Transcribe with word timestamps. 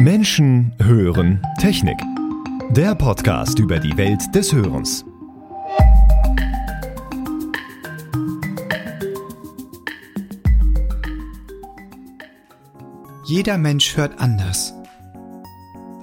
Menschen 0.00 0.72
hören 0.82 1.40
Technik. 1.60 1.98
Der 2.70 2.94
Podcast 2.94 3.58
über 3.58 3.78
die 3.78 3.96
Welt 3.96 4.34
des 4.34 4.52
Hörens. 4.52 5.04
Jeder 13.26 13.58
Mensch 13.58 13.96
hört 13.96 14.18
anders. 14.18 14.79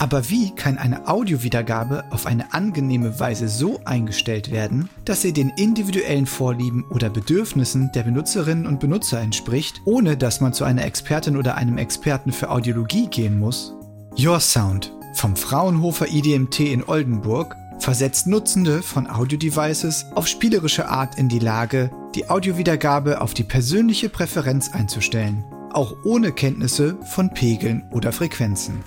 Aber 0.08 0.30
wie 0.30 0.52
kann 0.52 0.78
eine 0.78 1.10
Audiowiedergabe 1.10 2.06
auf 2.12 2.28
eine 2.28 2.54
angenehme 2.54 3.20
Weise 3.20 3.50
so 3.50 3.82
eingestellt 3.84 4.52
werden, 4.52 4.88
dass 5.04 5.22
sie 5.22 5.34
den 5.34 5.50
individuellen 5.58 6.26
Vorlieben 6.26 6.86
oder 6.92 7.10
Bedürfnissen 7.10 7.92
der 7.94 8.04
Benutzerinnen 8.04 8.68
und 8.68 8.80
Benutzer 8.80 9.20
entspricht, 9.20 9.82
ohne 9.84 10.16
dass 10.16 10.40
man 10.40 10.54
zu 10.54 10.64
einer 10.64 10.86
Expertin 10.86 11.36
oder 11.36 11.56
einem 11.56 11.78
Experten 11.78 12.32
für 12.32 12.50
Audiologie 12.50 13.08
gehen 13.08 13.38
muss? 13.38 13.74
Your 14.18 14.40
Sound 14.40 14.94
vom 15.14 15.36
Fraunhofer 15.36 16.08
IDMT 16.08 16.62
in 16.62 16.86
Oldenburg 16.86 17.54
versetzt 17.80 18.28
Nutzende 18.28 18.82
von 18.82 19.10
Audio-Devices 19.10 20.06
auf 20.16 20.26
spielerische 20.26 20.88
Art 20.88 21.18
in 21.18 21.28
die 21.28 21.40
Lage, 21.40 21.92
die 22.16 22.30
Audiowiedergabe 22.30 23.20
auf 23.20 23.34
die 23.34 23.44
persönliche 23.44 24.08
Präferenz 24.08 24.70
einzustellen, 24.70 25.44
auch 25.74 25.98
ohne 26.06 26.32
Kenntnisse 26.32 26.98
von 27.14 27.34
Pegeln 27.34 27.84
oder 27.92 28.14
Frequenzen. 28.14 28.86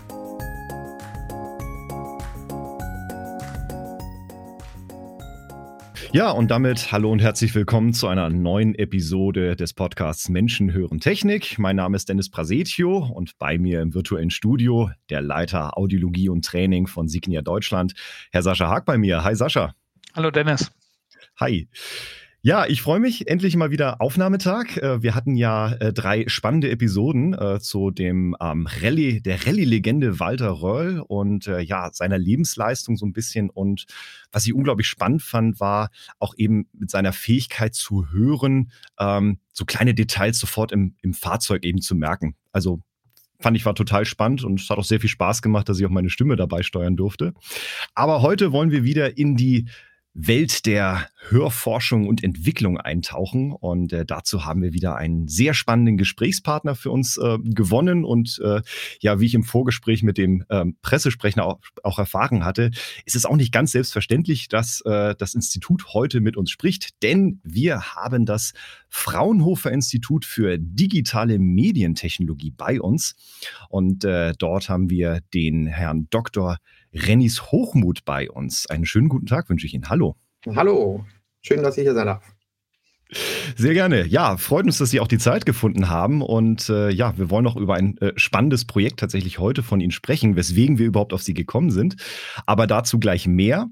Ja, 6.13 6.33
und 6.33 6.51
damit 6.51 6.91
hallo 6.91 7.13
und 7.13 7.21
herzlich 7.21 7.55
willkommen 7.55 7.95
zu 7.95 8.09
einer 8.09 8.31
neuen 8.31 8.75
Episode 8.75 9.55
des 9.55 9.75
Podcasts 9.75 10.29
Menschen 10.29 10.73
hören 10.73 10.99
Technik. 10.99 11.57
Mein 11.57 11.77
Name 11.77 11.95
ist 11.95 12.09
Dennis 12.09 12.29
Prasetio 12.29 12.99
und 12.99 13.39
bei 13.39 13.59
mir 13.59 13.81
im 13.81 13.95
virtuellen 13.95 14.31
Studio 14.31 14.91
der 15.09 15.21
Leiter 15.21 15.79
Audiologie 15.79 16.29
und 16.29 16.45
Training 16.45 16.89
von 16.89 17.07
Signia 17.07 17.43
Deutschland, 17.43 17.95
Herr 18.33 18.43
Sascha 18.43 18.67
Haag 18.67 18.87
bei 18.87 18.99
mir. 18.99 19.23
Hi 19.23 19.37
Sascha. 19.37 19.77
Hallo 20.17 20.33
Dennis. 20.33 20.73
Hi. 21.39 21.69
Ja, 22.43 22.65
ich 22.67 22.81
freue 22.81 23.01
mich 23.01 23.29
endlich 23.29 23.55
mal 23.57 23.71
wieder 23.71 24.01
Aufnahmetag. 24.01 24.79
Äh, 24.79 25.03
wir 25.03 25.15
hatten 25.15 25.35
ja 25.35 25.73
äh, 25.75 25.93
drei 25.93 26.27
spannende 26.27 26.71
Episoden 26.71 27.35
äh, 27.35 27.61
zu 27.61 27.91
dem 27.91 28.35
ähm, 28.41 28.67
Rallye, 28.67 29.21
der 29.21 29.47
Rallye-Legende 29.47 30.21
Walter 30.21 30.63
Röll 30.63 31.05
und 31.07 31.45
ja, 31.45 31.91
seiner 31.93 32.17
Lebensleistung 32.17 32.97
so 32.97 33.05
ein 33.05 33.13
bisschen. 33.13 33.51
Und 33.51 33.85
was 34.33 34.47
ich 34.47 34.55
unglaublich 34.55 34.87
spannend 34.87 35.23
fand, 35.23 35.61
war 35.61 35.91
auch 36.19 36.33
eben 36.39 36.67
mit 36.73 36.91
seiner 36.91 37.13
Fähigkeit 37.13 37.75
zu 37.75 38.11
hören, 38.11 38.71
ähm, 38.99 39.41
so 39.53 39.67
kleine 39.67 39.93
Details 39.93 40.39
sofort 40.39 40.73
im, 40.73 40.95
im 41.03 41.13
Fahrzeug 41.13 41.65
eben 41.65 41.83
zu 41.83 41.95
merken. 41.95 42.37
Also 42.53 42.81
fand 43.39 43.57
ich 43.57 43.67
war 43.67 43.75
total 43.75 44.07
spannend 44.07 44.45
und 44.45 44.61
es 44.61 44.71
hat 44.71 44.79
auch 44.79 44.85
sehr 44.85 45.01
viel 45.01 45.11
Spaß 45.11 45.43
gemacht, 45.43 45.69
dass 45.69 45.79
ich 45.79 45.85
auch 45.85 45.91
meine 45.91 46.11
Stimme 46.11 46.37
dabei 46.37 46.63
steuern 46.63 46.97
durfte. 46.97 47.35
Aber 47.95 48.23
heute 48.23 48.53
wollen 48.53 48.71
wir 48.71 48.85
wieder 48.85 49.19
in 49.19 49.37
die 49.37 49.69
Welt 50.13 50.67
der 50.67 51.09
Hörforschung 51.29 52.09
und 52.09 52.25
Entwicklung 52.25 52.79
eintauchen. 52.79 53.53
Und 53.53 53.93
äh, 53.93 54.05
dazu 54.05 54.45
haben 54.45 54.63
wir 54.63 54.73
wieder 54.73 54.97
einen 54.97 55.29
sehr 55.29 55.55
spannenden 55.55 55.97
Gesprächspartner 55.97 56.75
für 56.75 56.91
uns 56.91 57.17
äh, 57.17 57.39
gewonnen. 57.45 58.05
Und 58.05 58.41
äh, 58.45 58.63
ja, 59.01 59.21
wie 59.21 59.27
ich 59.27 59.35
im 59.35 59.45
Vorgespräch 59.45 60.03
mit 60.03 60.19
dem 60.19 60.45
ähm, 60.51 60.77
Pressesprecher 60.83 61.45
auch, 61.45 61.61
auch, 61.85 61.99
erfahren 61.99 62.45
hatte, 62.45 62.71
ist 63.05 63.15
es 63.15 63.25
auch 63.25 63.37
nicht 63.37 63.53
ganz 63.53 63.73
selbstverständlich, 63.73 64.49
dass 64.49 64.81
äh, 64.85 65.15
das 65.17 65.35
Institut 65.35 65.95
heute 65.95 66.21
mit 66.21 66.37
uns 66.37 66.51
spricht, 66.51 67.03
denn 67.03 67.41
wir 67.45 67.95
haben 67.95 68.27
das 68.27 68.53
Fraunhofer 68.89 69.71
Institut 69.71 70.25
für 70.25 70.59
digitale 70.59 71.39
Medientechnologie 71.39 72.53
bei 72.57 72.81
uns. 72.81 73.15
Und 73.69 74.05
äh, 74.05 74.33
dort 74.37 74.69
haben 74.69 74.91
wir 74.91 75.21
den 75.33 75.67
Herrn 75.67 76.09
Dr. 76.11 76.59
Rennis 76.93 77.51
Hochmut 77.51 78.05
bei 78.05 78.31
uns. 78.31 78.67
Einen 78.67 78.87
schönen 78.87 79.09
guten 79.09 79.27
Tag 79.27 79.49
wünsche 79.49 79.67
ich 79.67 79.75
Ihnen. 79.75 79.89
Hallo. 79.89 80.17
Hallo, 80.47 81.05
schön, 81.43 81.63
dass 81.63 81.77
ich 81.77 81.83
hier 81.85 81.95
sein 81.95 82.07
darf. 82.07 82.25
Sehr 83.57 83.75
gerne. 83.75 84.07
Ja, 84.07 84.37
freut 84.37 84.67
uns, 84.67 84.79
dass 84.79 84.91
Sie 84.91 85.01
auch 85.01 85.09
die 85.09 85.19
Zeit 85.19 85.45
gefunden 85.45 85.89
haben. 85.89 86.23
Und 86.23 86.69
äh, 86.69 86.91
ja, 86.91 87.17
wir 87.19 87.31
wollen 87.31 87.45
noch 87.45 87.57
über 87.57 87.75
ein 87.75 87.99
äh, 87.99 88.13
spannendes 88.17 88.65
Projekt 88.65 89.01
tatsächlich 89.01 89.39
heute 89.39 89.63
von 89.63 89.81
Ihnen 89.81 89.91
sprechen, 89.91 90.37
weswegen 90.37 90.79
wir 90.79 90.87
überhaupt 90.87 91.13
auf 91.13 91.23
Sie 91.23 91.35
gekommen 91.35 91.71
sind. 91.71 91.97
Aber 92.47 92.67
dazu 92.67 93.01
gleich 93.01 93.27
mehr. 93.27 93.69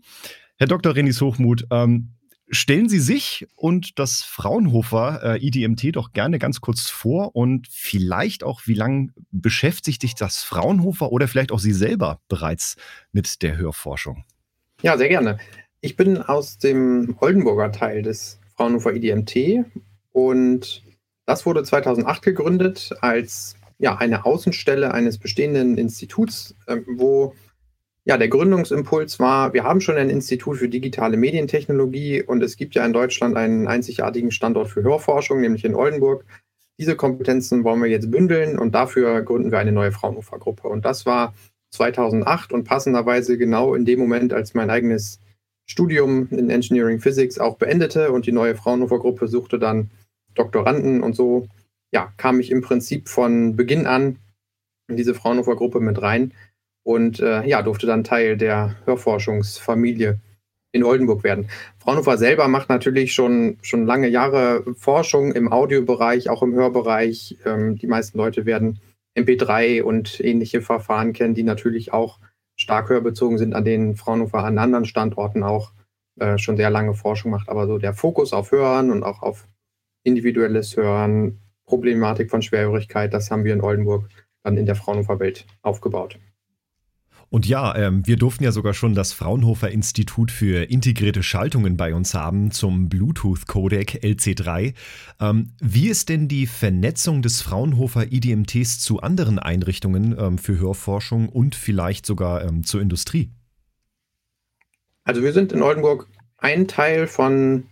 Herr 0.56 0.66
Dr. 0.66 0.96
Rennis 0.96 1.20
Hochmut, 1.20 1.66
ähm, 1.70 2.14
Stellen 2.50 2.88
Sie 2.88 2.98
sich 2.98 3.46
und 3.56 3.98
das 3.98 4.22
Fraunhofer 4.22 5.20
äh, 5.22 5.46
IDMT 5.46 5.96
doch 5.96 6.12
gerne 6.12 6.38
ganz 6.38 6.60
kurz 6.60 6.88
vor 6.88 7.36
und 7.36 7.68
vielleicht 7.70 8.42
auch, 8.42 8.62
wie 8.64 8.74
lange 8.74 9.12
beschäftigt 9.30 10.00
sich 10.00 10.14
das 10.14 10.42
Fraunhofer 10.42 11.12
oder 11.12 11.28
vielleicht 11.28 11.52
auch 11.52 11.58
Sie 11.58 11.72
selber 11.72 12.20
bereits 12.28 12.76
mit 13.12 13.42
der 13.42 13.58
Hörforschung? 13.58 14.24
Ja, 14.82 14.96
sehr 14.96 15.08
gerne. 15.08 15.38
Ich 15.80 15.96
bin 15.96 16.22
aus 16.22 16.58
dem 16.58 17.16
Oldenburger 17.20 17.70
Teil 17.70 18.02
des 18.02 18.40
Fraunhofer 18.56 18.94
IDMT 18.94 19.64
und 20.12 20.82
das 21.26 21.44
wurde 21.44 21.62
2008 21.62 22.22
gegründet 22.22 22.94
als 23.00 23.56
ja, 23.78 23.96
eine 23.96 24.24
Außenstelle 24.24 24.92
eines 24.92 25.18
bestehenden 25.18 25.78
Instituts, 25.78 26.56
äh, 26.66 26.78
wo 26.86 27.34
ja, 28.08 28.16
der 28.16 28.28
Gründungsimpuls 28.28 29.18
war, 29.18 29.52
wir 29.52 29.64
haben 29.64 29.82
schon 29.82 29.98
ein 29.98 30.08
Institut 30.08 30.56
für 30.56 30.68
digitale 30.70 31.18
Medientechnologie 31.18 32.22
und 32.22 32.42
es 32.42 32.56
gibt 32.56 32.74
ja 32.74 32.86
in 32.86 32.94
Deutschland 32.94 33.36
einen 33.36 33.68
einzigartigen 33.68 34.30
Standort 34.30 34.68
für 34.68 34.82
Hörforschung, 34.82 35.42
nämlich 35.42 35.66
in 35.66 35.74
Oldenburg. 35.74 36.24
Diese 36.80 36.96
Kompetenzen 36.96 37.64
wollen 37.64 37.82
wir 37.82 37.90
jetzt 37.90 38.10
bündeln 38.10 38.58
und 38.58 38.74
dafür 38.74 39.20
gründen 39.20 39.50
wir 39.50 39.58
eine 39.58 39.72
neue 39.72 39.92
Fraunhofer-Gruppe. 39.92 40.68
Und 40.68 40.86
das 40.86 41.04
war 41.04 41.34
2008 41.72 42.50
und 42.54 42.64
passenderweise 42.64 43.36
genau 43.36 43.74
in 43.74 43.84
dem 43.84 43.98
Moment, 43.98 44.32
als 44.32 44.54
mein 44.54 44.70
eigenes 44.70 45.20
Studium 45.66 46.28
in 46.30 46.48
Engineering 46.48 47.00
Physics 47.00 47.38
auch 47.38 47.58
beendete 47.58 48.10
und 48.10 48.24
die 48.24 48.32
neue 48.32 48.54
Fraunhofer-Gruppe 48.54 49.28
suchte 49.28 49.58
dann 49.58 49.90
Doktoranden 50.34 51.02
und 51.02 51.14
so, 51.14 51.46
ja, 51.92 52.10
kam 52.16 52.40
ich 52.40 52.50
im 52.52 52.62
Prinzip 52.62 53.06
von 53.10 53.54
Beginn 53.54 53.86
an 53.86 54.16
in 54.88 54.96
diese 54.96 55.14
Fraunhofer-Gruppe 55.14 55.80
mit 55.80 56.00
rein 56.00 56.32
und 56.88 57.20
äh, 57.20 57.46
ja, 57.46 57.60
durfte 57.60 57.86
dann 57.86 58.02
Teil 58.02 58.38
der 58.38 58.74
Hörforschungsfamilie 58.86 60.20
in 60.72 60.84
Oldenburg 60.84 61.22
werden. 61.22 61.50
Fraunhofer 61.78 62.16
selber 62.16 62.48
macht 62.48 62.70
natürlich 62.70 63.12
schon, 63.12 63.58
schon 63.60 63.84
lange 63.84 64.08
Jahre 64.08 64.64
Forschung 64.74 65.32
im 65.32 65.52
Audiobereich, 65.52 66.30
auch 66.30 66.42
im 66.42 66.54
Hörbereich. 66.54 67.36
Ähm, 67.44 67.76
die 67.76 67.86
meisten 67.86 68.16
Leute 68.16 68.46
werden 68.46 68.80
MP3 69.18 69.82
und 69.82 70.18
ähnliche 70.20 70.62
Verfahren 70.62 71.12
kennen, 71.12 71.34
die 71.34 71.42
natürlich 71.42 71.92
auch 71.92 72.20
stark 72.56 72.88
hörbezogen 72.88 73.36
sind, 73.36 73.54
an 73.54 73.66
denen 73.66 73.94
Fraunhofer 73.94 74.42
an 74.44 74.56
anderen 74.56 74.86
Standorten 74.86 75.42
auch 75.42 75.72
äh, 76.18 76.38
schon 76.38 76.56
sehr 76.56 76.70
lange 76.70 76.94
Forschung 76.94 77.32
macht. 77.32 77.50
Aber 77.50 77.66
so 77.66 77.76
der 77.76 77.92
Fokus 77.92 78.32
auf 78.32 78.50
Hören 78.50 78.90
und 78.90 79.02
auch 79.02 79.20
auf 79.20 79.46
individuelles 80.04 80.74
Hören, 80.74 81.42
Problematik 81.66 82.30
von 82.30 82.40
Schwerhörigkeit, 82.40 83.12
das 83.12 83.30
haben 83.30 83.44
wir 83.44 83.52
in 83.52 83.60
Oldenburg 83.60 84.08
dann 84.42 84.56
in 84.56 84.64
der 84.64 84.74
Fraunhofer 84.74 85.20
Welt 85.20 85.44
aufgebaut. 85.60 86.18
Und 87.30 87.46
ja, 87.46 87.76
ähm, 87.76 88.06
wir 88.06 88.16
durften 88.16 88.44
ja 88.44 88.52
sogar 88.52 88.72
schon 88.72 88.94
das 88.94 89.12
Fraunhofer 89.12 89.70
Institut 89.70 90.30
für 90.30 90.70
integrierte 90.70 91.22
Schaltungen 91.22 91.76
bei 91.76 91.94
uns 91.94 92.14
haben 92.14 92.50
zum 92.50 92.88
Bluetooth-Codec 92.88 94.02
LC3. 94.02 94.74
Ähm, 95.20 95.50
wie 95.60 95.88
ist 95.88 96.08
denn 96.08 96.28
die 96.28 96.46
Vernetzung 96.46 97.20
des 97.20 97.42
Fraunhofer 97.42 98.10
IDMTs 98.10 98.80
zu 98.80 99.00
anderen 99.00 99.38
Einrichtungen 99.38 100.16
ähm, 100.18 100.38
für 100.38 100.58
Hörforschung 100.58 101.28
und 101.28 101.54
vielleicht 101.54 102.06
sogar 102.06 102.28
zur 102.62 102.80
Industrie? 102.80 103.30
Also 105.04 105.22
wir 105.22 105.32
sind 105.32 105.52
in 105.52 105.62
Oldenburg 105.62 106.06
ein 106.38 106.68
Teil 106.68 107.06
von 107.06 107.64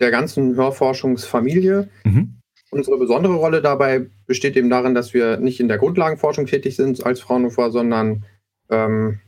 der 0.00 0.10
ganzen 0.10 0.56
Hörforschungsfamilie. 0.56 1.88
Mhm. 2.04 2.40
Unsere 2.70 2.98
besondere 2.98 3.34
Rolle 3.34 3.62
dabei 3.62 4.06
besteht 4.26 4.56
eben 4.56 4.68
darin, 4.68 4.94
dass 4.94 5.14
wir 5.14 5.36
nicht 5.36 5.60
in 5.60 5.68
der 5.68 5.78
Grundlagenforschung 5.78 6.46
tätig 6.46 6.76
sind 6.76 7.04
als 7.06 7.20
Fraunhofer, 7.20 7.70
sondern 7.70 8.24
ähm, 8.70 9.20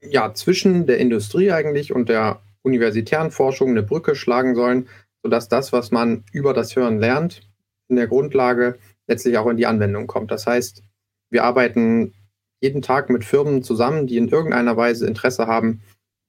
ja, 0.00 0.34
zwischen 0.34 0.86
der 0.86 0.98
Industrie 0.98 1.50
eigentlich 1.52 1.92
und 1.92 2.08
der 2.08 2.42
universitären 2.62 3.30
Forschung 3.30 3.70
eine 3.70 3.82
Brücke 3.82 4.14
schlagen 4.14 4.54
sollen, 4.54 4.88
sodass 5.22 5.48
das, 5.48 5.72
was 5.72 5.90
man 5.90 6.24
über 6.32 6.52
das 6.52 6.76
Hören 6.76 6.98
lernt, 6.98 7.48
in 7.88 7.96
der 7.96 8.06
Grundlage 8.06 8.78
letztlich 9.06 9.38
auch 9.38 9.46
in 9.46 9.56
die 9.56 9.66
Anwendung 9.66 10.06
kommt. 10.06 10.30
Das 10.30 10.46
heißt, 10.46 10.82
wir 11.30 11.44
arbeiten 11.44 12.14
jeden 12.60 12.82
Tag 12.82 13.10
mit 13.10 13.24
Firmen 13.24 13.62
zusammen, 13.62 14.06
die 14.06 14.16
in 14.16 14.28
irgendeiner 14.28 14.76
Weise 14.76 15.06
Interesse 15.06 15.46
haben, 15.46 15.82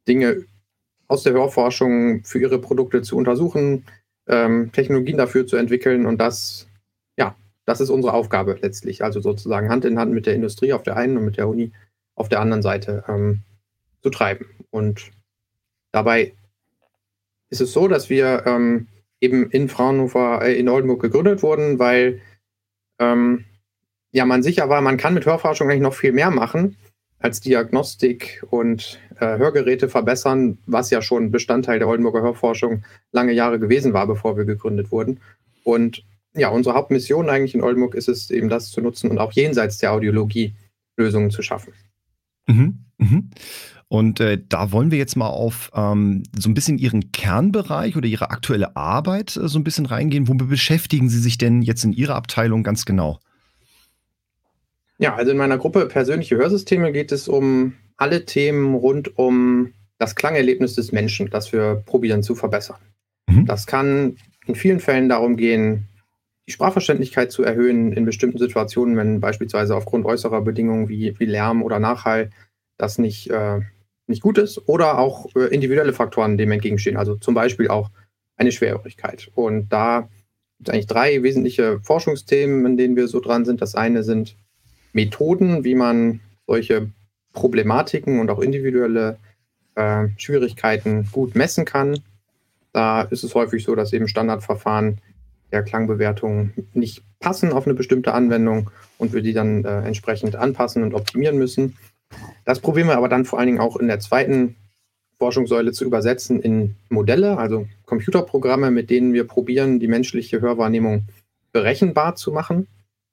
Dinge 0.08 0.44
aus 1.08 1.24
der 1.24 1.34
Hörforschung 1.34 2.24
für 2.24 2.40
ihre 2.40 2.60
Produkte 2.60 3.02
zu 3.02 3.16
untersuchen, 3.16 3.86
ähm, 4.28 4.72
Technologien 4.72 5.18
dafür 5.18 5.46
zu 5.46 5.56
entwickeln 5.56 6.06
und 6.06 6.18
das, 6.18 6.68
ja, 7.18 7.36
das 7.66 7.80
ist 7.80 7.90
unsere 7.90 8.14
Aufgabe 8.14 8.58
letztlich. 8.62 9.04
Also 9.04 9.22
sozusagen 9.22 9.70
Hand 9.70 9.86
in 9.86 10.00
Hand 10.00 10.14
mit 10.14 10.26
der 10.26 10.36
Industrie 10.36 10.74
auf 10.74 10.84
der 10.84 10.98
einen 10.98 11.18
und 11.18 11.26
mit 11.26 11.38
der 11.38 11.48
Uni 11.48 11.72
auf 12.16 12.30
der 12.30 12.40
anderen 12.40 12.62
Seite 12.62 13.04
ähm, 13.08 13.42
zu 14.02 14.10
treiben. 14.10 14.46
Und 14.72 15.12
dabei 15.92 16.34
ist 17.50 17.62
es 17.62 17.74
so, 17.74 17.88
dass 17.88 18.10
wir 18.10 18.44
ähm, 18.46 18.88
eben 19.22 19.50
in 19.52 19.70
Fraunhofer, 19.70 20.42
äh, 20.42 20.58
in 20.58 20.70
Oldenburg 20.70 21.02
gegründet 21.02 21.44
wurden, 21.44 21.80
weil 21.80 22.22
ähm, 23.00 23.46
ja, 24.12 24.26
man 24.26 24.44
sicher 24.44 24.70
war, 24.70 24.82
man 24.82 24.98
kann 24.98 25.14
mit 25.14 25.26
Hörforschung 25.26 25.70
eigentlich 25.70 25.82
noch 25.82 25.94
viel 25.94 26.14
mehr 26.14 26.32
machen 26.32 26.78
als 27.20 27.42
Diagnostik 27.42 28.44
und 28.50 29.00
äh, 29.20 29.38
Hörgeräte 29.38 29.90
verbessern, 29.90 30.58
was 30.66 30.90
ja 30.90 31.02
schon 31.02 31.32
Bestandteil 31.32 31.80
der 31.80 31.88
Oldenburger 31.88 32.22
Hörforschung 32.22 32.84
lange 33.12 33.34
Jahre 33.34 33.60
gewesen 33.60 33.94
war, 33.94 34.06
bevor 34.08 34.38
wir 34.38 34.46
gegründet 34.46 34.92
wurden. 34.92 35.20
Und 35.64 36.04
ja, 36.34 36.50
unsere 36.50 36.76
Hauptmission 36.76 37.30
eigentlich 37.30 37.56
in 37.56 37.64
Oldenburg 37.64 37.96
ist 37.96 38.10
es 38.10 38.30
eben, 38.30 38.50
das 38.50 38.70
zu 38.70 38.82
nutzen 38.82 39.10
und 39.10 39.18
auch 39.18 39.32
jenseits 39.32 39.78
der 39.78 39.94
Audiologie 39.94 40.54
Lösungen 40.98 41.32
zu 41.32 41.42
schaffen. 41.42 41.74
Mhm, 42.48 42.86
mhm. 42.98 43.30
Und 43.88 44.20
äh, 44.20 44.42
da 44.50 44.72
wollen 44.72 44.92
wir 44.92 44.98
jetzt 44.98 45.16
mal 45.16 45.30
auf 45.30 45.72
ähm, 45.76 46.24
so 46.38 46.50
ein 46.50 46.54
bisschen 46.54 46.78
Ihren 46.78 47.12
Kernbereich 47.12 47.96
oder 47.96 48.08
Ihre 48.08 48.32
aktuelle 48.32 48.76
Arbeit 48.76 49.38
äh, 49.38 49.48
so 49.48 49.60
ein 49.60 49.64
bisschen 49.64 49.86
reingehen. 49.86 50.28
Womit 50.28 50.50
beschäftigen 50.50 51.10
Sie 51.10 51.20
sich 51.20 51.38
denn 51.38 51.62
jetzt 51.62 51.84
in 51.84 51.94
Ihrer 51.94 52.16
Abteilung 52.16 52.64
ganz 52.64 52.86
genau? 52.86 53.20
Ja, 54.98 55.16
also 55.16 55.32
in 55.32 55.38
meiner 55.38 55.58
Gruppe 55.58 55.86
persönliche 55.88 56.38
Hörsysteme 56.38 56.92
geht 56.92 57.12
es 57.12 57.28
um 57.28 57.74
alle 57.98 58.26
Themen 58.26 58.74
rund 58.76 59.18
um 59.18 59.74
das 59.98 60.16
Klangerlebnis 60.16 60.76
des 60.76 60.92
Menschen, 60.92 61.30
das 61.30 61.54
wir 61.54 61.84
probieren 61.86 62.24
zu 62.24 62.36
verbessern. 62.36 62.80
Mhm. 63.28 63.46
Das 63.46 63.68
kann 63.68 64.18
in 64.46 64.56
vielen 64.56 64.80
Fällen 64.80 65.10
darum 65.10 65.38
gehen, 65.38 65.88
die 66.48 66.52
Sprachverständlichkeit 66.52 67.32
zu 67.32 67.44
erhöhen 67.44 67.92
in 67.92 68.06
bestimmten 68.06 68.38
Situationen, 68.38 68.98
wenn 68.98 69.20
beispielsweise 69.20 69.76
aufgrund 69.76 70.06
äußerer 70.06 70.42
Bedingungen 70.42 70.90
wie, 70.90 71.20
wie 71.20 71.26
Lärm 71.26 71.64
oder 71.64 71.80
Nachhall 71.80 72.30
das 72.78 72.98
nicht, 72.98 73.30
äh, 73.32 73.62
nicht 74.08 74.22
gut 74.22 74.38
ist 74.38 74.68
oder 74.68 75.00
auch 75.00 75.28
äh, 75.36 75.54
individuelle 75.54 75.94
Faktoren 75.94 76.38
dem 76.38 76.52
entgegenstehen, 76.52 76.98
also 76.98 77.16
zum 77.16 77.34
Beispiel 77.34 77.70
auch 77.70 77.90
eine 78.38 78.52
Schwerhörigkeit. 78.52 79.32
Und 79.34 79.70
da 79.70 80.10
gibt 80.58 80.70
es 80.70 80.74
eigentlich 80.74 80.88
drei 80.88 81.24
wesentliche 81.24 81.80
Forschungsthemen, 81.82 82.66
in 82.66 82.78
denen 82.78 82.96
wir 82.96 83.08
so 83.08 83.20
dran 83.20 83.46
sind. 83.46 83.62
Das 83.62 83.76
eine 83.76 84.04
sind 84.04 84.36
Methoden, 84.94 85.64
wie 85.64 85.76
man 85.76 86.20
solche 86.46 86.90
Problematiken 87.34 88.20
und 88.20 88.30
auch 88.30 88.40
individuelle 88.40 89.18
äh, 89.76 90.08
Schwierigkeiten 90.18 91.10
gut 91.12 91.36
messen 91.36 91.66
kann. 91.66 92.00
Da 92.72 93.02
ist 93.02 93.24
es 93.24 93.36
häufig 93.36 93.64
so, 93.64 93.74
dass 93.76 93.94
eben 93.94 94.08
Standardverfahren 94.08 95.00
der 95.56 95.64
Klangbewertung 95.64 96.52
nicht 96.74 97.04
passen 97.20 97.54
auf 97.54 97.66
eine 97.66 97.74
bestimmte 97.74 98.14
Anwendung 98.14 98.70
und 98.98 99.14
wir 99.14 99.22
die 99.22 99.34
dann 99.34 99.66
äh, 99.66 99.82
entsprechend 99.82 100.36
anpassen 100.36 100.84
und 100.84 100.94
optimieren 100.94 101.38
müssen. 101.38 101.78
Das 102.44 102.60
probieren 102.60 102.88
wir 102.88 102.98
aber 102.98 103.10
dann 103.10 103.26
vor 103.26 103.40
allen 103.40 103.48
Dingen 103.48 103.60
auch 103.60 103.78
in 103.78 103.88
der 103.88 104.00
zweiten 104.00 104.56
Forschungssäule 105.18 105.72
zu 105.72 105.86
übersetzen 105.86 106.42
in 106.42 106.76
Modelle, 106.90 107.38
also 107.38 107.68
Computerprogramme, 107.86 108.70
mit 108.70 108.90
denen 108.90 109.14
wir 109.14 109.26
probieren, 109.26 109.80
die 109.80 109.88
menschliche 109.88 110.42
Hörwahrnehmung 110.42 111.04
berechenbar 111.54 112.16
zu 112.16 112.32
machen. 112.32 112.68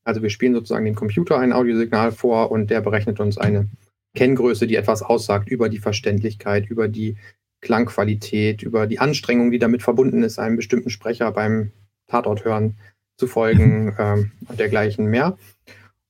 Also 0.04 0.20
wir 0.20 0.30
spielen 0.30 0.54
sozusagen 0.54 0.84
dem 0.84 0.96
Computer 0.96 1.38
ein 1.38 1.52
Audiosignal 1.52 2.10
vor 2.10 2.50
und 2.50 2.70
der 2.70 2.80
berechnet 2.80 3.20
uns 3.20 3.38
eine 3.38 3.68
Kenngröße, 4.14 4.66
die 4.66 4.76
etwas 4.76 5.02
aussagt 5.02 5.48
über 5.48 5.68
die 5.68 5.78
Verständlichkeit, 5.78 6.68
über 6.68 6.88
die 6.88 7.16
Klangqualität, 7.60 8.62
über 8.62 8.88
die 8.88 8.98
Anstrengung, 8.98 9.52
die 9.52 9.60
damit 9.60 9.82
verbunden 9.82 10.24
ist, 10.24 10.40
einem 10.40 10.56
bestimmten 10.56 10.90
Sprecher 10.90 11.30
beim 11.30 11.70
Tatort 12.12 12.44
hören 12.44 12.76
zu 13.16 13.26
folgen 13.26 13.94
ähm, 13.98 14.30
und 14.46 14.60
dergleichen 14.60 15.06
mehr. 15.06 15.38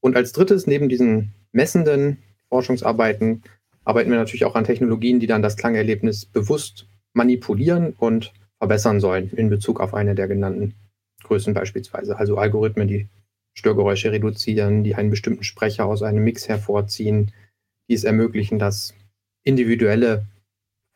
Und 0.01 0.17
als 0.17 0.33
drittes, 0.33 0.67
neben 0.67 0.89
diesen 0.89 1.33
messenden 1.53 2.19
Forschungsarbeiten, 2.49 3.43
arbeiten 3.85 4.11
wir 4.11 4.19
natürlich 4.19 4.45
auch 4.45 4.57
an 4.57 4.65
Technologien, 4.65 5.21
die 5.21 5.27
dann 5.27 5.43
das 5.43 5.57
Klangerlebnis 5.57 6.27
bewusst 6.27 6.87
manipulieren 7.15 7.95
und 7.99 8.33
verbessern 8.59 9.01
sollen 9.01 9.31
in 9.31 9.49
Bezug 9.49 9.81
auf 9.81 9.95
eine 9.95 10.15
der 10.15 10.29
genannten 10.29 10.75
Größen 11.23 11.55
beispielsweise. 11.55 12.17
Also 12.17 12.37
Algorithmen, 12.37 12.89
die 12.89 13.09
Störgeräusche 13.55 14.11
reduzieren, 14.13 14.83
die 14.83 14.95
einen 14.95 15.11
bestimmten 15.11 15.45
Sprecher 15.45 15.87
aus 15.87 16.03
einem 16.03 16.25
Mix 16.25 16.49
hervorziehen, 16.49 17.33
die 17.89 17.95
es 17.95 18.05
ermöglichen, 18.05 18.59
dass 18.59 18.95
individuelle 19.45 20.27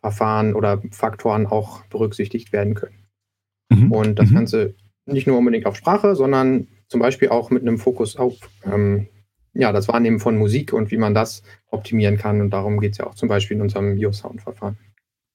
Verfahren 0.01 0.55
oder 0.55 0.83
Faktoren 0.91 1.47
auch 1.47 1.85
berücksichtigt 1.87 2.53
werden 2.53 2.75
können. 2.75 3.07
Mhm. 3.69 3.93
Und 3.93 4.19
das 4.19 4.31
mhm. 4.31 4.35
Ganze 4.35 4.75
nicht 5.07 5.27
nur 5.27 5.39
unbedingt 5.39 5.67
auf 5.67 5.77
Sprache, 5.77 6.15
sondern 6.17 6.69
zum 6.89 7.01
Beispiel 7.01 7.29
auch 7.31 7.51
mit 7.51 7.63
einem 7.63 7.79
Fokus 7.79 8.17
auf 8.17 8.35
ähm, 8.65 9.09
ja, 9.53 9.73
das 9.73 9.89
Wahrnehmen 9.89 10.21
von 10.21 10.37
Musik 10.37 10.73
und 10.73 10.91
wie 10.91 10.99
man 10.99 11.15
das 11.15 11.43
optimieren 11.71 12.19
kann. 12.19 12.41
Und 12.41 12.51
darum 12.51 12.79
geht 12.79 12.93
es 12.93 12.99
ja 12.99 13.07
auch 13.07 13.15
zum 13.15 13.29
Beispiel 13.29 13.57
in 13.57 13.63
unserem 13.63 13.97
Biosound-Verfahren. 13.97 14.77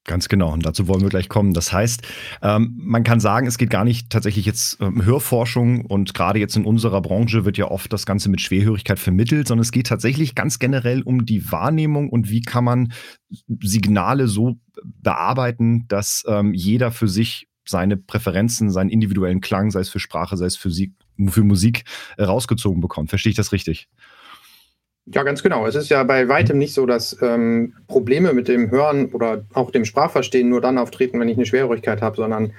Ganz 0.08 0.30
genau, 0.30 0.52
und 0.52 0.66
dazu 0.66 0.88
wollen 0.88 1.02
wir 1.02 1.10
gleich 1.10 1.30
kommen. 1.30 1.54
Das 1.54 1.72
heißt, 1.72 2.02
ähm, 2.42 2.74
man 2.76 3.04
kann 3.04 3.20
sagen, 3.20 3.46
es 3.46 3.60
geht 3.60 3.70
gar 3.70 3.84
nicht 3.84 4.10
tatsächlich 4.10 4.48
jetzt 4.48 4.82
ähm, 4.82 5.06
Hörforschung 5.06 5.86
und 5.86 6.16
gerade 6.16 6.40
jetzt 6.40 6.56
in 6.56 6.66
unserer 6.66 7.04
Branche 7.04 7.46
wird 7.46 7.60
ja 7.60 7.70
oft 7.70 7.94
das 7.94 8.08
Ganze 8.08 8.30
mit 8.30 8.42
Schwerhörigkeit 8.42 8.98
vermittelt, 8.98 9.48
sondern 9.48 9.62
es 9.62 9.72
geht 9.72 9.86
tatsächlich 9.86 10.34
ganz 10.34 10.58
generell 10.58 11.04
um 11.04 11.26
die 11.28 11.52
Wahrnehmung 11.52 12.10
und 12.10 12.32
wie 12.32 12.42
kann 12.42 12.64
man 12.64 12.94
Signale 13.62 14.28
so 14.28 14.56
bearbeiten, 14.84 15.86
dass 15.88 16.24
ähm, 16.28 16.56
jeder 16.56 16.90
für 16.90 17.08
sich 17.08 17.48
seine 17.66 17.98
Präferenzen, 17.98 18.72
seinen 18.72 18.90
individuellen 18.90 19.42
Klang, 19.42 19.72
sei 19.72 19.82
es 19.82 19.90
für 19.90 20.00
Sprache, 20.00 20.38
sei 20.38 20.46
es 20.46 20.58
für, 20.58 20.70
Sie, 20.70 20.94
für 21.28 21.44
Musik, 21.44 21.84
äh, 22.18 22.24
rausgezogen 22.24 22.82
bekommt. 22.82 23.10
Verstehe 23.10 23.32
ich 23.32 23.38
das 23.38 23.52
richtig? 23.52 23.90
Ja, 25.06 25.24
ganz 25.24 25.42
genau. 25.42 25.66
Es 25.66 25.76
ist 25.76 25.90
ja 25.90 26.04
bei 26.04 26.28
weitem 26.28 26.58
nicht 26.58 26.74
so, 26.74 26.86
dass 26.86 27.18
ähm, 27.22 27.74
Probleme 27.88 28.34
mit 28.34 28.48
dem 28.48 28.70
Hören 28.70 29.08
oder 29.08 29.46
auch 29.54 29.72
dem 29.72 29.84
Sprachverstehen 29.84 30.48
nur 30.48 30.62
dann 30.62 30.78
auftreten, 30.78 31.20
wenn 31.20 31.28
ich 31.28 31.38
eine 31.38 31.46
Schwerhörigkeit 31.46 32.02
habe, 32.02 32.16
sondern 32.16 32.54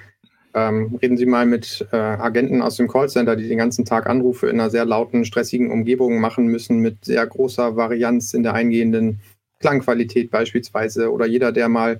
ähm, 0.53 0.99
reden 1.01 1.17
Sie 1.17 1.25
mal 1.25 1.45
mit 1.45 1.87
äh, 1.91 1.95
Agenten 1.95 2.61
aus 2.61 2.75
dem 2.75 2.87
Callcenter, 2.87 3.35
die 3.35 3.47
den 3.47 3.57
ganzen 3.57 3.85
Tag 3.85 4.07
Anrufe 4.07 4.47
in 4.47 4.59
einer 4.59 4.69
sehr 4.69 4.85
lauten, 4.85 5.25
stressigen 5.25 5.71
Umgebung 5.71 6.19
machen 6.19 6.45
müssen, 6.47 6.79
mit 6.79 7.05
sehr 7.05 7.25
großer 7.25 7.75
Varianz 7.75 8.33
in 8.33 8.43
der 8.43 8.53
eingehenden 8.53 9.21
Klangqualität 9.59 10.29
beispielsweise. 10.29 11.11
Oder 11.11 11.25
jeder, 11.25 11.51
der 11.51 11.69
mal 11.69 11.99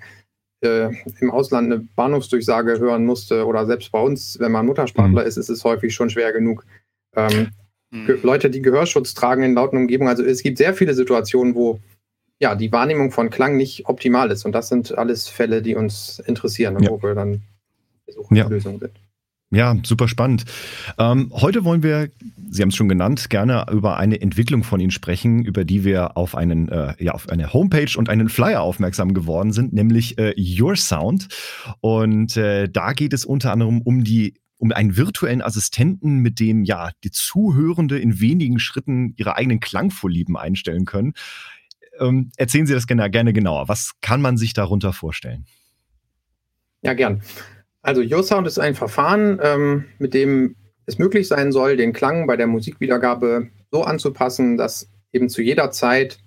äh, 0.64 0.90
im 1.20 1.32
Ausland 1.32 1.72
eine 1.72 1.88
Bahnhofsdurchsage 1.96 2.80
hören 2.80 3.06
musste 3.06 3.46
oder 3.46 3.66
selbst 3.66 3.92
bei 3.92 4.00
uns, 4.00 4.40
wenn 4.40 4.52
man 4.52 4.66
Muttersprachler 4.66 5.22
mhm. 5.22 5.28
ist, 5.28 5.38
ist 5.38 5.50
es 5.50 5.64
häufig 5.64 5.94
schon 5.94 6.10
schwer 6.10 6.32
genug. 6.34 6.66
Ähm, 7.16 7.50
mhm. 7.92 8.20
Leute, 8.24 8.50
die 8.50 8.62
Gehörschutz 8.62 9.14
tragen 9.14 9.44
in 9.44 9.54
lauten 9.54 9.78
Umgebungen, 9.78 10.10
also 10.10 10.24
es 10.24 10.44
gibt 10.44 10.58
sehr 10.58 10.74
viele 10.74 10.94
Situationen, 10.94 11.56
wo 11.56 11.80
ja 12.40 12.56
die 12.56 12.72
Wahrnehmung 12.72 13.12
von 13.12 13.30
Klang 13.30 13.58
nicht 13.58 13.88
optimal 13.88 14.32
ist 14.32 14.46
und 14.46 14.54
das 14.54 14.70
sind 14.70 14.98
alles 14.98 15.28
Fälle, 15.28 15.62
die 15.62 15.76
uns 15.76 16.22
interessieren 16.26 16.76
und 16.76 16.84
ja. 16.84 16.92
wo 16.92 17.02
wir 17.02 17.16
dann 17.16 17.42
versuchen, 18.06 18.36
ja. 18.36 18.48
Lösungen 18.48 18.80
sind. 18.80 19.00
Ja, 19.54 19.78
super 19.84 20.08
spannend. 20.08 20.46
Ähm, 20.98 21.32
heute 21.32 21.64
wollen 21.64 21.84
wir, 21.84 22.10
Sie 22.50 22.64
haben 22.64 22.70
es 22.70 22.76
schon 22.76 22.90
genannt, 22.90 23.30
gerne 23.30 23.68
über 23.72 23.98
eine 23.98 24.20
Entwicklung 24.20 24.64
von 24.64 24.80
Ihnen 24.80 24.90
sprechen, 24.90 25.46
über 25.46 25.64
die 25.64 25.84
wir 25.84 26.18
auf 26.18 26.34
einen, 26.34 26.70
äh, 26.70 26.96
ja, 26.98 27.12
auf 27.12 27.30
eine 27.30 27.54
Homepage 27.54 27.96
und 27.96 28.10
einen 28.10 28.30
Flyer 28.30 28.62
aufmerksam 28.62 29.14
geworden 29.14 29.54
sind, 29.54 29.72
nämlich 29.72 30.18
äh, 30.18 30.34
Your 30.38 30.76
Sound. 30.76 31.28
Und 31.82 32.36
äh, 32.36 32.68
da 32.68 32.94
geht 32.94 33.14
es 33.14 33.26
unter 33.26 33.52
anderem 33.52 33.82
um 33.82 34.04
die 34.04 34.34
um 34.58 34.72
einen 34.72 34.98
virtuellen 34.98 35.42
Assistenten, 35.44 36.20
mit 36.20 36.40
dem 36.40 36.64
ja 36.64 36.90
die 37.04 37.12
Zuhörende 37.12 38.00
in 38.00 38.20
wenigen 38.20 38.58
Schritten 38.58 39.14
ihre 39.18 39.36
eigenen 39.36 39.60
Klangvorlieben 39.60 40.36
einstellen 40.36 40.86
können. 40.86 41.14
Ähm, 42.00 42.32
erzählen 42.38 42.66
Sie 42.66 42.74
das 42.74 42.88
gerne, 42.88 43.08
gerne 43.12 43.34
genauer. 43.34 43.68
Was 43.68 43.92
kann 44.02 44.22
man 44.22 44.38
sich 44.38 44.54
darunter 44.54 44.94
vorstellen? 44.94 45.46
Ja, 46.82 46.94
gern. 46.94 47.22
Also 47.84 48.02
YoSound 48.02 48.48
ist 48.48 48.60
ein 48.60 48.76
Verfahren, 48.76 49.40
ähm, 49.44 49.86
mit 50.00 50.14
dem 50.14 50.56
es 50.86 50.98
möglich 50.98 51.28
sein 51.28 51.52
soll, 51.52 51.78
den 51.78 51.94
Klang 51.94 52.28
bei 52.28 52.38
der 52.38 52.48
Musikwiedergabe 52.48 53.50
so 53.72 53.84
anzupassen, 53.84 54.58
dass 54.58 54.90
eben 55.12 55.30
zu 55.30 55.42
jeder 55.42 55.70
Zeit 55.72 56.20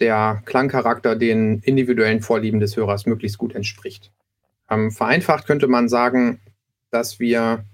der 0.00 0.42
Klangcharakter 0.46 1.16
den 1.16 1.60
individuellen 1.60 2.22
Vorlieben 2.22 2.60
des 2.60 2.76
Hörers 2.76 3.06
möglichst 3.06 3.38
gut 3.38 3.54
entspricht. 3.54 4.12
Ähm, 4.70 4.90
vereinfacht 4.90 5.46
könnte 5.46 5.66
man 5.66 5.88
sagen, 5.88 6.40
dass 6.90 7.18
wir 7.18 7.64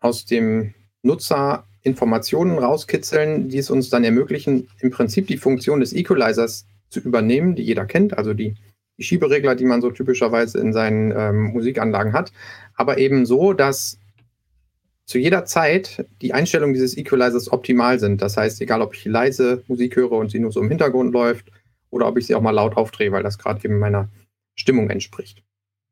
aus 0.00 0.24
dem 0.24 0.74
Nutzer 1.02 1.66
Informationen 1.82 2.58
rauskitzeln, 2.58 3.48
die 3.48 3.58
es 3.58 3.70
uns 3.70 3.90
dann 3.90 4.04
ermöglichen, 4.04 4.68
im 4.80 4.90
Prinzip 4.90 5.26
die 5.26 5.36
Funktion 5.36 5.80
des 5.80 5.92
Equalizers 5.92 6.66
zu 6.90 7.00
übernehmen, 7.00 7.56
die 7.56 7.62
jeder 7.62 7.86
kennt, 7.86 8.16
also 8.16 8.34
die 8.34 8.54
die 9.00 9.04
Schieberegler, 9.04 9.54
die 9.54 9.64
man 9.64 9.80
so 9.80 9.90
typischerweise 9.90 10.60
in 10.60 10.74
seinen 10.74 11.10
ähm, 11.16 11.52
Musikanlagen 11.52 12.12
hat, 12.12 12.32
aber 12.74 12.98
eben 12.98 13.24
so, 13.24 13.54
dass 13.54 13.98
zu 15.06 15.18
jeder 15.18 15.46
Zeit 15.46 16.06
die 16.20 16.34
Einstellungen 16.34 16.74
dieses 16.74 16.96
Equalizers 16.96 17.50
optimal 17.50 17.98
sind. 17.98 18.22
Das 18.22 18.36
heißt, 18.36 18.60
egal 18.60 18.82
ob 18.82 18.94
ich 18.94 19.06
leise 19.06 19.64
Musik 19.66 19.96
höre 19.96 20.12
und 20.12 20.30
sie 20.30 20.38
nur 20.38 20.52
so 20.52 20.60
im 20.60 20.68
Hintergrund 20.68 21.12
läuft 21.12 21.50
oder 21.88 22.06
ob 22.06 22.18
ich 22.18 22.26
sie 22.26 22.34
auch 22.34 22.42
mal 22.42 22.50
laut 22.50 22.76
aufdrehe, 22.76 23.10
weil 23.10 23.22
das 23.22 23.38
gerade 23.38 23.64
eben 23.64 23.78
meiner 23.78 24.08
Stimmung 24.54 24.90
entspricht. 24.90 25.42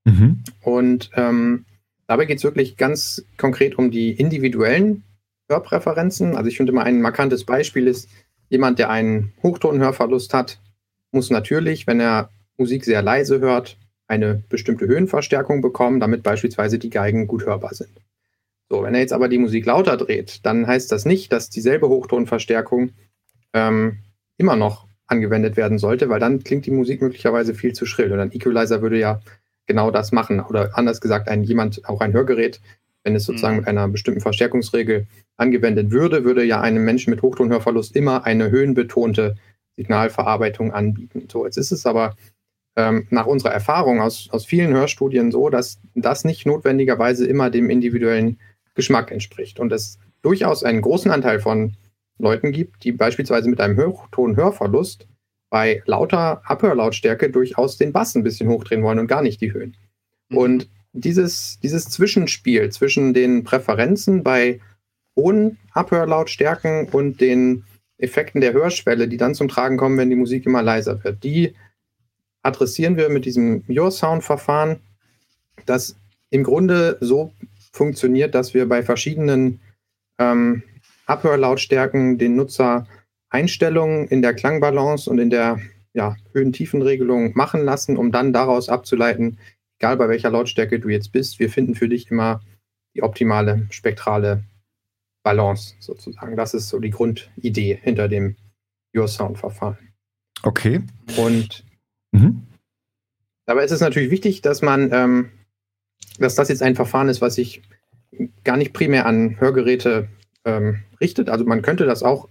Mhm. 0.05 0.45
Und 0.61 1.11
ähm, 1.15 1.65
dabei 2.07 2.27
geht 2.27 2.38
es 2.38 2.45
wirklich 2.45 2.77
ganz 2.77 3.25
konkret 3.38 3.79
um 3.79 3.91
die 3.91 4.12
individuellen 4.12 5.03
Hörpräferenzen. 5.49 6.37
Also 6.37 6.49
ich 6.49 6.59
finde 6.59 6.73
immer 6.73 6.85
ein 6.85 7.00
markantes 7.00 7.45
Beispiel 7.45 7.88
ist, 7.88 8.09
jemand, 8.50 8.79
der 8.79 8.91
einen 8.91 9.33
Hochtonhörverlust 9.43 10.35
hat, 10.35 10.61
muss 11.11 11.31
natürlich, 11.31 11.87
wenn 11.87 12.00
er 12.00 12.31
Musik 12.59 12.85
sehr 12.85 13.03
leise 13.03 13.41
hört, 13.41 13.79
eine 14.09 14.43
bestimmte 14.49 14.87
Höhenverstärkung 14.87 15.61
bekommen, 15.61 16.00
damit 16.00 16.23
beispielsweise 16.23 16.79
die 16.79 16.91
Geigen 16.91 17.27
gut 17.27 17.47
hörbar 17.47 17.75
sind. 17.75 17.91
So, 18.69 18.83
wenn 18.83 18.95
er 18.95 19.00
jetzt 19.00 19.12
aber 19.12 19.29
die 19.29 19.38
Musik 19.38 19.65
lauter 19.67 19.97
dreht, 19.97 20.45
dann 20.45 20.67
heißt 20.67 20.93
das 20.93 21.05
nicht, 21.05 21.33
dass 21.33 21.49
dieselbe 21.49 21.88
Hochtonverstärkung 21.88 22.91
ähm, 23.55 23.99
immer 24.37 24.57
noch 24.57 24.87
angewendet 25.07 25.57
werden 25.57 25.79
sollte, 25.79 26.09
weil 26.11 26.21
dann 26.21 26.45
klingt 26.45 26.67
die 26.67 26.71
Musik 26.71 27.00
möglicherweise 27.00 27.55
viel 27.55 27.73
zu 27.73 27.87
schrill. 27.87 28.12
Und 28.12 28.21
ein 28.21 28.33
Equalizer 28.33 28.83
würde 28.83 28.99
ja 28.99 29.23
genau 29.67 29.91
das 29.91 30.12
machen. 30.12 30.41
Oder 30.41 30.77
anders 30.77 31.00
gesagt, 31.00 31.29
ein 31.29 31.45
jemand, 31.45 31.88
auch 31.88 32.00
ein 32.00 32.12
Hörgerät, 32.12 32.61
wenn 33.05 33.17
es 33.17 33.25
sozusagen 33.25 33.55
mhm. 33.55 33.61
mit 33.61 33.69
einer 33.69 33.88
bestimmten 33.88 34.21
Verstärkungsregel 34.21 35.07
angewendet 35.37 35.91
würde, 35.91 36.25
würde 36.25 36.45
ja 36.45 36.61
einem 36.61 36.85
Menschen 36.85 37.11
mit 37.11 37.23
Hochtonhörverlust 37.23 37.97
immer 37.97 38.27
eine 38.27 38.50
höhenbetonte 38.50 39.37
Signalverarbeitung 39.77 40.73
anbieten. 40.73 41.29
So, 41.31 41.47
jetzt 41.47 41.57
ist 41.57 41.73
es 41.73 41.87
aber 41.87 42.17
ähm, 42.78 43.08
nach 43.11 43.26
unserer 43.26 43.52
Erfahrung 43.52 44.00
aus, 44.00 44.28
aus 44.30 44.47
vielen 44.47 44.73
Hörstudien 44.73 45.32
so, 45.32 45.50
dass 45.50 45.80
das 45.97 46.25
nicht 46.25 46.47
notwendigerweise 46.47 47.26
immer 47.26 47.50
dem 47.50 47.70
individuellen 47.70 48.38
Geschmack 48.76 49.11
entspricht 49.11 49.58
und 49.58 49.73
es 49.73 49.99
durchaus 50.23 50.62
einen 50.62 50.80
großen 50.80 51.11
Anteil 51.11 51.40
von 51.40 51.76
Leuten 52.18 52.52
gibt, 52.52 52.85
die 52.85 52.92
beispielsweise 52.92 53.50
mit 53.50 53.61
einem 53.61 53.76
Hochton-Hörverlust 53.76 55.08
bei 55.50 55.82
lauter 55.87 56.42
Abhörlautstärke 56.44 57.30
durchaus 57.30 57.78
den 57.78 57.92
Bass 57.92 58.14
ein 58.14 58.23
bisschen 58.23 58.49
hochdrehen 58.49 58.85
wollen 58.85 59.00
und 59.00 59.08
gar 59.08 59.23
nicht 59.23 59.40
die 59.40 59.52
Höhen. 59.52 59.76
Mhm. 60.28 60.37
Und 60.38 60.70
dieses, 60.92 61.58
dieses 61.61 61.88
Zwischenspiel 61.88 62.70
zwischen 62.70 63.12
den 63.12 63.42
Präferenzen 63.42 64.23
bei 64.23 64.61
hohen 65.16 65.58
Abhörlautstärken 65.73 66.90
und 66.90 67.20
den 67.20 67.64
Effekten 67.99 68.40
der 68.40 68.52
Hörschwelle, 68.52 69.08
die 69.08 69.16
dann 69.16 69.35
zum 69.35 69.49
Tragen 69.49 69.76
kommen, 69.78 69.99
wenn 69.99 70.11
die 70.11 70.16
Musik 70.16 70.47
immer 70.47 70.62
leiser 70.62 71.02
wird, 71.02 71.25
die 71.25 71.54
adressieren 72.49 72.97
wir 72.97 73.09
mit 73.11 73.25
diesem 73.25 73.62
Your 73.69 73.90
Sound-Verfahren, 73.90 74.81
das 75.67 75.97
im 76.31 76.43
Grunde 76.43 76.97
so 77.00 77.33
funktioniert, 77.73 78.35
dass 78.35 78.55
wir 78.55 78.69
bei 78.69 78.83
verschiedenen 78.83 79.61
ähm, 80.19 80.62
Abhörlautstärken 81.07 82.19
den 82.19 82.37
Nutzer 82.37 82.87
Einstellungen 83.31 84.09
in 84.09 84.23
der 84.23 84.35
Klangbalance 84.35 85.09
und 85.11 85.19
in 85.19 85.31
der 85.31 85.61
ja, 85.93 86.17
Höhen-Tiefen-Regelung 86.33 87.33
machen 87.35 87.64
lassen, 87.64 87.97
um 87.97 88.11
dann 88.11 88.33
daraus 88.33 88.69
abzuleiten, 88.69 89.38
egal 89.78 89.97
bei 89.97 90.09
welcher 90.09 90.31
Lautstärke 90.31 90.81
du 90.81 90.88
jetzt 90.88 91.12
bist, 91.12 91.38
wir 91.38 91.50
finden 91.50 91.75
für 91.75 91.88
dich 91.88 92.11
immer 92.11 92.40
die 92.95 93.02
optimale 93.02 93.67
spektrale 93.71 94.45
Balance 95.23 95.75
sozusagen. 95.81 96.37
Das 96.37 96.55
ist 96.55 96.69
so 96.69 96.78
die 96.78 96.90
Grundidee 96.90 97.78
hinter 97.83 98.09
dem 98.09 98.37
Your 98.97 99.09
Sound-Verfahren. 99.09 99.76
Okay. 100.43 100.81
Und 101.17 101.64
mhm. 102.18 102.42
dabei 103.46 103.64
ist 103.64 103.70
es 103.70 103.80
natürlich 103.80 104.10
wichtig, 104.10 104.42
dass 104.42 104.62
man, 104.62 104.90
ähm, 104.92 105.30
dass 106.18 106.34
das 106.34 106.48
jetzt 106.48 106.62
ein 106.62 106.76
Verfahren 106.76 107.08
ist, 107.08 107.20
was 107.20 107.34
sich 107.34 107.62
gar 108.44 108.56
nicht 108.56 108.72
primär 108.72 109.06
an 109.06 109.38
Hörgeräte 109.38 110.08
ähm, 110.44 110.82
richtet. 111.00 111.28
Also 111.28 111.44
man 111.44 111.62
könnte 111.62 111.87
das 111.87 112.02
auch 112.02 112.28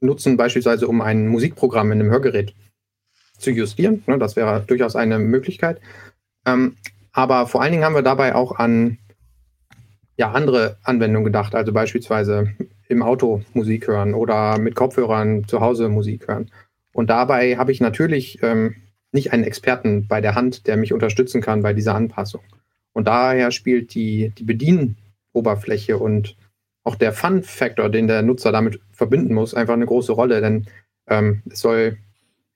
nutzen, 0.00 0.36
beispielsweise 0.36 0.86
um 0.88 1.00
ein 1.00 1.28
Musikprogramm 1.28 1.92
in 1.92 2.00
einem 2.00 2.10
Hörgerät 2.10 2.54
zu 3.38 3.50
justieren. 3.50 4.02
Ne, 4.06 4.18
das 4.18 4.36
wäre 4.36 4.64
durchaus 4.66 4.96
eine 4.96 5.18
Möglichkeit. 5.18 5.80
Ähm, 6.46 6.76
aber 7.12 7.46
vor 7.46 7.62
allen 7.62 7.72
Dingen 7.72 7.84
haben 7.84 7.94
wir 7.94 8.02
dabei 8.02 8.34
auch 8.34 8.56
an 8.56 8.98
ja, 10.16 10.32
andere 10.32 10.78
Anwendungen 10.82 11.24
gedacht, 11.24 11.54
also 11.54 11.72
beispielsweise 11.72 12.52
im 12.88 13.02
Auto 13.02 13.42
Musik 13.54 13.86
hören 13.86 14.14
oder 14.14 14.58
mit 14.58 14.74
Kopfhörern 14.74 15.46
zu 15.46 15.60
Hause 15.60 15.88
Musik 15.88 16.28
hören. 16.28 16.50
Und 16.92 17.10
dabei 17.10 17.56
habe 17.56 17.70
ich 17.70 17.80
natürlich 17.80 18.42
ähm, 18.42 18.76
nicht 19.12 19.32
einen 19.32 19.44
Experten 19.44 20.06
bei 20.06 20.20
der 20.20 20.34
Hand, 20.34 20.66
der 20.66 20.76
mich 20.76 20.92
unterstützen 20.92 21.40
kann 21.40 21.62
bei 21.62 21.72
dieser 21.72 21.94
Anpassung. 21.94 22.42
Und 22.92 23.08
daher 23.08 23.50
spielt 23.50 23.94
die, 23.94 24.32
die 24.36 24.44
Bedienoberfläche 24.44 25.98
und 25.98 26.36
auch 26.84 26.96
der 26.96 27.12
Fun-Faktor, 27.12 27.90
den 27.90 28.06
der 28.06 28.22
Nutzer 28.22 28.52
damit 28.52 28.80
verbinden 28.92 29.34
muss, 29.34 29.54
einfach 29.54 29.74
eine 29.74 29.86
große 29.86 30.12
Rolle. 30.12 30.40
Denn 30.40 30.66
ähm, 31.06 31.42
es 31.50 31.60
soll 31.60 31.98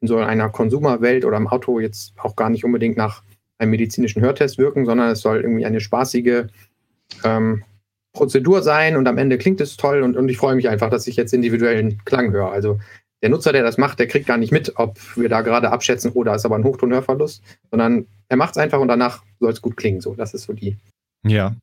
in 0.01 0.09
so 0.09 0.19
einer 0.19 0.49
Konsumerwelt 0.49 1.25
oder 1.25 1.37
im 1.37 1.49
Auto 1.49 1.79
jetzt 1.81 2.15
auch 2.19 2.35
gar 2.35 2.51
nicht 2.51 2.65
unbedingt 2.65 2.97
nach 2.97 3.23
einem 3.59 3.71
medizinischen 3.71 4.21
Hörtest 4.21 4.59
wirken, 4.59 4.85
sondern 4.85 5.11
es 5.11 5.21
soll 5.21 5.41
irgendwie 5.41 5.65
eine 5.65 5.81
spaßige 5.81 6.47
ähm, 7.25 7.63
Prozedur 8.13 8.63
sein 8.63 8.97
und 8.97 9.07
am 9.07 9.17
Ende 9.17 9.39
klingt 9.39 9.61
es 9.61 9.77
toll 9.77 10.03
und, 10.03 10.17
und 10.17 10.29
ich 10.29 10.37
freue 10.37 10.55
mich 10.55 10.69
einfach, 10.69 10.91
dass 10.91 11.07
ich 11.07 11.17
jetzt 11.17 11.33
individuellen 11.33 12.05
Klang 12.05 12.33
höre. 12.33 12.51
Also 12.51 12.79
der 13.23 13.31
Nutzer, 13.31 13.53
der 13.53 13.63
das 13.63 13.79
macht, 13.79 13.99
der 13.99 14.09
kriegt 14.09 14.27
gar 14.27 14.37
nicht 14.37 14.53
mit, 14.53 14.77
ob 14.77 14.99
wir 15.17 15.29
da 15.29 15.41
gerade 15.41 15.71
abschätzen, 15.71 16.13
oder 16.13 16.33
oh, 16.33 16.35
ist 16.35 16.45
aber 16.45 16.57
ein 16.57 16.65
Hochtonhörverlust, 16.65 17.43
sondern 17.71 18.07
er 18.29 18.37
macht 18.37 18.53
es 18.53 18.59
einfach 18.59 18.81
und 18.81 18.89
danach 18.89 19.23
soll 19.39 19.53
es 19.53 19.63
gut 19.63 19.77
klingen. 19.77 20.01
So, 20.01 20.15
das 20.15 20.35
ist 20.35 20.45
so 20.45 20.53
die. 20.53 20.77
Ja, 21.25 21.55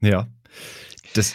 ja. 0.00 0.26
Das, 1.14 1.34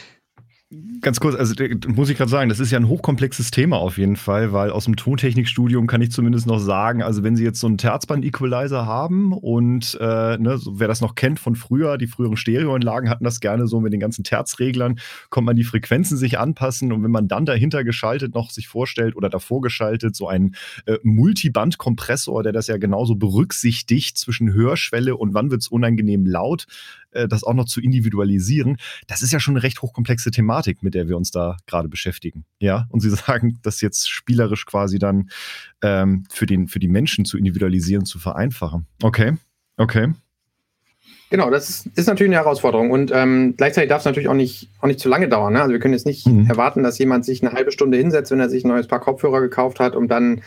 Ganz 0.99 1.21
kurz, 1.21 1.33
also 1.35 1.53
muss 1.87 2.09
ich 2.09 2.17
gerade 2.17 2.29
sagen, 2.29 2.49
das 2.49 2.59
ist 2.59 2.71
ja 2.71 2.77
ein 2.77 2.89
hochkomplexes 2.89 3.51
Thema 3.51 3.77
auf 3.77 3.97
jeden 3.97 4.17
Fall, 4.17 4.51
weil 4.51 4.69
aus 4.69 4.83
dem 4.83 4.97
Tontechnikstudium 4.97 5.87
kann 5.87 6.01
ich 6.01 6.11
zumindest 6.11 6.45
noch 6.45 6.59
sagen, 6.59 7.01
also 7.01 7.23
wenn 7.23 7.37
Sie 7.37 7.45
jetzt 7.45 7.61
so 7.61 7.67
einen 7.67 7.77
Terzband-Equalizer 7.77 8.85
haben 8.85 9.31
und 9.31 9.97
äh, 10.01 10.37
ne, 10.37 10.57
so, 10.57 10.77
wer 10.77 10.89
das 10.89 10.99
noch 10.99 11.15
kennt 11.15 11.39
von 11.39 11.55
früher, 11.55 11.97
die 11.97 12.07
früheren 12.07 12.35
Stereoanlagen 12.35 13.09
hatten 13.09 13.23
das 13.23 13.39
gerne 13.39 13.65
so 13.65 13.79
mit 13.79 13.93
den 13.93 14.01
ganzen 14.01 14.25
Terzreglern, 14.25 14.99
kommt 15.29 15.45
man 15.45 15.55
die 15.55 15.63
Frequenzen 15.63 16.17
sich 16.17 16.37
anpassen 16.37 16.91
und 16.91 17.01
wenn 17.01 17.11
man 17.11 17.29
dann 17.29 17.45
dahinter 17.45 17.85
geschaltet 17.85 18.35
noch 18.35 18.49
sich 18.49 18.67
vorstellt 18.67 19.15
oder 19.15 19.29
davor 19.29 19.61
geschaltet, 19.61 20.17
so 20.17 20.27
ein 20.27 20.53
äh, 20.85 20.97
Multiband-Kompressor, 21.01 22.43
der 22.43 22.51
das 22.51 22.67
ja 22.67 22.75
genauso 22.75 23.15
berücksichtigt 23.15 24.17
zwischen 24.17 24.51
Hörschwelle 24.51 25.15
und 25.15 25.33
wann 25.33 25.49
wird 25.49 25.61
es 25.61 25.69
unangenehm 25.69 26.25
laut, 26.25 26.65
äh, 27.11 27.27
das 27.27 27.43
auch 27.43 27.53
noch 27.53 27.65
zu 27.65 27.81
individualisieren, 27.81 28.77
das 29.07 29.21
ist 29.21 29.33
ja 29.33 29.39
schon 29.39 29.55
eine 29.55 29.63
recht 29.63 29.81
hochkomplexe 29.81 30.31
Thematik, 30.31 30.83
mit 30.83 30.93
der 30.93 31.07
wir 31.07 31.17
uns 31.17 31.31
da 31.31 31.57
gerade 31.65 31.89
beschäftigen. 31.89 32.45
Ja, 32.59 32.87
und 32.89 33.01
Sie 33.01 33.09
sagen, 33.27 33.59
das 33.63 33.81
jetzt 33.81 34.09
spielerisch 34.09 34.65
quasi 34.65 34.99
dann 34.99 35.29
ähm, 35.81 36.25
für, 36.31 36.45
den, 36.45 36.67
für 36.67 36.79
die 36.79 36.87
Menschen 36.87 37.25
zu 37.25 37.37
individualisieren, 37.37 38.05
zu 38.05 38.19
vereinfachen. 38.19 38.87
Okay, 39.01 39.33
okay. 39.77 40.13
Genau, 41.29 41.49
das 41.49 41.69
ist, 41.69 41.87
ist, 41.97 42.07
natürlich 42.07 42.29
eine 42.29 42.41
Herausforderung 42.41 42.89
und 42.89 43.11
ähm, 43.13 43.55
gleichzeitig 43.57 43.89
darf 43.89 43.99
es 43.99 44.05
natürlich 44.05 44.29
auch 44.29 44.33
nicht, 44.33 44.69
auch 44.79 44.87
nicht 44.87 44.99
zu 44.99 45.09
lange 45.09 45.27
dauern. 45.27 45.53
Ne? 45.53 45.61
Also 45.61 45.73
wir 45.73 45.79
können 45.79 45.93
jetzt 45.93 46.05
nicht 46.05 46.25
mhm. 46.25 46.49
erwarten, 46.49 46.83
dass 46.83 46.97
jemand 46.99 47.25
sich 47.25 47.43
eine 47.43 47.51
halbe 47.51 47.73
Stunde 47.73 47.97
hinsetzt, 47.97 48.31
wenn 48.31 48.39
er 48.39 48.49
sich 48.49 48.63
ein 48.63 48.69
neues 48.69 48.87
Paar 48.87 49.01
Kopfhörer 49.01 49.41
gekauft 49.41 49.81
hat 49.81 49.95
und 49.95 50.07
dann 50.07 50.41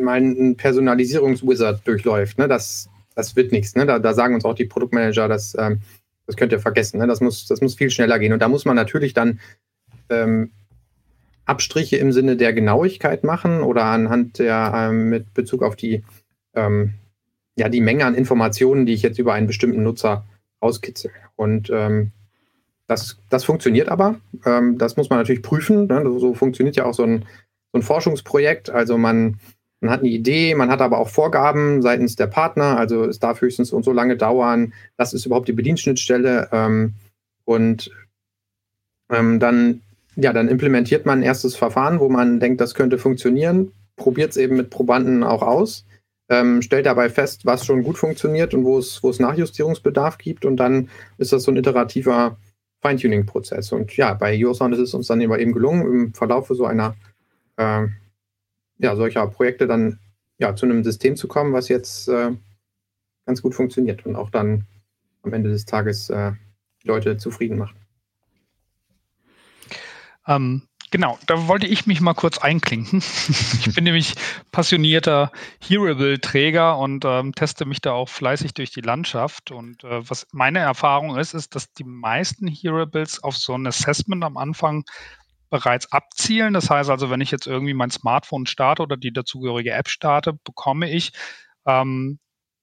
mal 0.00 0.18
einen 0.18 0.56
Personalisierungswizard 0.56 1.86
durchläuft. 1.86 2.38
Ne? 2.38 2.48
Das, 2.48 2.90
das 3.18 3.34
wird 3.34 3.50
nichts. 3.50 3.74
Ne? 3.74 3.84
Da, 3.84 3.98
da, 3.98 4.14
sagen 4.14 4.36
uns 4.36 4.44
auch 4.44 4.54
die 4.54 4.64
Produktmanager, 4.64 5.26
dass, 5.26 5.56
ähm, 5.58 5.80
das 6.26 6.36
könnt 6.36 6.52
ihr 6.52 6.60
vergessen. 6.60 6.98
Ne? 6.98 7.08
Das, 7.08 7.20
muss, 7.20 7.46
das 7.46 7.60
muss 7.60 7.74
viel 7.74 7.90
schneller 7.90 8.16
gehen. 8.20 8.32
Und 8.32 8.38
da 8.38 8.48
muss 8.48 8.64
man 8.64 8.76
natürlich 8.76 9.12
dann 9.12 9.40
ähm, 10.08 10.52
Abstriche 11.44 11.96
im 11.96 12.12
Sinne 12.12 12.36
der 12.36 12.52
Genauigkeit 12.52 13.24
machen 13.24 13.62
oder 13.62 13.86
anhand 13.86 14.38
der, 14.38 14.72
ähm, 14.72 15.08
mit 15.08 15.34
Bezug 15.34 15.64
auf 15.64 15.74
die, 15.74 16.04
ähm, 16.54 16.94
ja, 17.56 17.68
die 17.68 17.80
Menge 17.80 18.06
an 18.06 18.14
Informationen, 18.14 18.86
die 18.86 18.94
ich 18.94 19.02
jetzt 19.02 19.18
über 19.18 19.34
einen 19.34 19.48
bestimmten 19.48 19.82
Nutzer 19.82 20.24
rauskitzel. 20.62 21.10
Und 21.34 21.70
ähm, 21.70 22.12
das, 22.86 23.18
das 23.30 23.42
funktioniert 23.42 23.88
aber. 23.88 24.20
Ähm, 24.46 24.78
das 24.78 24.96
muss 24.96 25.10
man 25.10 25.18
natürlich 25.18 25.42
prüfen. 25.42 25.88
Ne? 25.88 26.04
So 26.20 26.34
funktioniert 26.34 26.76
ja 26.76 26.84
auch 26.84 26.94
so 26.94 27.02
ein, 27.02 27.24
so 27.72 27.80
ein 27.80 27.82
Forschungsprojekt. 27.82 28.70
Also 28.70 28.96
man 28.96 29.40
man 29.80 29.90
hat 29.90 30.00
eine 30.00 30.08
Idee, 30.08 30.54
man 30.54 30.70
hat 30.70 30.80
aber 30.80 30.98
auch 30.98 31.08
Vorgaben 31.08 31.82
seitens 31.82 32.16
der 32.16 32.26
Partner, 32.26 32.76
also 32.76 33.04
es 33.04 33.18
darf 33.18 33.40
höchstens 33.40 33.72
und 33.72 33.84
so 33.84 33.92
lange 33.92 34.16
dauern, 34.16 34.72
das 34.96 35.14
ist 35.14 35.26
überhaupt 35.26 35.48
die 35.48 35.52
Bedienschnittstelle 35.52 36.48
ähm, 36.52 36.94
und 37.44 37.90
ähm, 39.10 39.38
dann, 39.38 39.82
ja, 40.16 40.32
dann 40.32 40.48
implementiert 40.48 41.06
man 41.06 41.20
ein 41.20 41.24
erstes 41.24 41.56
Verfahren, 41.56 42.00
wo 42.00 42.08
man 42.08 42.40
denkt, 42.40 42.60
das 42.60 42.74
könnte 42.74 42.98
funktionieren, 42.98 43.72
probiert 43.96 44.32
es 44.32 44.36
eben 44.36 44.56
mit 44.56 44.70
Probanden 44.70 45.22
auch 45.22 45.42
aus, 45.42 45.86
ähm, 46.28 46.60
stellt 46.60 46.86
dabei 46.86 47.08
fest, 47.08 47.46
was 47.46 47.64
schon 47.64 47.84
gut 47.84 47.98
funktioniert 47.98 48.54
und 48.54 48.64
wo 48.64 48.78
es, 48.78 49.02
wo 49.02 49.10
es 49.10 49.20
Nachjustierungsbedarf 49.20 50.18
gibt 50.18 50.44
und 50.44 50.56
dann 50.56 50.90
ist 51.18 51.32
das 51.32 51.44
so 51.44 51.52
ein 51.52 51.56
iterativer 51.56 52.36
Feintuning-Prozess. 52.80 53.72
Und 53.72 53.96
ja, 53.96 54.14
bei 54.14 54.34
Yosound 54.34 54.74
ist 54.74 54.80
es 54.80 54.94
uns 54.94 55.06
dann 55.06 55.20
eben 55.20 55.52
gelungen, 55.52 55.82
im 55.82 56.14
Verlauf 56.14 56.48
so 56.48 56.64
einer 56.64 56.94
äh, 57.56 57.86
ja, 58.78 58.96
solcher 58.96 59.26
Projekte 59.26 59.66
dann 59.66 59.98
ja, 60.38 60.54
zu 60.54 60.66
einem 60.66 60.84
System 60.84 61.16
zu 61.16 61.28
kommen, 61.28 61.52
was 61.52 61.68
jetzt 61.68 62.08
äh, 62.08 62.30
ganz 63.26 63.42
gut 63.42 63.54
funktioniert 63.54 64.06
und 64.06 64.16
auch 64.16 64.30
dann 64.30 64.66
am 65.22 65.32
Ende 65.32 65.50
des 65.50 65.66
Tages 65.66 66.10
äh, 66.10 66.32
Leute 66.84 67.16
zufrieden 67.16 67.58
macht. 67.58 67.76
Ähm, 70.26 70.62
genau, 70.90 71.18
da 71.26 71.48
wollte 71.48 71.66
ich 71.66 71.86
mich 71.86 72.00
mal 72.00 72.14
kurz 72.14 72.38
einklinken. 72.38 72.98
ich 73.28 73.74
bin 73.74 73.84
nämlich 73.84 74.14
passionierter 74.52 75.32
Hearable-Träger 75.60 76.78
und 76.78 77.04
ähm, 77.04 77.32
teste 77.32 77.64
mich 77.64 77.80
da 77.80 77.92
auch 77.92 78.08
fleißig 78.08 78.54
durch 78.54 78.70
die 78.70 78.80
Landschaft. 78.80 79.50
Und 79.50 79.84
äh, 79.84 80.08
was 80.08 80.26
meine 80.32 80.60
Erfahrung 80.60 81.18
ist, 81.18 81.34
ist, 81.34 81.54
dass 81.54 81.72
die 81.72 81.84
meisten 81.84 82.46
Hearables 82.46 83.22
auf 83.22 83.36
so 83.36 83.54
ein 83.54 83.66
Assessment 83.66 84.22
am 84.22 84.36
Anfang 84.36 84.84
bereits 85.50 85.92
abzielen. 85.92 86.54
Das 86.54 86.70
heißt 86.70 86.90
also, 86.90 87.10
wenn 87.10 87.20
ich 87.20 87.30
jetzt 87.30 87.46
irgendwie 87.46 87.74
mein 87.74 87.90
Smartphone 87.90 88.46
starte 88.46 88.82
oder 88.82 88.96
die 88.96 89.12
dazugehörige 89.12 89.72
App 89.72 89.88
starte, 89.88 90.34
bekomme 90.44 90.90
ich 90.90 91.12
ähm, 91.66 92.18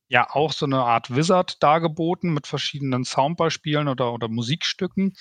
ja 0.08 0.28
auch 0.30 0.52
so 0.52 0.66
eine 0.66 0.84
Art 0.84 1.16
Wizard 1.16 1.62
dargeboten 1.64 2.34
mit 2.34 2.48
verschiedenen 2.48 3.06
Soundbeispielen 3.06 3.88
oder, 3.88 4.14
oder 4.14 4.28
Musikstücken. 4.28 5.14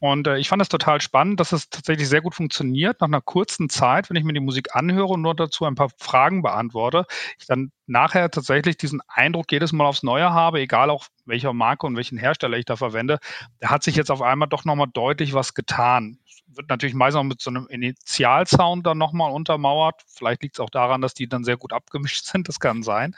Und 0.00 0.26
äh, 0.26 0.38
ich 0.38 0.48
fand 0.48 0.60
das 0.60 0.70
total 0.70 1.02
spannend, 1.02 1.40
dass 1.40 1.52
es 1.52 1.68
tatsächlich 1.68 2.08
sehr 2.08 2.22
gut 2.22 2.34
funktioniert. 2.34 3.02
Nach 3.02 3.08
einer 3.08 3.20
kurzen 3.20 3.68
Zeit, 3.68 4.08
wenn 4.08 4.16
ich 4.16 4.24
mir 4.24 4.32
die 4.32 4.40
Musik 4.40 4.74
anhöre 4.74 5.08
und 5.08 5.20
nur 5.20 5.34
dazu 5.34 5.66
ein 5.66 5.74
paar 5.74 5.90
Fragen 5.98 6.40
beantworte, 6.40 7.04
ich 7.38 7.46
dann 7.46 7.70
nachher 7.86 8.30
tatsächlich 8.30 8.78
diesen 8.78 9.02
Eindruck 9.08 9.52
jedes 9.52 9.72
Mal 9.72 9.84
aufs 9.84 10.02
Neue 10.02 10.32
habe, 10.32 10.60
egal 10.60 10.88
auch 10.88 11.06
welcher 11.26 11.52
Marke 11.52 11.86
und 11.86 11.96
welchen 11.96 12.16
Hersteller 12.16 12.56
ich 12.56 12.64
da 12.64 12.76
verwende, 12.76 13.18
da 13.58 13.68
hat 13.68 13.82
sich 13.82 13.94
jetzt 13.94 14.10
auf 14.10 14.22
einmal 14.22 14.48
doch 14.48 14.64
nochmal 14.64 14.88
deutlich 14.90 15.34
was 15.34 15.52
getan 15.52 16.18
wird 16.54 16.68
natürlich 16.68 16.94
meistens 16.94 17.20
auch 17.20 17.24
mit 17.24 17.40
so 17.40 17.50
einem 17.50 17.66
Initialsound 17.68 18.86
dann 18.86 18.98
nochmal 18.98 19.32
untermauert. 19.32 20.02
Vielleicht 20.06 20.42
liegt 20.42 20.56
es 20.56 20.60
auch 20.60 20.70
daran, 20.70 21.00
dass 21.00 21.14
die 21.14 21.28
dann 21.28 21.44
sehr 21.44 21.56
gut 21.56 21.72
abgemischt 21.72 22.24
sind. 22.26 22.48
Das 22.48 22.60
kann 22.60 22.82
sein. 22.82 23.14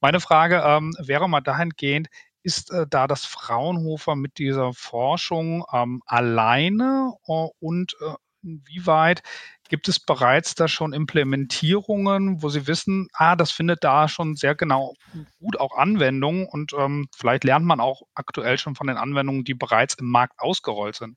Meine 0.00 0.20
Frage 0.20 0.62
ähm, 0.64 0.94
wäre 0.98 1.28
mal 1.28 1.40
dahingehend, 1.40 2.08
ist 2.42 2.70
äh, 2.70 2.86
da 2.88 3.06
das 3.06 3.24
Fraunhofer 3.24 4.16
mit 4.16 4.38
dieser 4.38 4.72
Forschung 4.74 5.64
ähm, 5.72 6.02
alleine 6.06 7.12
uh, 7.26 7.48
und 7.58 7.96
äh, 8.00 8.14
inwieweit 8.42 9.22
gibt 9.70 9.88
es 9.88 9.98
bereits 9.98 10.54
da 10.54 10.68
schon 10.68 10.92
Implementierungen, 10.92 12.42
wo 12.42 12.50
Sie 12.50 12.66
wissen, 12.66 13.08
ah, 13.14 13.34
das 13.34 13.50
findet 13.50 13.82
da 13.82 14.08
schon 14.08 14.36
sehr 14.36 14.54
genau 14.54 14.92
gut 15.40 15.58
auch 15.58 15.76
Anwendung 15.76 16.46
und 16.46 16.74
ähm, 16.78 17.08
vielleicht 17.16 17.44
lernt 17.44 17.64
man 17.64 17.80
auch 17.80 18.02
aktuell 18.14 18.58
schon 18.58 18.74
von 18.74 18.86
den 18.86 18.98
Anwendungen, 18.98 19.44
die 19.44 19.54
bereits 19.54 19.94
im 19.94 20.10
Markt 20.10 20.38
ausgerollt 20.38 20.96
sind? 20.96 21.16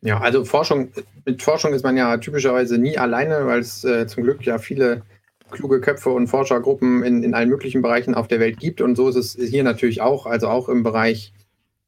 Ja, 0.00 0.20
also 0.20 0.44
Forschung, 0.44 0.92
mit 1.24 1.42
Forschung 1.42 1.72
ist 1.72 1.82
man 1.82 1.96
ja 1.96 2.16
typischerweise 2.18 2.78
nie 2.78 2.96
alleine, 2.96 3.46
weil 3.46 3.60
es 3.60 3.84
äh, 3.84 4.06
zum 4.06 4.22
Glück 4.22 4.44
ja 4.46 4.58
viele 4.58 5.02
kluge 5.50 5.80
Köpfe 5.80 6.10
und 6.10 6.28
Forschergruppen 6.28 7.02
in, 7.02 7.22
in 7.22 7.34
allen 7.34 7.48
möglichen 7.48 7.82
Bereichen 7.82 8.14
auf 8.14 8.28
der 8.28 8.38
Welt 8.38 8.58
gibt. 8.60 8.80
Und 8.80 8.96
so 8.96 9.08
ist 9.08 9.16
es 9.16 9.34
hier 9.34 9.64
natürlich 9.64 10.00
auch, 10.00 10.26
also 10.26 10.48
auch 10.48 10.68
im 10.68 10.82
Bereich 10.82 11.32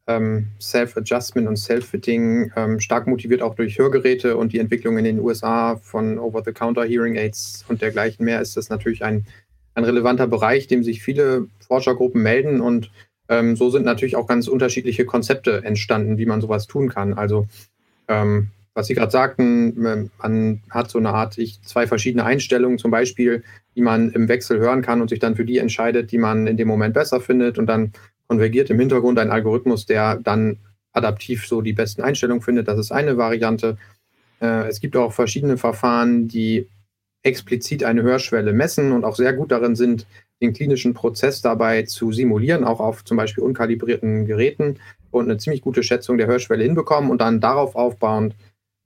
ähm, 0.06 0.48
Self-Adjustment 0.60 1.46
und 1.46 1.56
Self-Fitting, 1.56 2.52
ähm, 2.56 2.80
stark 2.80 3.06
motiviert 3.06 3.42
auch 3.42 3.54
durch 3.54 3.78
Hörgeräte 3.78 4.36
und 4.36 4.52
die 4.52 4.58
Entwicklung 4.58 4.98
in 4.98 5.04
den 5.04 5.20
USA 5.20 5.76
von 5.76 6.18
Over-the-Counter 6.18 6.84
Hearing 6.84 7.16
Aids 7.16 7.64
und 7.68 7.80
dergleichen 7.80 8.24
mehr, 8.24 8.40
ist 8.40 8.56
das 8.56 8.70
natürlich 8.70 9.04
ein, 9.04 9.26
ein 9.74 9.84
relevanter 9.84 10.26
Bereich, 10.26 10.66
dem 10.66 10.82
sich 10.82 11.02
viele 11.02 11.46
Forschergruppen 11.66 12.22
melden. 12.22 12.60
Und 12.60 12.90
ähm, 13.28 13.54
so 13.56 13.70
sind 13.70 13.84
natürlich 13.84 14.16
auch 14.16 14.26
ganz 14.26 14.48
unterschiedliche 14.48 15.04
Konzepte 15.04 15.62
entstanden, 15.64 16.18
wie 16.18 16.26
man 16.26 16.40
sowas 16.40 16.66
tun 16.66 16.88
kann. 16.88 17.14
Also 17.14 17.46
ähm, 18.10 18.48
was 18.74 18.86
Sie 18.86 18.94
gerade 18.94 19.10
sagten, 19.10 19.86
ähm, 19.86 20.10
man 20.18 20.62
hat 20.70 20.90
so 20.90 20.98
eine 20.98 21.10
Art, 21.10 21.38
ich, 21.38 21.62
zwei 21.62 21.86
verschiedene 21.86 22.24
Einstellungen 22.24 22.78
zum 22.78 22.90
Beispiel, 22.90 23.42
die 23.74 23.80
man 23.80 24.10
im 24.10 24.28
Wechsel 24.28 24.58
hören 24.58 24.82
kann 24.82 25.00
und 25.00 25.08
sich 25.08 25.18
dann 25.18 25.36
für 25.36 25.44
die 25.44 25.58
entscheidet, 25.58 26.12
die 26.12 26.18
man 26.18 26.46
in 26.46 26.56
dem 26.56 26.68
Moment 26.68 26.94
besser 26.94 27.20
findet 27.20 27.58
und 27.58 27.66
dann 27.66 27.92
konvergiert 28.26 28.70
im 28.70 28.78
Hintergrund 28.78 29.18
ein 29.18 29.30
Algorithmus, 29.30 29.86
der 29.86 30.16
dann 30.16 30.58
adaptiv 30.92 31.46
so 31.46 31.62
die 31.62 31.72
besten 31.72 32.02
Einstellungen 32.02 32.42
findet. 32.42 32.68
Das 32.68 32.78
ist 32.78 32.92
eine 32.92 33.16
Variante. 33.16 33.76
Äh, 34.40 34.68
es 34.68 34.80
gibt 34.80 34.96
auch 34.96 35.12
verschiedene 35.12 35.56
Verfahren, 35.56 36.28
die 36.28 36.68
explizit 37.22 37.84
eine 37.84 38.02
Hörschwelle 38.02 38.52
messen 38.52 38.92
und 38.92 39.04
auch 39.04 39.16
sehr 39.16 39.32
gut 39.34 39.52
darin 39.52 39.76
sind, 39.76 40.06
den 40.40 40.52
klinischen 40.52 40.94
Prozess 40.94 41.42
dabei 41.42 41.82
zu 41.82 42.12
simulieren, 42.12 42.64
auch 42.64 42.80
auf 42.80 43.04
zum 43.04 43.16
Beispiel 43.16 43.44
unkalibrierten 43.44 44.26
Geräten 44.26 44.78
und 45.10 45.24
eine 45.24 45.38
ziemlich 45.38 45.62
gute 45.62 45.82
Schätzung 45.82 46.18
der 46.18 46.26
Hörschwelle 46.26 46.64
hinbekommen 46.64 47.10
und 47.10 47.20
dann 47.20 47.40
darauf 47.40 47.76
aufbauend 47.76 48.34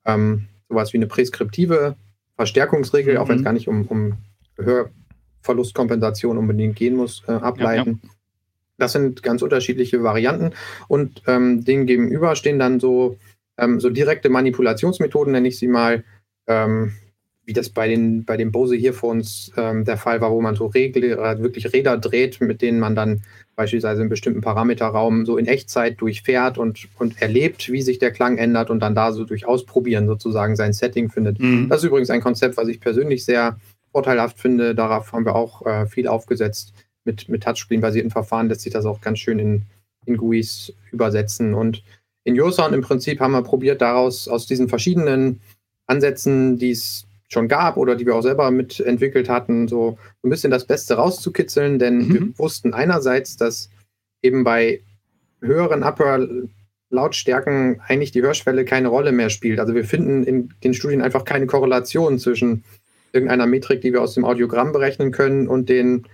ähm, 0.04 0.48
sowas 0.68 0.92
wie 0.92 0.98
eine 0.98 1.06
präskriptive 1.06 1.96
Verstärkungsregel, 2.36 3.14
mhm. 3.14 3.20
auch 3.20 3.28
wenn 3.28 3.38
es 3.38 3.44
gar 3.44 3.52
nicht 3.52 3.68
um, 3.68 3.86
um 3.86 4.14
Hörverlustkompensation 4.56 6.38
unbedingt 6.38 6.76
gehen 6.76 6.96
muss, 6.96 7.22
äh, 7.26 7.32
ableiten. 7.32 8.00
Ja, 8.02 8.08
ja. 8.08 8.14
Das 8.76 8.92
sind 8.92 9.22
ganz 9.22 9.42
unterschiedliche 9.42 10.02
Varianten 10.02 10.50
und 10.88 11.22
ähm, 11.28 11.64
denen 11.64 11.86
gegenüber 11.86 12.34
stehen 12.34 12.58
dann 12.58 12.80
so, 12.80 13.18
ähm, 13.56 13.78
so 13.78 13.88
direkte 13.88 14.30
Manipulationsmethoden, 14.30 15.32
nenne 15.32 15.46
ich 15.46 15.58
sie 15.58 15.68
mal, 15.68 16.02
ähm, 16.48 16.92
wie 17.44 17.52
das 17.52 17.68
bei 17.68 17.86
den, 17.86 18.24
bei 18.24 18.36
den 18.36 18.50
Bose 18.50 18.74
Hearphones 18.74 19.52
ähm, 19.56 19.84
der 19.84 19.96
Fall 19.96 20.20
war, 20.20 20.32
wo 20.32 20.40
man 20.40 20.56
so 20.56 20.66
Regel, 20.66 21.04
äh, 21.04 21.40
wirklich 21.40 21.72
Räder 21.72 21.98
dreht, 21.98 22.40
mit 22.40 22.62
denen 22.62 22.80
man 22.80 22.96
dann 22.96 23.22
beispielsweise 23.56 24.00
einen 24.00 24.10
bestimmten 24.10 24.40
Parameterraum 24.40 25.26
so 25.26 25.36
in 25.36 25.46
Echtzeit 25.46 26.00
durchfährt 26.00 26.58
und, 26.58 26.88
und 26.98 27.20
erlebt, 27.22 27.70
wie 27.70 27.82
sich 27.82 27.98
der 27.98 28.10
Klang 28.10 28.38
ändert 28.38 28.70
und 28.70 28.80
dann 28.80 28.94
da 28.94 29.12
so 29.12 29.24
durch 29.24 29.46
Ausprobieren 29.46 30.06
sozusagen 30.06 30.56
sein 30.56 30.72
Setting 30.72 31.10
findet. 31.10 31.38
Mhm. 31.38 31.68
Das 31.68 31.78
ist 31.78 31.88
übrigens 31.88 32.10
ein 32.10 32.20
Konzept, 32.20 32.56
was 32.56 32.68
ich 32.68 32.80
persönlich 32.80 33.24
sehr 33.24 33.58
vorteilhaft 33.92 34.38
finde. 34.38 34.74
Darauf 34.74 35.12
haben 35.12 35.24
wir 35.24 35.36
auch 35.36 35.64
äh, 35.66 35.86
viel 35.86 36.08
aufgesetzt. 36.08 36.72
Mit, 37.04 37.28
mit 37.28 37.42
Touchscreen-basierten 37.42 38.10
Verfahren 38.10 38.48
lässt 38.48 38.62
sich 38.62 38.72
das 38.72 38.86
auch 38.86 39.00
ganz 39.00 39.18
schön 39.18 39.38
in, 39.38 39.62
in 40.06 40.16
GUIs 40.16 40.72
übersetzen. 40.90 41.54
Und 41.54 41.82
in 42.24 42.34
Yosound 42.34 42.74
im 42.74 42.80
Prinzip 42.80 43.20
haben 43.20 43.32
wir 43.32 43.42
probiert, 43.42 43.82
daraus 43.82 44.26
aus 44.26 44.46
diesen 44.46 44.68
verschiedenen 44.68 45.40
Ansätzen, 45.86 46.58
die 46.58 46.70
es 46.70 47.06
schon 47.34 47.48
gab 47.48 47.76
oder 47.76 47.96
die 47.96 48.06
wir 48.06 48.14
auch 48.14 48.22
selber 48.22 48.50
mitentwickelt 48.50 49.28
hatten, 49.28 49.68
so 49.68 49.98
ein 50.22 50.30
bisschen 50.30 50.50
das 50.50 50.66
Beste 50.66 50.94
rauszukitzeln, 50.94 51.78
denn 51.78 51.98
mhm. 51.98 52.14
wir 52.14 52.38
wussten 52.38 52.72
einerseits, 52.72 53.36
dass 53.36 53.68
eben 54.22 54.44
bei 54.44 54.80
höheren 55.42 55.82
Upper-Lautstärken 55.82 57.82
eigentlich 57.86 58.12
die 58.12 58.22
Hörschwelle 58.22 58.64
keine 58.64 58.88
Rolle 58.88 59.12
mehr 59.12 59.28
spielt. 59.28 59.60
Also 59.60 59.74
wir 59.74 59.84
finden 59.84 60.24
in 60.24 60.54
den 60.64 60.72
Studien 60.72 61.02
einfach 61.02 61.26
keine 61.26 61.46
Korrelation 61.46 62.18
zwischen 62.18 62.64
irgendeiner 63.12 63.46
Metrik, 63.46 63.82
die 63.82 63.92
wir 63.92 64.00
aus 64.00 64.14
dem 64.14 64.24
Audiogramm 64.24 64.72
berechnen 64.72 65.12
können 65.12 65.46
und 65.46 65.68
den 65.68 66.06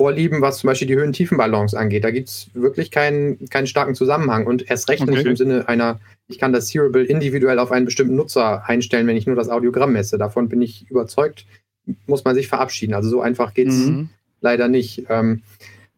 Vorlieben, 0.00 0.40
was 0.40 0.60
zum 0.60 0.68
Beispiel 0.68 0.88
die 0.88 0.96
Höhen-Tiefen-Balance 0.96 1.78
angeht. 1.78 2.04
Da 2.04 2.10
gibt 2.10 2.30
es 2.30 2.48
wirklich 2.54 2.90
keinen, 2.90 3.50
keinen 3.50 3.66
starken 3.66 3.94
Zusammenhang 3.94 4.46
und 4.46 4.70
erst 4.70 4.88
recht 4.88 5.02
okay. 5.02 5.10
nicht 5.10 5.26
im 5.26 5.36
Sinne 5.36 5.68
einer, 5.68 6.00
ich 6.26 6.38
kann 6.38 6.54
das 6.54 6.72
Hearable 6.72 7.04
individuell 7.04 7.58
auf 7.58 7.70
einen 7.70 7.84
bestimmten 7.84 8.16
Nutzer 8.16 8.66
einstellen, 8.66 9.06
wenn 9.06 9.18
ich 9.18 9.26
nur 9.26 9.36
das 9.36 9.50
Audiogramm 9.50 9.92
messe. 9.92 10.16
Davon 10.16 10.48
bin 10.48 10.62
ich 10.62 10.90
überzeugt, 10.90 11.44
muss 12.06 12.24
man 12.24 12.34
sich 12.34 12.48
verabschieden. 12.48 12.94
Also 12.94 13.10
so 13.10 13.20
einfach 13.20 13.52
geht 13.52 13.68
es 13.68 13.74
mhm. 13.74 14.08
leider 14.40 14.68
nicht. 14.68 15.04
Ähm, 15.10 15.42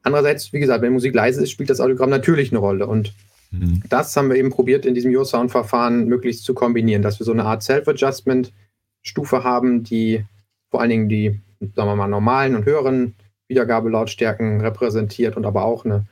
andererseits, 0.02 0.52
wie 0.52 0.58
gesagt, 0.58 0.82
wenn 0.82 0.94
Musik 0.94 1.14
leise 1.14 1.40
ist, 1.40 1.52
spielt 1.52 1.70
das 1.70 1.78
Audiogramm 1.78 2.10
natürlich 2.10 2.50
eine 2.50 2.58
Rolle 2.58 2.88
und 2.88 3.14
mhm. 3.52 3.84
das 3.88 4.16
haben 4.16 4.30
wir 4.30 4.36
eben 4.36 4.50
probiert, 4.50 4.84
in 4.84 4.96
diesem 4.96 5.14
Your 5.14 5.26
Sound-Verfahren 5.26 6.06
möglichst 6.06 6.42
zu 6.42 6.54
kombinieren, 6.54 7.02
dass 7.02 7.20
wir 7.20 7.24
so 7.24 7.30
eine 7.30 7.44
Art 7.44 7.62
Self-Adjustment-Stufe 7.62 9.44
haben, 9.44 9.84
die 9.84 10.24
vor 10.72 10.80
allen 10.80 10.90
Dingen 10.90 11.08
die, 11.08 11.38
sagen 11.76 11.88
wir 11.88 11.94
mal, 11.94 12.08
normalen 12.08 12.56
und 12.56 12.64
höheren 12.64 13.14
Wiedergabelautstärken 13.52 14.62
repräsentiert 14.62 15.36
und 15.36 15.44
aber 15.44 15.64
auch 15.64 15.84
eine 15.84 16.06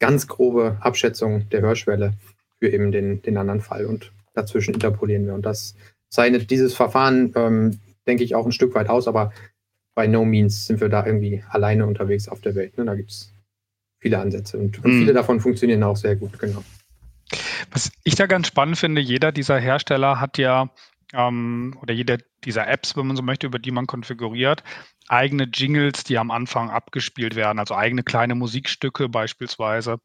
ganz 0.00 0.26
grobe 0.26 0.78
Abschätzung 0.80 1.48
der 1.50 1.60
Hörschwelle 1.60 2.14
für 2.58 2.70
eben 2.70 2.90
den, 2.90 3.20
den 3.20 3.36
anderen 3.36 3.60
Fall. 3.60 3.84
Und 3.84 4.12
dazwischen 4.32 4.72
interpolieren 4.72 5.26
wir. 5.26 5.34
Und 5.34 5.44
das 5.44 5.74
zeichnet 6.08 6.50
dieses 6.50 6.74
Verfahren, 6.74 7.32
ähm, 7.36 7.80
denke 8.06 8.24
ich, 8.24 8.34
auch 8.34 8.46
ein 8.46 8.52
Stück 8.52 8.74
weit 8.74 8.88
aus, 8.88 9.08
aber 9.08 9.32
bei 9.94 10.06
no 10.06 10.24
means 10.24 10.66
sind 10.66 10.80
wir 10.80 10.88
da 10.88 11.04
irgendwie 11.04 11.44
alleine 11.50 11.86
unterwegs 11.86 12.28
auf 12.28 12.40
der 12.40 12.54
Welt. 12.54 12.78
Ne? 12.78 12.86
Da 12.86 12.94
gibt 12.94 13.10
es 13.10 13.32
viele 13.98 14.18
Ansätze 14.18 14.56
und, 14.56 14.82
und 14.82 14.92
mhm. 14.92 14.98
viele 15.00 15.12
davon 15.12 15.40
funktionieren 15.40 15.82
auch 15.82 15.96
sehr 15.96 16.16
gut, 16.16 16.38
genau. 16.38 16.64
Was 17.72 17.90
ich 18.04 18.14
da 18.14 18.26
ganz 18.26 18.46
spannend 18.46 18.78
finde, 18.78 19.00
jeder 19.00 19.32
dieser 19.32 19.58
Hersteller 19.58 20.20
hat 20.20 20.38
ja 20.38 20.70
ähm, 21.12 21.76
oder 21.82 21.94
jede 21.94 22.18
dieser 22.44 22.66
Apps, 22.68 22.96
wenn 22.96 23.06
man 23.06 23.16
so 23.16 23.22
möchte, 23.22 23.46
über 23.46 23.58
die 23.58 23.70
man 23.70 23.86
konfiguriert, 23.86 24.62
eigene 25.08 25.44
Jingles, 25.44 26.04
die 26.04 26.18
am 26.18 26.30
Anfang 26.30 26.70
abgespielt 26.70 27.36
werden, 27.36 27.58
also 27.58 27.74
eigene 27.74 28.02
kleine 28.02 28.34
Musikstücke 28.34 29.08
beispielsweise. 29.08 29.98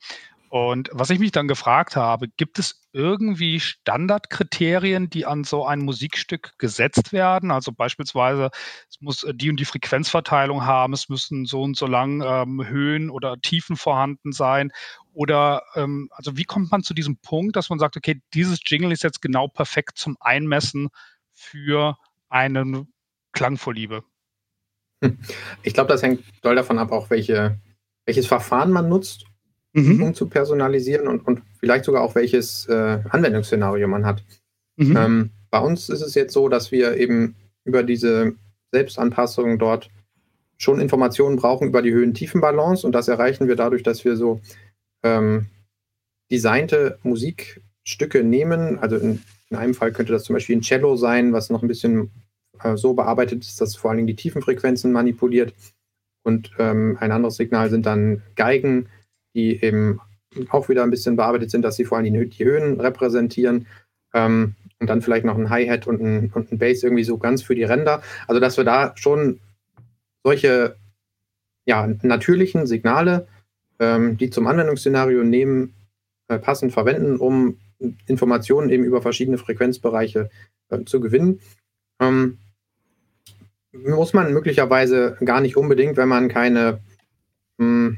Und 0.51 0.89
was 0.91 1.09
ich 1.09 1.19
mich 1.19 1.31
dann 1.31 1.47
gefragt 1.47 1.95
habe, 1.95 2.27
gibt 2.27 2.59
es 2.59 2.81
irgendwie 2.91 3.61
Standardkriterien, 3.61 5.09
die 5.09 5.25
an 5.25 5.45
so 5.45 5.65
ein 5.65 5.79
Musikstück 5.79 6.55
gesetzt 6.57 7.13
werden? 7.13 7.51
Also 7.51 7.71
beispielsweise, 7.71 8.49
es 8.89 8.99
muss 8.99 9.25
die 9.33 9.49
und 9.49 9.61
die 9.61 9.65
Frequenzverteilung 9.65 10.65
haben, 10.65 10.91
es 10.91 11.07
müssen 11.07 11.45
so 11.45 11.61
und 11.61 11.77
so 11.77 11.87
lang 11.87 12.21
ähm, 12.21 12.67
Höhen 12.67 13.09
oder 13.09 13.39
Tiefen 13.39 13.77
vorhanden 13.77 14.33
sein. 14.33 14.73
Oder 15.13 15.63
ähm, 15.75 16.09
also 16.11 16.35
wie 16.35 16.43
kommt 16.43 16.69
man 16.69 16.83
zu 16.83 16.93
diesem 16.93 17.15
Punkt, 17.15 17.55
dass 17.55 17.69
man 17.69 17.79
sagt, 17.79 17.95
okay, 17.95 18.21
dieses 18.33 18.59
Jingle 18.65 18.91
ist 18.91 19.03
jetzt 19.03 19.21
genau 19.21 19.47
perfekt 19.47 19.97
zum 19.97 20.17
Einmessen 20.19 20.89
für 21.31 21.97
eine 22.27 22.85
Klangvorliebe? 23.31 24.03
Ich 25.63 25.73
glaube, 25.73 25.87
das 25.87 26.03
hängt 26.03 26.25
doll 26.41 26.55
davon 26.55 26.77
ab, 26.77 26.91
auch 26.91 27.09
welche, 27.09 27.57
welches 28.05 28.27
Verfahren 28.27 28.71
man 28.71 28.89
nutzt 28.89 29.31
mhm. 29.73 30.03
um 30.03 30.13
zu 30.13 30.27
personalisieren 30.27 31.07
und, 31.07 31.25
und 31.25 31.41
vielleicht 31.60 31.86
sogar 31.86 32.03
auch 32.03 32.15
welches 32.15 32.67
äh, 32.67 32.99
Anwendungsszenario 33.10 33.88
man 33.88 34.05
hat. 34.05 34.23
Mhm. 34.77 34.97
Ähm, 34.97 35.29
bei 35.49 35.60
uns 35.60 35.89
ist 35.89 36.01
es 36.01 36.15
jetzt 36.15 36.34
so, 36.34 36.49
dass 36.49 36.71
wir 36.71 36.97
eben 36.97 37.36
über 37.65 37.84
diese 37.84 38.34
Selbstanpassung 38.71 39.60
dort 39.60 39.89
schon 40.57 40.79
Informationen 40.79 41.38
brauchen 41.38 41.67
über 41.67 41.81
die 41.81 41.91
Höhen-Tiefen-Balance 41.91 42.86
und 42.86 42.93
das 42.93 43.07
erreichen 43.07 43.47
wir 43.47 43.55
dadurch, 43.55 43.84
dass 43.84 44.05
wir 44.05 44.15
so 44.15 44.41
ähm, 45.03 45.47
designte 46.31 46.99
Musikstücke 47.03 48.23
nehmen. 48.23 48.79
Also 48.79 48.97
in, 48.97 49.21
in, 49.49 49.57
einem 49.57 49.73
Fall 49.73 49.91
könnte 49.91 50.13
das 50.13 50.23
zum 50.23 50.36
Beispiel 50.36 50.57
ein 50.57 50.62
Cello 50.62 50.95
sein, 50.95 51.34
was 51.34 51.49
noch 51.49 51.62
ein 51.62 51.67
bisschen 51.67 52.12
äh, 52.63 52.77
so 52.77 52.93
bearbeitet 52.93 53.43
ist, 53.43 53.60
dass 53.60 53.75
vor 53.75 53.89
allen 53.89 53.97
Dingen 53.97 54.07
die 54.07 54.15
Tiefenfrequenzen 54.15 54.91
manipuliert. 54.91 55.53
Und 56.23 56.51
ähm, 56.60 56.97
ein 56.99 57.12
anderes 57.12 57.36
Signal 57.36 57.69
sind 57.71 57.86
dann 57.86 58.21
Geigen, 58.36 58.88
die 59.34 59.62
eben 59.63 60.00
auch 60.50 60.70
wieder 60.70 60.84
ein 60.84 60.89
bisschen 60.89 61.15
bearbeitet 61.15 61.52
sind, 61.52 61.63
dass 61.63 61.76
sie 61.76 61.86
vor 61.86 61.98
allem 61.98 62.13
die, 62.30 62.46
Höhen 62.46 62.80
repräsentieren. 62.80 63.67
Ähm, 64.13 64.56
und 64.80 64.89
dann 64.89 65.02
vielleicht 65.02 65.26
noch 65.26 65.38
ein 65.38 65.50
Hi-Hat 65.50 65.86
und 65.86 66.02
ein, 66.02 66.32
und 66.34 66.52
ein 66.52 66.58
Bass 66.58 66.82
irgendwie 66.82 67.04
so 67.04 67.17
ganz 67.17 67.44
für 67.44 67.54
die 67.54 67.63
Ränder. 67.63 68.02
Also, 68.28 68.41
dass 68.41 68.58
wir 68.58 68.63
da 68.63 68.94
schon 68.96 69.39
solche 70.24 70.76
ja, 71.65 71.88
natürlichen 72.02 72.65
Signale, 72.65 73.28
ähm, 73.80 74.17
die 74.17 74.30
zum 74.30 74.48
Anwendungsszenario 74.48 75.24
nehmen, 75.24 75.76
äh, 76.28 76.39
passend 76.39 76.74
verwenden, 76.74 77.17
um 77.17 77.60
Informationen 78.08 78.70
eben 78.70 78.84
über 78.84 79.02
verschiedene 79.02 79.38
Frequenzbereiche 79.38 80.30
äh, 80.70 80.84
zu 80.86 81.00
gewinnen. 81.00 81.39
Ähm, 82.00 82.39
muss 83.72 84.13
man 84.13 84.34
möglicherweise 84.34 85.17
gar 85.24 85.41
nicht 85.41 85.58
unbedingt, 85.58 85.98
wenn 85.98 86.10
man 86.10 86.28
keine, 86.28 86.80
mh, 87.58 87.65
hm, 87.65 87.98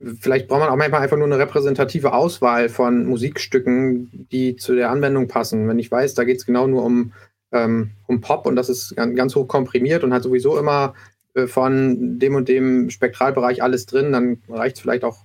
vielleicht 0.00 0.48
braucht 0.48 0.60
man 0.60 0.68
auch 0.68 0.76
manchmal 0.76 1.02
einfach 1.02 1.16
nur 1.16 1.26
eine 1.26 1.38
repräsentative 1.38 2.12
Auswahl 2.12 2.68
von 2.68 3.06
Musikstücken, 3.06 4.26
die 4.30 4.56
zu 4.56 4.74
der 4.74 4.90
Anwendung 4.90 5.28
passen. 5.28 5.68
Wenn 5.68 5.78
ich 5.78 5.90
weiß, 5.90 6.14
da 6.14 6.24
geht 6.24 6.38
es 6.38 6.46
genau 6.46 6.66
nur 6.66 6.84
um, 6.84 7.12
ähm, 7.52 7.92
um 8.06 8.20
Pop 8.20 8.46
und 8.46 8.56
das 8.56 8.68
ist 8.68 8.94
ganz 8.96 9.34
hoch 9.34 9.48
komprimiert 9.48 10.04
und 10.04 10.12
hat 10.12 10.22
sowieso 10.22 10.58
immer 10.58 10.94
äh, 11.34 11.46
von 11.46 12.18
dem 12.18 12.34
und 12.34 12.48
dem 12.48 12.90
Spektralbereich 12.90 13.62
alles 13.62 13.86
drin, 13.86 14.12
dann 14.12 14.42
reicht 14.48 14.76
es 14.76 14.82
vielleicht 14.82 15.04
auch 15.04 15.18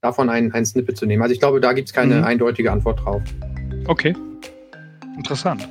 davon 0.00 0.28
ein, 0.28 0.52
ein 0.52 0.66
Snippet 0.66 0.96
zu 0.96 1.06
nehmen. 1.06 1.22
Also 1.22 1.32
ich 1.32 1.40
glaube, 1.40 1.60
da 1.60 1.72
gibt 1.72 1.88
es 1.88 1.94
keine 1.94 2.16
mhm. 2.16 2.24
eindeutige 2.24 2.70
Antwort 2.72 3.04
drauf. 3.04 3.22
Okay. 3.86 4.14
Interessant. 5.16 5.68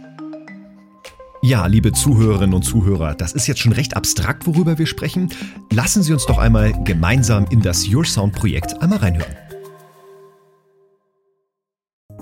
Ja, 1.43 1.65
liebe 1.65 1.91
Zuhörerinnen 1.91 2.53
und 2.53 2.61
Zuhörer, 2.61 3.15
das 3.15 3.33
ist 3.33 3.47
jetzt 3.47 3.61
schon 3.61 3.71
recht 3.71 3.97
abstrakt, 3.97 4.45
worüber 4.45 4.77
wir 4.77 4.85
sprechen. 4.85 5.29
Lassen 5.71 6.03
Sie 6.03 6.13
uns 6.13 6.27
doch 6.27 6.37
einmal 6.37 6.71
gemeinsam 6.83 7.45
in 7.49 7.61
das 7.61 7.87
Your 7.91 8.05
Sound 8.05 8.33
Projekt 8.33 8.79
einmal 8.81 8.99
reinhören. 8.99 9.35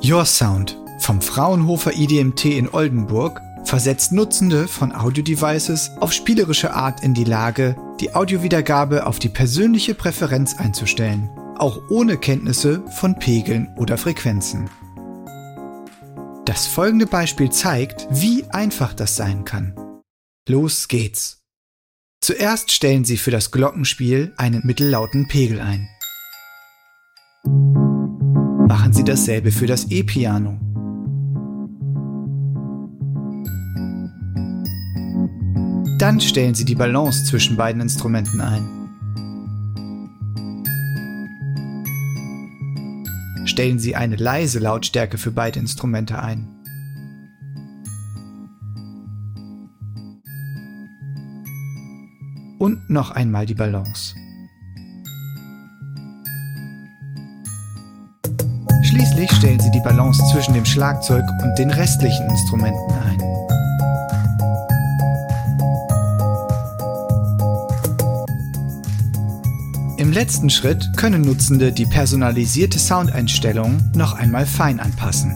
Your 0.02 0.24
Sound 0.24 0.78
vom 1.00 1.22
Fraunhofer 1.22 1.94
IDMT 1.94 2.46
in 2.46 2.70
Oldenburg 2.70 3.42
versetzt 3.66 4.14
Nutzende 4.14 4.70
von 4.70 4.96
Audio-Devices 4.96 5.92
auf 6.00 6.14
spielerische 6.14 6.74
Art 6.74 7.04
in 7.04 7.14
die 7.14 7.26
Lage, 7.26 7.76
die 8.00 8.16
Audiowiedergabe 8.16 9.06
auf 9.06 9.20
die 9.20 9.30
persönliche 9.30 9.96
Präferenz 9.96 10.56
einzustellen 10.58 11.30
auch 11.60 11.82
ohne 11.90 12.18
Kenntnisse 12.18 12.82
von 12.90 13.16
Pegeln 13.16 13.70
oder 13.76 13.98
Frequenzen. 13.98 14.70
Das 16.50 16.66
folgende 16.66 17.06
Beispiel 17.06 17.52
zeigt, 17.52 18.08
wie 18.10 18.44
einfach 18.46 18.96
das 18.96 19.16
sein 19.16 19.46
kann. 19.46 19.76
Los 20.48 20.88
geht's. 20.88 21.44
Zuerst 22.24 22.72
stellen 22.72 23.06
Sie 23.06 23.18
für 23.18 23.30
das 23.30 23.52
Glockenspiel 23.52 24.34
einen 24.36 24.66
mittellauten 24.66 25.28
Pegel 25.28 25.62
ein. 25.62 25.88
Machen 28.68 28.94
Sie 28.94 29.04
dasselbe 29.04 29.52
für 29.52 29.68
das 29.68 29.92
E-Piano. 29.92 30.60
Dann 36.00 36.20
stellen 36.20 36.56
Sie 36.56 36.66
die 36.66 36.74
Balance 36.74 37.26
zwischen 37.26 37.58
beiden 37.58 37.80
Instrumenten 37.80 38.42
ein. 38.42 38.79
Stellen 43.60 43.78
Sie 43.78 43.94
eine 43.94 44.16
leise 44.16 44.60
Lautstärke 44.60 45.18
für 45.18 45.32
beide 45.32 45.60
Instrumente 45.60 46.18
ein. 46.18 46.48
Und 52.58 52.90
noch 52.90 53.12
einmal 53.12 53.46
die 53.46 53.56
Balance. 53.56 54.16
Schließlich 58.84 59.30
stellen 59.30 59.60
Sie 59.60 59.72
die 59.72 59.82
Balance 59.82 60.24
zwischen 60.32 60.54
dem 60.54 60.64
Schlagzeug 60.64 61.26
und 61.44 61.60
den 61.60 61.70
restlichen 61.70 62.30
Instrumenten 62.30 62.94
ein. 62.94 63.59
Im 70.00 70.14
letzten 70.14 70.50
Schritt 70.50 70.96
können 70.96 71.24
Nutzende 71.24 71.74
die 71.74 71.86
personalisierte 71.86 72.80
Soundeinstellung 72.80 73.80
noch 73.94 74.14
einmal 74.14 74.46
fein 74.46 74.80
anpassen. 74.80 75.36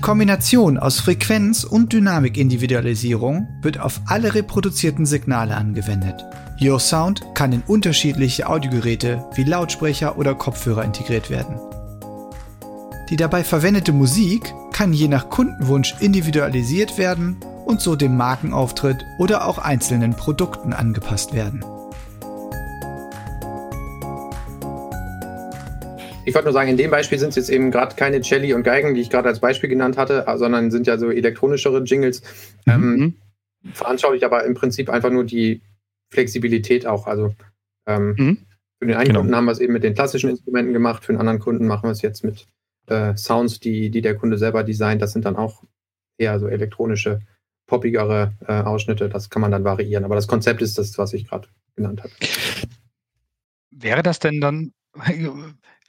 Die 0.00 0.06
Kombination 0.06 0.78
aus 0.78 0.98
Frequenz- 0.98 1.62
und 1.62 1.92
Dynamikindividualisierung 1.92 3.48
wird 3.60 3.78
auf 3.78 4.00
alle 4.06 4.34
reproduzierten 4.34 5.04
Signale 5.04 5.54
angewendet. 5.54 6.24
Your 6.58 6.80
Sound 6.80 7.22
kann 7.34 7.52
in 7.52 7.62
unterschiedliche 7.66 8.48
Audiogeräte 8.48 9.22
wie 9.34 9.44
Lautsprecher 9.44 10.16
oder 10.16 10.34
Kopfhörer 10.34 10.84
integriert 10.84 11.28
werden. 11.28 11.60
Die 13.10 13.16
dabei 13.16 13.44
verwendete 13.44 13.92
Musik 13.92 14.54
kann 14.72 14.94
je 14.94 15.06
nach 15.06 15.28
Kundenwunsch 15.28 15.94
individualisiert 16.00 16.96
werden 16.96 17.36
und 17.66 17.82
so 17.82 17.94
dem 17.94 18.16
Markenauftritt 18.16 19.04
oder 19.18 19.46
auch 19.46 19.58
einzelnen 19.58 20.14
Produkten 20.14 20.72
angepasst 20.72 21.34
werden. 21.34 21.62
Ich 26.30 26.34
wollte 26.36 26.46
nur 26.46 26.52
sagen, 26.52 26.70
in 26.70 26.76
dem 26.76 26.92
Beispiel 26.92 27.18
sind 27.18 27.30
es 27.30 27.34
jetzt 27.34 27.50
eben 27.50 27.72
gerade 27.72 27.96
keine 27.96 28.20
Celli 28.20 28.54
und 28.54 28.62
Geigen, 28.62 28.94
die 28.94 29.00
ich 29.00 29.10
gerade 29.10 29.28
als 29.28 29.40
Beispiel 29.40 29.68
genannt 29.68 29.96
hatte, 29.96 30.24
sondern 30.36 30.70
sind 30.70 30.86
ja 30.86 30.96
so 30.96 31.10
elektronischere 31.10 31.82
Jingles. 31.82 32.22
Mhm. 32.66 32.72
Ähm, 33.64 33.72
veranschaulich 33.72 34.24
aber 34.24 34.44
im 34.44 34.54
Prinzip 34.54 34.90
einfach 34.90 35.10
nur 35.10 35.24
die 35.24 35.60
Flexibilität 36.12 36.86
auch. 36.86 37.08
Also 37.08 37.34
ähm, 37.84 38.14
mhm. 38.16 38.38
für 38.78 38.86
den 38.86 38.96
einen 38.96 39.08
genau. 39.08 39.20
Kunden 39.22 39.34
haben 39.34 39.46
wir 39.46 39.50
es 39.50 39.58
eben 39.58 39.72
mit 39.72 39.82
den 39.82 39.94
klassischen 39.94 40.30
Instrumenten 40.30 40.72
gemacht, 40.72 41.04
für 41.04 41.12
den 41.12 41.18
anderen 41.18 41.40
Kunden 41.40 41.66
machen 41.66 41.88
wir 41.88 41.90
es 41.90 42.00
jetzt 42.00 42.22
mit 42.22 42.46
äh, 42.86 43.16
Sounds, 43.16 43.58
die, 43.58 43.90
die 43.90 44.00
der 44.00 44.14
Kunde 44.14 44.38
selber 44.38 44.62
designt. 44.62 45.02
Das 45.02 45.12
sind 45.12 45.24
dann 45.24 45.34
auch 45.34 45.64
eher 46.16 46.38
so 46.38 46.46
elektronische, 46.46 47.18
poppigere 47.66 48.34
äh, 48.46 48.52
Ausschnitte. 48.52 49.08
Das 49.08 49.30
kann 49.30 49.42
man 49.42 49.50
dann 49.50 49.64
variieren. 49.64 50.04
Aber 50.04 50.14
das 50.14 50.28
Konzept 50.28 50.62
ist 50.62 50.78
das, 50.78 50.96
was 50.96 51.12
ich 51.12 51.28
gerade 51.28 51.48
genannt 51.74 52.04
habe. 52.04 52.12
Wäre 53.72 54.04
das 54.04 54.20
denn 54.20 54.40
dann, 54.40 54.72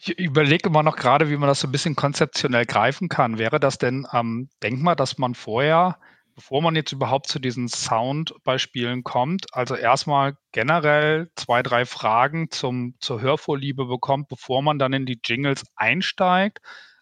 ich 0.04 0.20
überlege 0.20 0.70
immer 0.70 0.84
noch 0.84 0.96
gerade, 0.96 1.30
wie 1.30 1.38
man 1.38 1.48
das 1.48 1.60
so 1.62 1.68
ein 1.68 1.72
bisschen 1.72 1.96
konzeptionell 1.96 2.66
greifen 2.66 3.10
kann. 3.10 3.38
Wäre 3.38 3.60
das 3.60 3.78
denn 3.78 4.08
ähm, 4.14 4.50
denkbar, 4.64 4.96
dass 4.96 5.18
man 5.18 5.36
vorher 5.36 5.98
bevor 6.36 6.62
man 6.62 6.76
jetzt 6.76 6.92
überhaupt 6.92 7.28
zu 7.28 7.40
diesen 7.40 7.68
Soundbeispielen 7.68 9.04
kommt, 9.04 9.54
also 9.54 9.76
erstmal 9.76 10.36
generell 10.52 11.30
zwei, 11.36 11.62
drei 11.62 11.86
Fragen 11.86 12.50
zum, 12.50 12.96
zur 13.00 13.22
Hörvorliebe 13.22 13.86
bekommt, 13.86 14.28
bevor 14.28 14.62
man 14.62 14.80
dann 14.80 14.94
in 14.94 15.06
die 15.06 15.20
Jingles 15.24 15.64
einsteigt. 15.76 16.60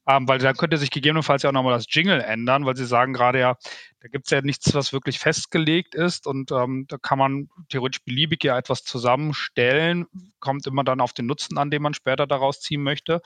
Ähm, 0.10 0.28
weil 0.28 0.40
dann 0.40 0.56
könnte 0.56 0.78
sich 0.78 0.90
gegebenenfalls 0.90 1.44
ja 1.44 1.50
auch 1.50 1.54
nochmal 1.54 1.76
das 1.76 1.86
Jingle 1.88 2.20
ändern, 2.20 2.66
weil 2.66 2.76
Sie 2.76 2.86
sagen 2.86 3.14
gerade 3.14 3.40
ja, 3.40 3.58
da 4.00 4.08
gibt 4.08 4.26
es 4.26 4.32
ja 4.32 4.42
nichts, 4.42 4.74
was 4.74 4.92
wirklich 4.92 5.20
festgelegt 5.20 5.94
ist 5.94 6.26
und 6.26 6.52
ähm, 6.52 6.86
da 6.88 6.98
kann 6.98 7.20
man 7.20 7.50
theoretisch 7.70 8.04
beliebig 8.04 8.44
ja 8.44 8.58
etwas 8.58 8.84
zusammenstellen, 8.84 10.08
kommt 10.40 10.66
immer 10.66 10.84
dann 10.84 11.00
auf 11.00 11.14
den 11.14 11.28
Nutzen 11.28 11.60
an, 11.60 11.70
den 11.70 11.84
man 11.84 11.94
später 11.94 12.26
daraus 12.26 12.60
ziehen 12.60 12.82
möchte. 12.82 13.22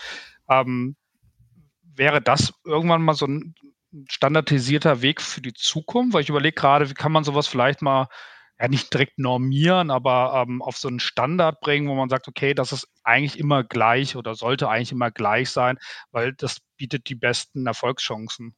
Ähm, 0.50 0.98
wäre 1.84 2.22
das 2.22 2.54
irgendwann 2.66 3.02
mal 3.02 3.14
so 3.14 3.28
ein 3.28 3.56
standardisierter 4.10 5.02
Weg 5.02 5.22
für 5.22 5.42
die 5.42 5.54
Zukunft? 5.54 6.14
Weil 6.14 6.24
ich 6.24 6.30
überlege 6.30 6.56
gerade, 6.56 6.90
wie 6.90 6.96
kann 6.96 7.14
man 7.14 7.24
sowas 7.24 7.48
vielleicht 7.48 7.82
mal 7.82 8.08
ja 8.60 8.68
nicht 8.68 8.94
direkt 8.94 9.18
normieren, 9.20 9.92
aber 9.92 10.46
ähm, 10.48 10.62
auf 10.62 10.78
so 10.78 10.88
einen 10.88 11.00
Standard 11.00 11.60
bringen, 11.62 11.88
wo 11.88 11.96
man 11.96 12.10
sagt, 12.10 12.28
okay, 12.28 12.54
das 12.54 12.72
ist 12.72 12.88
eigentlich 13.04 13.40
immer 13.40 13.64
gleich 13.64 14.16
oder 14.16 14.36
sollte 14.36 14.70
eigentlich 14.70 14.92
immer 14.92 15.12
gleich 15.12 15.50
sein, 15.50 15.78
weil 16.12 16.34
das 16.34 16.60
bietet 16.78 17.10
die 17.10 17.16
besten 17.16 17.66
Erfolgschancen. 17.66 18.54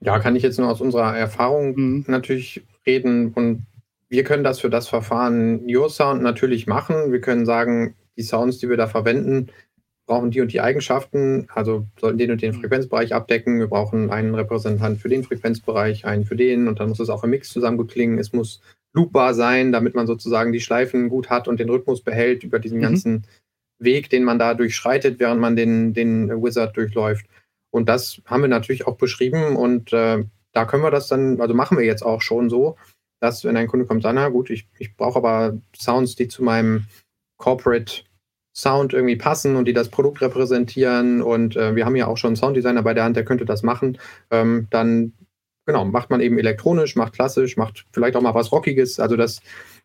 Ja, 0.00 0.18
kann 0.18 0.36
ich 0.36 0.42
jetzt 0.42 0.58
nur 0.58 0.68
aus 0.68 0.80
unserer 0.80 1.16
Erfahrung 1.16 1.74
mhm. 1.76 2.04
natürlich 2.08 2.62
reden 2.86 3.32
und 3.34 3.66
wir 4.08 4.24
können 4.24 4.44
das 4.44 4.60
für 4.60 4.68
das 4.68 4.88
Verfahren 4.88 5.64
Your 5.66 5.88
Sound 5.88 6.22
natürlich 6.22 6.66
machen. 6.66 7.12
Wir 7.12 7.20
können 7.20 7.46
sagen, 7.46 7.94
die 8.16 8.22
Sounds, 8.22 8.58
die 8.58 8.68
wir 8.68 8.76
da 8.76 8.86
verwenden, 8.86 9.50
brauchen 10.06 10.30
die 10.30 10.40
und 10.40 10.52
die 10.52 10.60
Eigenschaften, 10.60 11.46
also 11.54 11.86
sollten 11.98 12.18
den 12.18 12.30
und 12.32 12.42
den 12.42 12.52
Frequenzbereich 12.52 13.14
abdecken. 13.14 13.58
Wir 13.58 13.68
brauchen 13.68 14.10
einen 14.10 14.34
Repräsentant 14.34 14.98
für 14.98 15.08
den 15.08 15.24
Frequenzbereich, 15.24 16.04
einen 16.04 16.24
für 16.24 16.36
den 16.36 16.68
und 16.68 16.80
dann 16.80 16.90
muss 16.90 17.00
es 17.00 17.08
auch 17.08 17.24
im 17.24 17.30
Mix 17.30 17.48
zusammen 17.48 17.78
gut 17.78 17.92
klingen. 17.92 18.18
Es 18.18 18.32
muss 18.32 18.60
loopbar 18.94 19.34
sein, 19.34 19.72
damit 19.72 19.94
man 19.94 20.06
sozusagen 20.06 20.52
die 20.52 20.60
Schleifen 20.60 21.08
gut 21.08 21.30
hat 21.30 21.48
und 21.48 21.60
den 21.60 21.70
Rhythmus 21.70 22.02
behält 22.02 22.44
über 22.44 22.58
diesen 22.58 22.78
mhm. 22.78 22.82
ganzen 22.82 23.26
Weg, 23.78 24.10
den 24.10 24.24
man 24.24 24.38
da 24.38 24.54
durchschreitet, 24.54 25.18
während 25.18 25.40
man 25.40 25.56
den, 25.56 25.94
den 25.94 26.42
Wizard 26.42 26.76
durchläuft. 26.76 27.26
Und 27.70 27.88
das 27.88 28.20
haben 28.26 28.42
wir 28.42 28.48
natürlich 28.48 28.86
auch 28.86 28.96
beschrieben 28.96 29.56
und 29.56 29.92
äh, 29.92 30.24
da 30.52 30.64
können 30.66 30.82
wir 30.82 30.90
das 30.90 31.08
dann, 31.08 31.40
also 31.40 31.54
machen 31.54 31.78
wir 31.78 31.84
jetzt 31.84 32.02
auch 32.02 32.20
schon 32.20 32.50
so, 32.50 32.76
dass 33.20 33.44
wenn 33.44 33.56
ein 33.56 33.68
Kunde 33.68 33.86
kommt, 33.86 34.04
dann, 34.04 34.16
na 34.16 34.28
gut, 34.28 34.50
ich, 34.50 34.68
ich 34.78 34.96
brauche 34.96 35.18
aber 35.18 35.56
Sounds, 35.74 36.16
die 36.16 36.28
zu 36.28 36.42
meinem 36.42 36.86
Corporate 37.38 38.04
Sound 38.54 38.92
irgendwie 38.92 39.16
passen 39.16 39.56
und 39.56 39.64
die 39.64 39.72
das 39.72 39.88
Produkt 39.88 40.20
repräsentieren 40.20 41.22
und 41.22 41.56
äh, 41.56 41.74
wir 41.74 41.86
haben 41.86 41.96
ja 41.96 42.06
auch 42.06 42.18
schon 42.18 42.28
einen 42.28 42.36
Sounddesigner 42.36 42.82
bei 42.82 42.92
der 42.92 43.04
Hand, 43.04 43.16
der 43.16 43.24
könnte 43.24 43.46
das 43.46 43.62
machen, 43.62 43.98
ähm, 44.30 44.66
dann 44.70 45.14
genau, 45.66 45.84
macht 45.84 46.10
man 46.10 46.20
eben 46.20 46.38
elektronisch, 46.38 46.96
macht 46.96 47.14
klassisch, 47.14 47.56
macht 47.56 47.86
vielleicht 47.92 48.16
auch 48.16 48.22
mal 48.22 48.34
was 48.34 48.52
Rockiges, 48.52 49.00
also 49.00 49.16
das, 49.16 49.40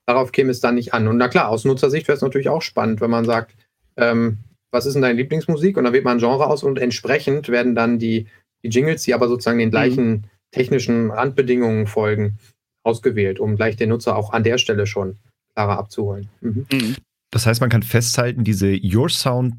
darauf 0.05 0.31
käme 0.31 0.51
es 0.51 0.59
dann 0.59 0.75
nicht 0.75 0.93
an. 0.93 1.07
Und 1.07 1.17
na 1.17 1.27
klar, 1.27 1.49
aus 1.49 1.65
Nutzersicht 1.65 2.07
wäre 2.07 2.15
es 2.15 2.21
natürlich 2.21 2.49
auch 2.49 2.61
spannend, 2.61 3.01
wenn 3.01 3.11
man 3.11 3.25
sagt, 3.25 3.55
ähm, 3.97 4.39
was 4.71 4.85
ist 4.85 4.93
denn 4.93 5.01
deine 5.01 5.17
Lieblingsmusik? 5.17 5.77
Und 5.77 5.85
dann 5.85 5.93
wählt 5.93 6.03
man 6.03 6.17
ein 6.17 6.19
Genre 6.19 6.47
aus 6.47 6.63
und 6.63 6.79
entsprechend 6.79 7.49
werden 7.49 7.75
dann 7.75 7.99
die, 7.99 8.27
die 8.63 8.69
Jingles, 8.69 9.03
die 9.03 9.13
aber 9.13 9.27
sozusagen 9.27 9.59
den 9.59 9.69
mhm. 9.69 9.71
gleichen 9.71 10.09
mhm. 10.09 10.23
technischen 10.51 11.11
Randbedingungen 11.11 11.87
folgen, 11.87 12.37
ausgewählt, 12.83 13.39
um 13.39 13.55
gleich 13.55 13.75
den 13.75 13.89
Nutzer 13.89 14.15
auch 14.15 14.31
an 14.31 14.43
der 14.43 14.57
Stelle 14.57 14.87
schon 14.87 15.17
klarer 15.53 15.77
abzuholen. 15.77 16.29
Mhm. 16.41 16.65
Mhm. 16.71 16.95
Das 17.31 17.45
heißt, 17.45 17.59
man 17.61 17.69
kann 17.69 17.83
festhalten, 17.83 18.43
diese 18.43 18.77
Your 18.81 19.09
Sound 19.09 19.55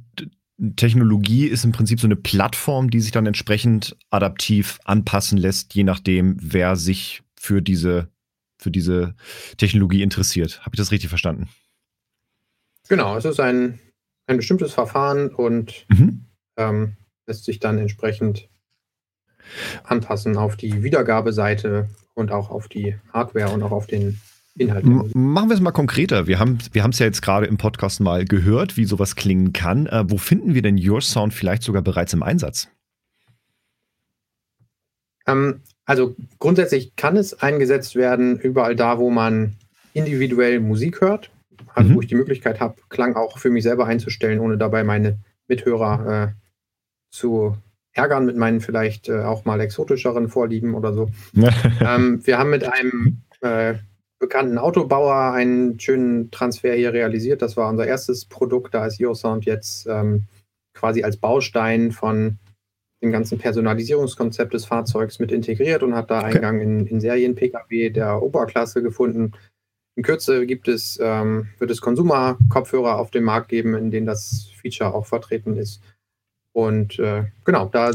Technologie 0.77 1.47
ist 1.47 1.64
im 1.64 1.73
Prinzip 1.73 2.01
so 2.01 2.07
eine 2.07 2.16
Plattform, 2.16 2.90
die 2.90 3.01
sich 3.01 3.12
dann 3.12 3.27
entsprechend 3.27 3.97
adaptiv 4.11 4.79
anpassen 4.85 5.38
lässt, 5.38 5.75
je 5.75 5.85
nachdem, 5.85 6.37
wer 6.40 6.77
sich 6.77 7.23
für 7.38 7.62
diese, 7.62 8.09
für 8.59 8.71
diese 8.71 9.14
Technologie 9.57 10.03
interessiert. 10.03 10.61
Habe 10.61 10.71
ich 10.75 10.79
das 10.79 10.90
richtig 10.90 11.09
verstanden? 11.09 11.49
Genau, 12.88 13.16
es 13.16 13.25
ist 13.25 13.38
ein, 13.38 13.79
ein 14.27 14.38
bestimmtes 14.38 14.73
Verfahren 14.73 15.29
und 15.29 15.87
mhm. 15.88 16.25
ähm, 16.57 16.97
lässt 17.27 17.44
sich 17.44 17.61
dann 17.61 17.79
entsprechend 17.79 18.49
anpassen 19.85 20.37
auf 20.37 20.57
die 20.57 20.83
Wiedergabeseite 20.83 21.88
und 22.14 22.33
auch 22.33 22.51
auf 22.51 22.68
die 22.68 22.97
Hardware 23.12 23.51
und 23.51 23.62
auch 23.62 23.71
auf 23.71 23.87
den 23.87 24.21
Inhalt. 24.59 24.85
Machen 25.14 25.49
wir 25.49 25.55
es 25.55 25.61
mal 25.61 25.73
konkreter. 25.73 26.27
Wir 26.27 26.38
haben 26.38 26.59
wir 26.73 26.85
es 26.85 26.99
ja 26.99 27.07
jetzt 27.07 27.23
gerade 27.23 27.47
im 27.47 27.57
Podcast 27.57 28.01
mal 28.01 28.25
gehört, 28.25 28.77
wie 28.77 28.85
sowas 28.85 29.16
klingen 29.16 29.53
kann. 29.53 29.87
Äh, 29.87 30.05
wo 30.09 30.18
finden 30.18 30.55
wir 30.55 30.62
denn 30.62 30.79
Your 30.79 31.01
Sound 31.01 31.35
vielleicht 31.35 31.62
sogar 31.62 31.83
bereits 31.83 32.12
im 32.12 32.23
Einsatz? 32.23 32.68
Ähm, 35.27 35.61
also 35.85 36.16
grundsätzlich 36.38 36.97
kann 36.97 37.16
es 37.16 37.40
eingesetzt 37.40 37.97
werden 37.97 38.38
überall 38.38 38.77
da, 38.77 38.99
wo 38.99 39.11
man 39.11 39.57
individuell 39.94 40.61
Musik 40.61 41.01
hört. 41.01 41.31
Also 41.75 41.90
mhm. 41.90 41.94
wo 41.94 42.01
ich 42.01 42.09
die 42.09 42.14
Möglichkeit 42.14 42.61
habe, 42.61 42.77
Klang 42.88 43.14
auch 43.14 43.38
für 43.38 43.51
mich 43.51 43.62
selber 43.62 43.87
einzustellen, 43.87 44.40
ohne 44.40 44.59
dabei 44.59 44.85
meine 44.85 45.18
Mithörer 45.49 46.29
äh, 46.29 46.33
zu 47.11 47.57
ärgern 47.92 48.27
mit 48.27 48.37
meinen 48.37 48.61
vielleicht 48.61 49.09
äh, 49.09 49.21
auch 49.21 49.44
mal 49.44 49.61
exotischeren 49.61 50.29
Vorlieben 50.29 50.75
oder 50.75 50.92
so. 50.92 51.11
ähm, 51.81 52.25
wir 52.25 52.38
haben 52.38 52.51
mit 52.51 52.64
einem 52.64 53.23
äh, 53.40 53.75
bekannten 54.18 54.59
Autobauer 54.59 55.33
einen 55.33 55.78
schönen 55.78 56.31
Transfer 56.31 56.74
hier 56.74 56.92
realisiert. 56.92 57.42
Das 57.42 57.57
war 57.57 57.68
unser 57.68 57.87
erstes 57.87 58.24
Produkt. 58.24 58.74
Da 58.74 58.87
ist 58.87 58.98
YoSound 58.98 59.44
jetzt 59.44 59.87
ähm, 59.87 60.24
quasi 60.74 61.02
als 61.02 61.16
Baustein 61.16 61.92
von 61.92 62.38
dem 63.02 63.12
ganzen 63.12 63.38
Personalisierungskonzept 63.38 64.54
des 64.54 64.64
Fahrzeugs 64.64 65.20
mit 65.20 65.31
integriert 65.31 65.83
und 65.83 65.94
hat 65.94 66.11
da 66.11 66.18
okay. 66.18 66.37
Eingang 66.37 66.61
in, 66.61 66.87
in 66.87 67.00
Serien-Pkw 67.00 67.90
der 67.90 68.22
Oberklasse 68.22 68.83
gefunden. 68.83 69.33
In 69.96 70.02
Kürze 70.02 70.46
gibt 70.46 70.68
es, 70.68 70.98
ähm, 71.00 71.48
wird 71.59 71.70
es 71.70 71.81
Konsumer-Kopfhörer 71.81 72.98
auf 72.98 73.11
dem 73.11 73.24
Markt 73.24 73.48
geben, 73.48 73.74
in 73.74 73.90
denen 73.90 74.07
das 74.07 74.50
Feature 74.61 74.94
auch 74.94 75.07
vertreten 75.07 75.57
ist. 75.57 75.83
Und 76.52 76.98
äh, 76.98 77.24
genau, 77.44 77.66
da 77.66 77.92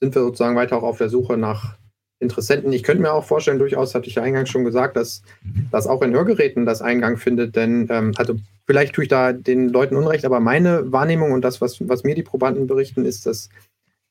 sind 0.00 0.14
wir 0.14 0.22
sozusagen 0.22 0.56
weiter 0.56 0.76
auch 0.76 0.82
auf 0.84 0.98
der 0.98 1.08
Suche 1.08 1.36
nach 1.36 1.78
Interessenten. 2.20 2.72
Ich 2.72 2.82
könnte 2.82 3.02
mir 3.02 3.12
auch 3.12 3.24
vorstellen, 3.24 3.60
durchaus 3.60 3.94
hatte 3.94 4.08
ich 4.08 4.16
ja 4.16 4.22
eingangs 4.22 4.48
schon 4.48 4.64
gesagt, 4.64 4.96
dass 4.96 5.22
das 5.70 5.86
auch 5.86 6.02
in 6.02 6.12
Hörgeräten 6.12 6.66
das 6.66 6.82
Eingang 6.82 7.16
findet, 7.16 7.54
denn 7.54 7.86
ähm, 7.90 8.12
also 8.16 8.34
vielleicht 8.66 8.94
tue 8.94 9.04
ich 9.04 9.08
da 9.08 9.32
den 9.32 9.68
Leuten 9.68 9.94
Unrecht, 9.94 10.24
aber 10.24 10.40
meine 10.40 10.90
Wahrnehmung 10.90 11.30
und 11.30 11.42
das, 11.42 11.60
was, 11.60 11.86
was 11.88 12.02
mir 12.02 12.16
die 12.16 12.24
Probanden 12.24 12.66
berichten, 12.66 13.04
ist, 13.04 13.26
dass 13.26 13.50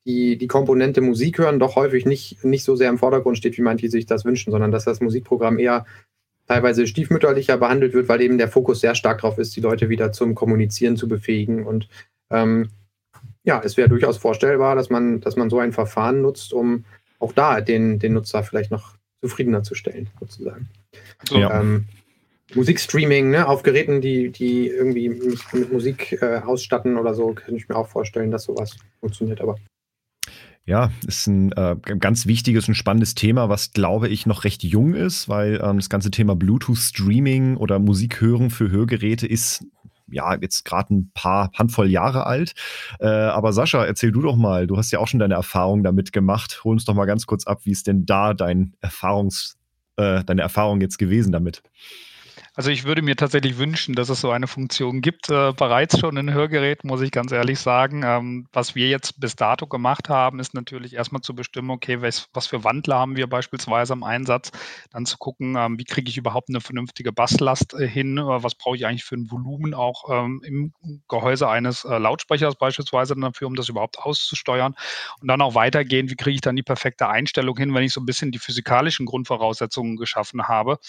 die, 0.06 0.38
die 0.38 0.48
Komponente 0.48 1.02
Musik 1.02 1.38
hören 1.38 1.60
doch 1.60 1.76
häufig 1.76 2.06
nicht, 2.06 2.46
nicht 2.46 2.64
so 2.64 2.78
sehr 2.78 2.90
im 2.90 2.98
Vordergrund 2.98 3.38
steht, 3.38 3.58
wie 3.58 3.62
manche 3.62 3.90
sich 3.90 4.06
das 4.06 4.24
wünschen, 4.24 4.52
sondern 4.52 4.72
dass 4.72 4.86
das 4.86 5.02
Musikprogramm 5.02 5.60
eher 5.60 5.86
teilweise 6.48 6.88
stiefmütterlicher 6.88 7.58
behandelt 7.58 7.94
wird, 7.94 8.08
weil 8.08 8.22
eben 8.22 8.38
der 8.38 8.48
Fokus 8.48 8.80
sehr 8.80 8.96
stark 8.96 9.20
darauf 9.22 9.38
ist, 9.38 9.56
die 9.58 9.62
Leute 9.62 9.90
wieder 9.90 10.14
zum 10.14 10.34
Kommunizieren 10.34 10.96
zu 10.96 11.10
befähigen. 11.10 11.66
Und 11.66 11.90
ähm, 12.32 12.70
ja, 13.44 13.62
es 13.64 13.76
wäre 13.76 13.90
durchaus 13.90 14.18
vorstellbar, 14.18 14.76
dass 14.78 14.90
man, 14.90 15.20
dass 15.20 15.36
man 15.36 15.50
so 15.50 15.60
ein 15.60 15.74
Verfahren 15.74 16.22
nutzt, 16.22 16.54
um 16.54 16.86
auch 17.20 17.34
da 17.34 17.62
den, 17.62 18.00
den 18.00 18.14
Nutzer 18.14 18.44
vielleicht 18.44 18.72
noch 18.72 18.96
zufriedener 19.22 19.64
zu 19.64 19.76
stellen, 19.76 20.10
sozusagen. 20.20 20.70
So. 21.28 21.38
Ähm, 21.38 21.86
Musikstreaming 22.54 23.32
ne, 23.32 23.48
auf 23.48 23.64
Geräten, 23.64 24.00
die, 24.00 24.30
die 24.32 24.68
irgendwie 24.68 25.10
mich 25.10 25.52
mit 25.52 25.72
Musik 25.72 26.18
äh, 26.22 26.38
ausstatten 26.38 26.98
oder 26.98 27.14
so, 27.14 27.34
kann 27.34 27.56
ich 27.56 27.68
mir 27.68 27.76
auch 27.76 27.90
vorstellen, 27.90 28.32
dass 28.32 28.44
sowas 28.44 28.78
funktioniert. 29.02 29.42
Aber 29.42 29.58
ja, 30.66 30.92
ist 31.06 31.28
ein 31.28 31.52
äh, 31.54 31.76
ganz 32.00 32.26
wichtiges 32.26 32.68
und 32.68 32.76
spannendes 32.76 33.16
Thema, 33.16 33.48
was 33.50 33.72
glaube 33.72 34.10
ich 34.10 34.26
noch 34.26 34.44
recht 34.44 34.64
jung 34.64 34.94
ist, 34.94 35.30
weil 35.30 35.62
ähm, 35.64 35.78
das 35.78 35.90
ganze 35.90 36.12
Thema 36.12 36.36
Bluetooth-Streaming 36.36 37.56
oder 37.58 37.80
Musik 37.80 38.22
hören 38.22 38.50
für 38.50 38.70
Hörgeräte 38.70 39.28
ist 39.28 39.66
ja, 40.10 40.36
jetzt 40.36 40.66
gerade 40.66 40.94
ein 40.94 41.12
paar 41.14 41.52
Handvoll 41.54 41.90
Jahre 41.90 42.26
alt. 42.26 42.54
Äh, 43.00 43.08
aber 43.08 43.54
Sascha, 43.54 43.86
erzähl 43.86 44.12
du 44.12 44.22
doch 44.22 44.36
mal, 44.36 44.68
du 44.68 44.78
hast 44.78 44.92
ja 44.92 45.00
auch 45.00 45.08
schon 45.08 45.20
deine 45.20 45.36
Erfahrung 45.36 45.84
damit 45.84 46.12
gemacht. 46.12 46.62
Hol 46.64 46.74
uns 46.74 46.86
doch 46.86 46.94
mal 46.94 47.06
ganz 47.06 47.26
kurz 47.26 47.46
ab, 47.46 47.62
wie 47.64 47.72
ist 47.72 47.88
denn 47.88 48.06
da 48.06 48.34
dein 48.34 48.74
Erfahrungs, 48.82 49.58
äh, 49.98 50.24
deine 50.24 50.42
Erfahrung 50.42 50.82
jetzt 50.82 50.98
gewesen 50.98 51.32
damit? 51.32 51.62
Also 52.58 52.72
ich 52.72 52.86
würde 52.86 53.04
mir 53.04 53.16
tatsächlich 53.16 53.60
wünschen, 53.60 53.94
dass 53.94 54.10
es 54.10 54.20
so 54.20 54.32
eine 54.32 54.48
Funktion 54.48 55.02
gibt. 55.02 55.30
Äh, 55.30 55.54
bereits 55.54 56.00
schon 56.00 56.18
in 56.18 56.34
Hörgeräten, 56.34 56.88
muss 56.88 57.02
ich 57.02 57.12
ganz 57.12 57.32
ehrlich 57.32 57.60
sagen. 57.60 58.02
Ähm, 58.04 58.48
was 58.52 58.74
wir 58.74 58.90
jetzt 58.90 59.20
bis 59.20 59.36
dato 59.36 59.68
gemacht 59.68 60.10
haben, 60.10 60.40
ist 60.40 60.56
natürlich 60.56 60.96
erstmal 60.96 61.22
zu 61.22 61.36
bestimmen, 61.36 61.70
okay, 61.70 62.02
was, 62.02 62.30
was 62.34 62.48
für 62.48 62.64
Wandler 62.64 62.98
haben 62.98 63.16
wir 63.16 63.28
beispielsweise 63.28 63.94
im 63.94 64.02
Einsatz. 64.02 64.50
Dann 64.90 65.06
zu 65.06 65.20
gucken, 65.20 65.56
ähm, 65.56 65.78
wie 65.78 65.84
kriege 65.84 66.10
ich 66.10 66.18
überhaupt 66.18 66.50
eine 66.50 66.60
vernünftige 66.60 67.14
Basslast 67.14 67.76
äh, 67.76 67.88
hin? 67.88 68.18
Was 68.18 68.56
brauche 68.56 68.76
ich 68.76 68.88
eigentlich 68.88 69.04
für 69.04 69.18
ein 69.18 69.30
Volumen 69.30 69.76
auch 69.76 70.06
ähm, 70.10 70.42
im 70.44 70.74
Gehäuse 71.08 71.48
eines 71.50 71.86
äh, 71.86 72.00
Lautsprechers 72.00 72.56
beispielsweise 72.56 73.16
dafür, 73.16 73.46
um 73.46 73.56
das 73.56 73.70
überhaupt 73.70 74.00
auszusteuern. 74.00 74.74
Und 75.22 75.28
dann 75.28 75.42
auch 75.42 75.54
weitergehen, 75.54 76.10
wie 76.10 76.16
kriege 76.16 76.34
ich 76.34 76.42
dann 76.42 76.56
die 76.56 76.64
perfekte 76.64 77.08
Einstellung 77.08 77.56
hin, 77.56 77.76
wenn 77.76 77.84
ich 77.84 77.94
so 77.94 78.02
ein 78.02 78.08
bisschen 78.08 78.32
die 78.32 78.40
physikalischen 78.40 79.06
Grundvoraussetzungen 79.06 79.96
geschaffen 79.96 80.48
habe. 80.48 80.80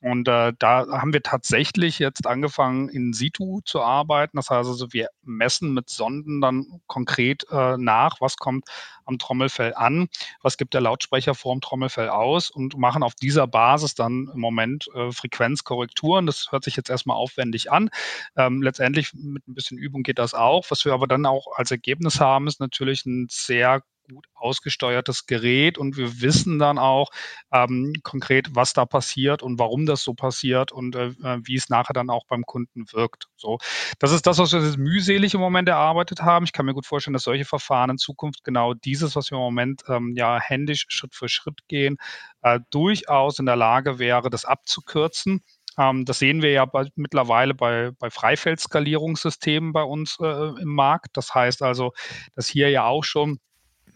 Und 0.00 0.28
äh, 0.28 0.52
da 0.58 0.86
haben 0.88 1.12
wir 1.12 1.22
tatsächlich 1.22 1.98
jetzt 1.98 2.26
angefangen, 2.26 2.88
in 2.88 3.12
situ 3.12 3.60
zu 3.64 3.82
arbeiten. 3.82 4.36
Das 4.36 4.50
heißt 4.50 4.68
also, 4.68 4.92
wir 4.92 5.08
messen 5.22 5.74
mit 5.74 5.90
Sonden 5.90 6.40
dann 6.40 6.80
konkret 6.86 7.44
äh, 7.50 7.76
nach, 7.76 8.20
was 8.20 8.36
kommt 8.36 8.64
am 9.04 9.18
Trommelfell 9.18 9.74
an, 9.74 10.08
was 10.42 10.56
gibt 10.56 10.74
der 10.74 10.82
Lautsprecher 10.82 11.34
vor 11.34 11.54
dem 11.54 11.60
Trommelfell 11.60 12.10
aus 12.10 12.50
und 12.50 12.76
machen 12.76 13.02
auf 13.02 13.14
dieser 13.14 13.46
Basis 13.46 13.94
dann 13.94 14.30
im 14.32 14.40
Moment 14.40 14.88
äh, 14.94 15.10
Frequenzkorrekturen. 15.10 16.26
Das 16.26 16.48
hört 16.50 16.64
sich 16.64 16.76
jetzt 16.76 16.90
erstmal 16.90 17.16
aufwendig 17.16 17.72
an. 17.72 17.90
Ähm, 18.36 18.62
letztendlich 18.62 19.12
mit 19.14 19.48
ein 19.48 19.54
bisschen 19.54 19.78
Übung 19.78 20.02
geht 20.02 20.18
das 20.18 20.34
auch. 20.34 20.66
Was 20.70 20.84
wir 20.84 20.92
aber 20.92 21.08
dann 21.08 21.26
auch 21.26 21.46
als 21.56 21.70
Ergebnis 21.70 22.20
haben, 22.20 22.46
ist 22.46 22.60
natürlich 22.60 23.04
ein 23.06 23.26
sehr 23.30 23.82
gut 24.12 24.26
ausgesteuertes 24.34 25.26
Gerät 25.26 25.78
und 25.78 25.96
wir 25.96 26.20
wissen 26.20 26.58
dann 26.58 26.78
auch 26.78 27.10
ähm, 27.52 27.92
konkret, 28.02 28.48
was 28.54 28.72
da 28.72 28.86
passiert 28.86 29.42
und 29.42 29.58
warum 29.58 29.86
das 29.86 30.02
so 30.02 30.14
passiert 30.14 30.72
und 30.72 30.96
äh, 30.96 31.08
äh, 31.08 31.40
wie 31.42 31.56
es 31.56 31.68
nachher 31.68 31.92
dann 31.92 32.10
auch 32.10 32.24
beim 32.26 32.44
Kunden 32.44 32.84
wirkt. 32.92 33.26
So, 33.36 33.58
das 33.98 34.12
ist 34.12 34.26
das, 34.26 34.38
was 34.38 34.52
wir 34.52 34.60
jetzt 34.60 34.78
mühselig 34.78 35.34
im 35.34 35.40
Moment 35.40 35.68
erarbeitet 35.68 36.22
haben. 36.22 36.44
Ich 36.44 36.52
kann 36.52 36.66
mir 36.66 36.74
gut 36.74 36.86
vorstellen, 36.86 37.14
dass 37.14 37.24
solche 37.24 37.44
Verfahren 37.44 37.90
in 37.90 37.98
Zukunft 37.98 38.44
genau 38.44 38.74
dieses, 38.74 39.16
was 39.16 39.30
wir 39.30 39.36
im 39.36 39.42
Moment 39.42 39.82
ähm, 39.88 40.14
ja 40.16 40.40
händisch 40.40 40.86
Schritt 40.88 41.14
für 41.14 41.28
Schritt 41.28 41.60
gehen, 41.68 41.96
äh, 42.42 42.60
durchaus 42.70 43.38
in 43.38 43.46
der 43.46 43.56
Lage 43.56 43.98
wäre, 43.98 44.30
das 44.30 44.44
abzukürzen 44.44 45.42
ähm, 45.78 46.04
das 46.04 46.18
sehen 46.18 46.42
wir 46.42 46.50
ja 46.50 46.64
bei, 46.64 46.88
mittlerweile 46.96 47.54
bei, 47.54 47.92
bei 47.98 48.10
Freifeldskalierungssystemen 48.10 49.72
bei 49.72 49.82
uns 49.82 50.18
äh, 50.20 50.26
im 50.60 50.74
Markt. 50.74 51.16
Das 51.16 51.34
heißt 51.34 51.62
also, 51.62 51.92
dass 52.34 52.48
hier 52.48 52.68
ja 52.70 52.84
auch 52.86 53.04
schon 53.04 53.38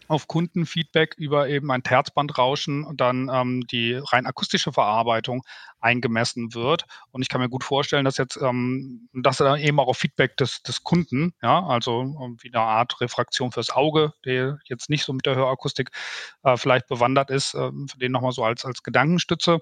auf 0.07 0.27
Kundenfeedback 0.27 1.15
über 1.17 1.47
eben 1.47 1.71
ein 1.71 1.83
Terzbandrauschen 1.83 2.83
und 2.83 3.01
dann 3.01 3.29
ähm, 3.31 3.65
die 3.67 3.93
rein 3.93 4.25
akustische 4.25 4.73
Verarbeitung 4.73 5.43
eingemessen 5.79 6.53
wird. 6.53 6.85
Und 7.11 7.21
ich 7.21 7.29
kann 7.29 7.41
mir 7.41 7.49
gut 7.49 7.63
vorstellen, 7.63 8.05
dass 8.05 8.17
jetzt 8.17 8.37
ähm, 8.41 9.09
das 9.13 9.37
dann 9.37 9.59
eben 9.59 9.79
auch 9.79 9.87
auf 9.87 9.97
Feedback 9.97 10.37
des, 10.37 10.63
des 10.63 10.83
Kunden, 10.83 11.33
ja, 11.41 11.65
also 11.65 12.01
ähm, 12.01 12.37
wie 12.41 12.53
eine 12.53 12.63
Art 12.63 12.99
Refraktion 13.01 13.51
fürs 13.51 13.69
Auge, 13.69 14.13
der 14.25 14.59
jetzt 14.65 14.89
nicht 14.89 15.03
so 15.03 15.13
mit 15.13 15.25
der 15.25 15.35
Hörakustik 15.35 15.91
äh, 16.43 16.57
vielleicht 16.57 16.87
bewandert 16.87 17.29
ist, 17.29 17.53
äh, 17.53 17.71
für 17.89 17.97
den 17.99 18.11
nochmal 18.11 18.31
so 18.31 18.43
als, 18.43 18.65
als 18.65 18.83
Gedankenstütze. 18.83 19.59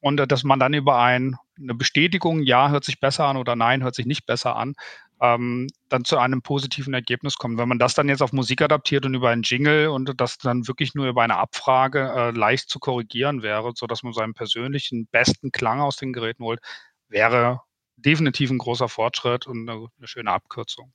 Und 0.00 0.20
äh, 0.20 0.26
dass 0.26 0.44
man 0.44 0.60
dann 0.60 0.74
über 0.74 0.98
ein, 1.00 1.36
eine 1.58 1.74
Bestätigung, 1.74 2.42
ja, 2.42 2.70
hört 2.70 2.84
sich 2.84 3.00
besser 3.00 3.24
an 3.24 3.36
oder 3.36 3.56
nein, 3.56 3.82
hört 3.82 3.94
sich 3.94 4.06
nicht 4.06 4.26
besser 4.26 4.56
an, 4.56 4.74
ähm, 5.20 5.68
dann 5.88 6.04
zu 6.04 6.18
einem 6.18 6.42
positiven 6.42 6.94
Ergebnis 6.94 7.36
kommen. 7.36 7.58
Wenn 7.58 7.68
man 7.68 7.78
das 7.78 7.94
dann 7.94 8.08
jetzt 8.08 8.22
auf 8.22 8.32
Musik 8.32 8.60
adaptiert 8.62 9.06
und 9.06 9.14
über 9.14 9.30
einen 9.30 9.42
Jingle 9.42 9.88
und 9.88 10.12
das 10.20 10.38
dann 10.38 10.68
wirklich 10.68 10.94
nur 10.94 11.06
über 11.08 11.22
eine 11.22 11.36
Abfrage 11.36 12.12
äh, 12.14 12.30
leicht 12.32 12.68
zu 12.68 12.78
korrigieren 12.78 13.42
wäre, 13.42 13.72
sodass 13.74 14.02
man 14.02 14.12
seinen 14.12 14.34
persönlichen 14.34 15.06
besten 15.06 15.52
Klang 15.52 15.80
aus 15.80 15.96
den 15.96 16.12
Geräten 16.12 16.44
holt, 16.44 16.60
wäre 17.08 17.60
definitiv 17.96 18.50
ein 18.50 18.58
großer 18.58 18.88
Fortschritt 18.88 19.46
und 19.46 19.68
eine, 19.68 19.86
eine 19.96 20.06
schöne 20.06 20.30
Abkürzung. 20.30 20.92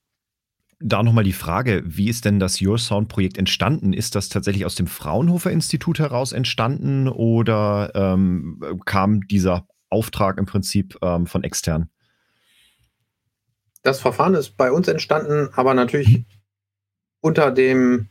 Da 0.83 1.03
nochmal 1.03 1.23
die 1.23 1.33
Frage, 1.33 1.83
wie 1.85 2.09
ist 2.09 2.25
denn 2.25 2.39
das 2.39 2.59
Your 2.59 2.79
Sound 2.79 3.07
Projekt 3.07 3.37
entstanden? 3.37 3.93
Ist 3.93 4.15
das 4.15 4.29
tatsächlich 4.29 4.65
aus 4.65 4.73
dem 4.73 4.87
Fraunhofer 4.87 5.51
Institut 5.51 5.99
heraus 5.99 6.31
entstanden 6.31 7.07
oder 7.07 7.91
ähm, 7.93 8.59
kam 8.85 9.21
dieser 9.27 9.67
Auftrag 9.89 10.39
im 10.39 10.45
Prinzip 10.45 10.97
ähm, 11.03 11.27
von 11.27 11.43
extern? 11.43 11.89
Das 13.83 13.99
Verfahren 13.99 14.35
ist 14.35 14.57
bei 14.57 14.71
uns 14.71 14.87
entstanden, 14.87 15.49
aber 15.53 15.73
natürlich 15.73 16.23
unter 17.21 17.51
dem, 17.51 18.07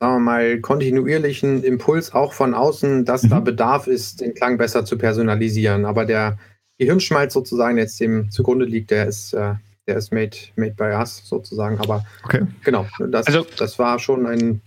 sagen 0.00 0.14
wir 0.14 0.20
mal, 0.20 0.60
kontinuierlichen 0.60 1.64
Impuls 1.64 2.12
auch 2.12 2.32
von 2.32 2.54
außen, 2.54 3.04
dass 3.04 3.24
mhm. 3.24 3.28
da 3.30 3.40
Bedarf 3.40 3.86
ist, 3.86 4.20
den 4.20 4.34
Klang 4.34 4.58
besser 4.58 4.84
zu 4.84 4.98
personalisieren. 4.98 5.84
Aber 5.84 6.04
der 6.04 6.38
Gehirnschmalz 6.78 7.32
sozusagen, 7.32 7.76
der 7.76 7.86
jetzt 7.86 8.00
dem 8.00 8.30
zugrunde 8.30 8.64
liegt, 8.64 8.90
der 8.90 9.06
ist, 9.06 9.32
äh, 9.32 9.54
der 9.86 9.96
ist 9.96 10.12
made, 10.12 10.36
made 10.56 10.74
by 10.74 10.94
us 10.94 11.22
sozusagen. 11.24 11.78
Aber 11.78 12.04
okay. 12.24 12.46
genau, 12.64 12.86
das, 13.08 13.26
also, 13.26 13.46
das 13.58 13.78
war 13.78 13.98
schon 13.98 14.26
ein, 14.26 14.60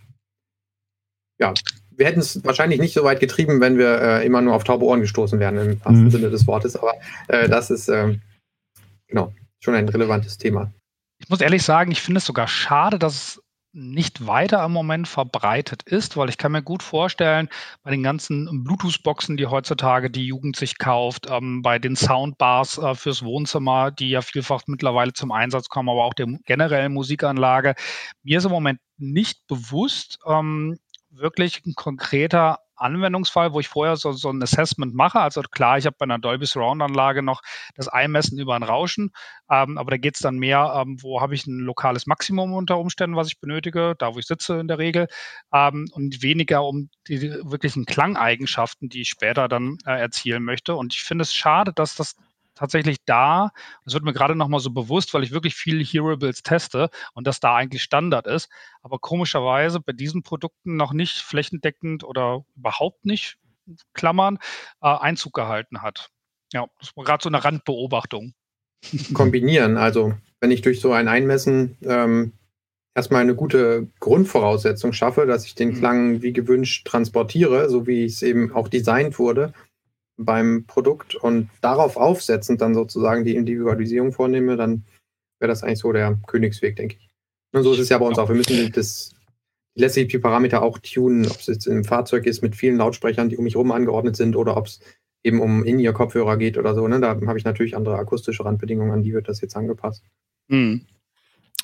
ja, 1.39 1.53
wir 1.91 2.05
hätten 2.05 2.21
es 2.21 2.43
wahrscheinlich 2.45 2.79
nicht 2.79 2.93
so 2.93 3.03
weit 3.03 3.19
getrieben, 3.19 3.60
wenn 3.60 3.77
wir 3.77 4.01
äh, 4.01 4.25
immer 4.25 4.41
nur 4.41 4.55
auf 4.55 4.63
taube 4.63 4.86
Ohren 4.86 5.01
gestoßen 5.01 5.39
wären, 5.39 5.58
im 5.58 5.86
wahrsten 5.86 6.05
mhm. 6.05 6.12
Sinne 6.12 6.29
des 6.29 6.47
Wortes. 6.47 6.75
Aber 6.77 6.93
äh, 7.27 7.49
das 7.49 7.69
ist, 7.69 7.89
ähm, 7.89 8.21
genau, 9.08 9.34
schon 9.59 9.75
ein 9.75 9.89
relevantes 9.89 10.37
Thema. 10.37 10.73
Ich 11.19 11.29
muss 11.29 11.41
ehrlich 11.41 11.63
sagen, 11.63 11.91
ich 11.91 12.01
finde 12.01 12.19
es 12.19 12.25
sogar 12.25 12.47
schade, 12.47 12.97
dass 12.97 13.13
es 13.13 13.43
nicht 13.71 14.25
weiter 14.25 14.63
im 14.65 14.71
Moment 14.71 15.07
verbreitet 15.07 15.83
ist, 15.83 16.17
weil 16.17 16.29
ich 16.29 16.37
kann 16.37 16.51
mir 16.51 16.63
gut 16.63 16.81
vorstellen, 16.81 17.49
bei 17.83 17.91
den 17.91 18.01
ganzen 18.01 18.63
Bluetooth-Boxen, 18.63 19.37
die 19.37 19.45
heutzutage 19.45 20.09
die 20.09 20.25
Jugend 20.25 20.55
sich 20.55 20.79
kauft, 20.79 21.27
ähm, 21.29 21.61
bei 21.61 21.77
den 21.77 21.95
Soundbars 21.95 22.79
äh, 22.79 22.95
fürs 22.95 23.23
Wohnzimmer, 23.23 23.91
die 23.91 24.09
ja 24.09 24.21
vielfach 24.21 24.63
mittlerweile 24.65 25.13
zum 25.13 25.31
Einsatz 25.31 25.69
kommen, 25.69 25.89
aber 25.89 26.05
auch 26.05 26.15
der 26.15 26.27
generellen 26.45 26.93
Musikanlage, 26.93 27.75
mir 28.23 28.39
ist 28.39 28.45
im 28.45 28.51
Moment 28.51 28.79
nicht 28.97 29.45
bewusst, 29.47 30.17
ähm, 30.25 30.79
wirklich 31.11 31.61
ein 31.65 31.73
konkreter 31.75 32.59
Anwendungsfall, 32.79 33.53
wo 33.53 33.59
ich 33.59 33.67
vorher 33.67 33.95
so, 33.95 34.11
so 34.11 34.29
ein 34.29 34.41
Assessment 34.41 34.93
mache. 34.93 35.19
Also 35.19 35.41
klar, 35.41 35.77
ich 35.77 35.85
habe 35.85 35.95
bei 35.97 36.03
einer 36.03 36.19
Dolby 36.19 36.45
Surround 36.45 36.81
Anlage 36.81 37.23
noch 37.23 37.41
das 37.75 37.87
Einmessen 37.87 38.39
über 38.39 38.55
ein 38.55 38.63
Rauschen, 38.63 39.11
ähm, 39.49 39.77
aber 39.77 39.91
da 39.91 39.97
geht 39.97 40.15
es 40.15 40.21
dann 40.21 40.37
mehr, 40.37 40.73
ähm, 40.75 40.97
wo 41.01 41.21
habe 41.21 41.35
ich 41.35 41.45
ein 41.47 41.59
lokales 41.59 42.07
Maximum 42.07 42.53
unter 42.53 42.77
Umständen, 42.77 43.15
was 43.15 43.27
ich 43.27 43.39
benötige, 43.39 43.95
da 43.97 44.13
wo 44.13 44.19
ich 44.19 44.27
sitze 44.27 44.59
in 44.59 44.67
der 44.67 44.77
Regel, 44.77 45.07
ähm, 45.53 45.89
und 45.93 46.21
weniger 46.21 46.63
um 46.63 46.89
die 47.07 47.21
wirklichen 47.21 47.85
Klangeigenschaften, 47.85 48.89
die 48.89 49.01
ich 49.01 49.09
später 49.09 49.47
dann 49.47 49.77
äh, 49.85 49.99
erzielen 49.99 50.43
möchte. 50.43 50.75
Und 50.75 50.93
ich 50.93 51.01
finde 51.01 51.23
es 51.23 51.33
schade, 51.33 51.73
dass 51.73 51.95
das 51.95 52.15
tatsächlich 52.59 52.97
da, 53.05 53.51
das 53.85 53.93
wird 53.93 54.03
mir 54.03 54.11
gerade 54.11 54.35
nochmal 54.35 54.59
so 54.59 54.69
bewusst, 54.69 55.13
weil 55.13 55.23
ich 55.23 55.31
wirklich 55.31 55.55
viel 55.55 55.83
Hearables 55.83 56.43
teste 56.43 56.89
und 57.13 57.25
das 57.25 57.39
da 57.39 57.55
eigentlich 57.55 57.81
Standard 57.81 58.27
ist, 58.27 58.49
aber 58.81 58.99
komischerweise 58.99 59.79
bei 59.79 59.93
diesen 59.93 60.23
Produkten 60.23 60.75
noch 60.75 60.91
nicht 60.91 61.21
flächendeckend 61.21 62.03
oder 62.03 62.43
überhaupt 62.57 63.05
nicht, 63.05 63.37
Klammern, 63.93 64.39
äh, 64.81 64.87
Einzug 64.87 65.33
gehalten 65.33 65.81
hat. 65.81 66.09
Ja, 66.51 66.67
das 66.79 66.95
war 66.97 67.05
gerade 67.05 67.23
so 67.23 67.29
eine 67.29 67.43
Randbeobachtung. 67.43 68.33
Kombinieren, 69.13 69.77
also 69.77 70.13
wenn 70.41 70.51
ich 70.51 70.61
durch 70.61 70.81
so 70.81 70.91
ein 70.91 71.07
Einmessen 71.07 71.77
ähm, 71.83 72.33
erstmal 72.95 73.21
eine 73.21 73.35
gute 73.35 73.87
Grundvoraussetzung 73.99 74.91
schaffe, 74.91 75.25
dass 75.25 75.45
ich 75.45 75.55
den 75.55 75.69
mhm. 75.69 75.75
Klang 75.75 76.21
wie 76.21 76.33
gewünscht 76.33 76.87
transportiere, 76.87 77.69
so 77.69 77.87
wie 77.87 78.05
es 78.05 78.21
eben 78.21 78.51
auch 78.53 78.67
designt 78.67 79.19
wurde, 79.19 79.53
beim 80.19 80.65
Produkt 80.67 81.15
und 81.15 81.49
darauf 81.62 81.97
aufsetzend 81.97 82.62
dann 82.62 82.75
sozusagen 82.75 83.23
die 83.23 83.36
Individualisierung 83.36 84.12
vornehme, 84.12 84.58
dann 84.58 84.84
wäre 85.39 85.49
das 85.49 85.63
eigentlich 85.63 85.79
so 85.79 85.91
der 85.91 86.19
Königsweg, 86.27 86.75
denke 86.75 86.97
ich. 86.99 87.10
Und 87.53 87.63
so 87.63 87.73
ist 87.73 87.79
es 87.79 87.89
ja 87.89 87.97
bei 87.97 88.05
uns 88.05 88.19
auch. 88.19 88.27
Wir 88.27 88.36
müssen 88.36 88.71
das 88.73 89.15
letztlich 89.75 90.10
die 90.10 90.19
Parameter 90.19 90.62
auch 90.62 90.77
tunen, 90.79 91.25
ob 91.25 91.38
es 91.39 91.47
jetzt 91.47 91.65
im 91.65 91.84
Fahrzeug 91.84 92.25
ist 92.25 92.41
mit 92.41 92.55
vielen 92.55 92.77
Lautsprechern, 92.77 93.29
die 93.29 93.38
um 93.38 93.45
mich 93.45 93.55
herum 93.55 93.71
angeordnet 93.71 94.17
sind, 94.17 94.36
oder 94.36 94.58
ob 94.58 94.67
es 94.67 94.82
eben 95.23 95.41
um 95.41 95.63
In-Ear-Kopfhörer 95.63 96.38
geht 96.38 96.58
oder 96.58 96.75
so. 96.75 96.88
Ne? 96.88 96.99
Da 96.99 97.10
habe 97.10 97.38
ich 97.38 97.45
natürlich 97.45 97.75
andere 97.75 97.97
akustische 97.97 98.45
Randbedingungen, 98.45 98.91
an 98.91 99.03
die 99.03 99.13
wird 99.13 99.29
das 99.29 99.41
jetzt 99.41 99.55
angepasst. 99.55 100.03
Mhm. 100.49 100.86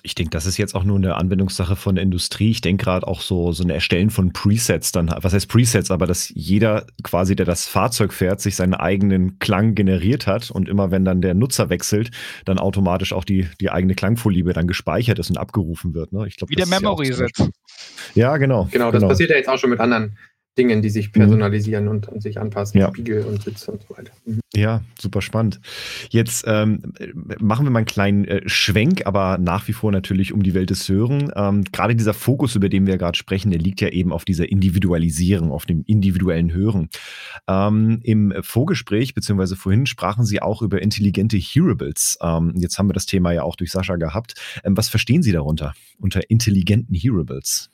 Ich 0.06 0.14
denke, 0.14 0.30
das 0.30 0.46
ist 0.46 0.58
jetzt 0.58 0.76
auch 0.76 0.84
nur 0.84 0.98
eine 0.98 1.16
Anwendungssache 1.16 1.76
von 1.76 1.96
der 1.96 2.04
Industrie. 2.04 2.52
Ich 2.52 2.62
denke 2.62 2.86
gerade 2.86 3.08
auch 3.08 3.22
so, 3.22 3.52
so 3.52 3.64
ein 3.64 3.72
Erstellen 3.72 4.12
von 4.12 4.34
Presets 4.34 4.92
dann, 4.92 5.14
was 5.20 5.34
heißt 5.34 5.50
Presets, 5.50 5.90
aber 5.90 6.06
dass 6.06 6.32
jeder 6.36 6.86
quasi, 7.02 7.36
der 7.36 7.48
das 7.48 7.68
Fahrzeug 7.68 8.14
fährt, 8.14 8.40
sich 8.40 8.56
seinen 8.56 8.76
eigenen 8.76 9.40
Klang 9.40 9.74
generiert 9.74 10.28
hat 10.28 10.52
und 10.52 10.70
immer 10.70 10.92
wenn 10.92 11.06
dann 11.06 11.22
der 11.22 11.34
Nutzer 11.34 11.70
wechselt, 11.70 12.12
dann 12.46 12.60
automatisch 12.60 13.14
auch 13.14 13.24
die, 13.24 13.48
die 13.60 13.72
eigene 13.72 13.96
Klangvorliebe 13.96 14.54
dann 14.54 14.68
gespeichert 14.68 15.18
ist 15.18 15.32
und 15.32 15.38
abgerufen 15.38 15.96
wird. 15.96 16.14
Ne? 16.14 16.28
Ich 16.28 16.38
glaub, 16.38 16.52
Wie 16.52 16.56
der 16.56 16.68
Memory-Set. 16.68 17.32
Ja, 18.14 18.38
genau. 18.38 18.70
Genau, 18.72 18.92
das 18.92 19.00
genau. 19.00 19.10
passiert 19.10 19.32
ja 19.32 19.38
jetzt 19.38 19.50
auch 19.50 19.58
schon 19.58 19.72
mit 19.72 19.80
anderen 19.80 20.18
Dingen, 20.58 20.82
die 20.82 20.90
sich 20.90 21.08
mhm. 21.08 21.12
personalisieren 21.14 21.86
mhm. 21.86 21.92
und, 21.92 22.08
und, 22.08 22.22
sich 22.22 22.40
anpassen, 22.40 22.80
ja. 22.80 22.90
Spiegel 22.90 23.24
und 23.24 23.44
Sitz 23.44 23.68
und 23.68 23.82
so 23.82 23.98
weiter. 23.98 24.12
Mhm. 24.26 24.40
Ja, 24.56 24.82
super 25.00 25.22
spannend. 25.22 25.60
Jetzt 26.10 26.46
ähm, 26.48 26.82
machen 27.40 27.66
wir 27.66 27.72
mal 27.72 27.80
einen 27.80 27.86
kleinen 27.86 28.26
äh, 28.26 28.42
Schwenk, 28.48 29.06
aber 29.06 29.38
nach 29.38 29.68
wie 29.68 29.74
vor 29.74 29.92
natürlich 29.92 30.32
um 30.32 30.44
die 30.44 30.54
Welt 30.54 30.70
des 30.70 30.88
Hören. 30.88 31.32
Ähm, 31.36 31.66
gerade 31.72 31.96
dieser 31.96 32.14
Fokus, 32.14 32.56
über 32.56 32.70
den 32.70 32.88
wir 32.88 32.98
gerade 32.98 33.18
sprechen, 33.18 33.52
der 33.52 33.60
liegt 33.60 33.82
ja 33.82 33.90
eben 33.90 34.14
auf 34.14 34.24
dieser 34.24 34.50
Individualisierung, 34.50 35.52
auf 35.52 35.66
dem 35.66 35.84
individuellen 35.86 36.54
Hören. 36.54 36.90
Ähm, 37.48 38.00
Im 38.04 38.34
Vorgespräch, 38.42 39.14
beziehungsweise 39.14 39.58
vorhin, 39.58 39.86
sprachen 39.86 40.26
Sie 40.26 40.42
auch 40.42 40.62
über 40.62 40.82
intelligente 40.82 41.38
Hearables. 41.38 42.18
Ähm, 42.22 42.54
jetzt 42.56 42.80
haben 42.80 42.88
wir 42.88 42.94
das 42.94 43.06
Thema 43.06 43.34
ja 43.34 43.44
auch 43.44 43.58
durch 43.58 43.72
Sascha 43.72 43.98
gehabt. 43.98 44.36
Ähm, 44.64 44.78
was 44.78 44.88
verstehen 44.88 45.22
Sie 45.22 45.34
darunter, 45.34 45.74
unter 46.00 46.30
intelligenten 46.30 46.96
Hearables? 46.96 47.70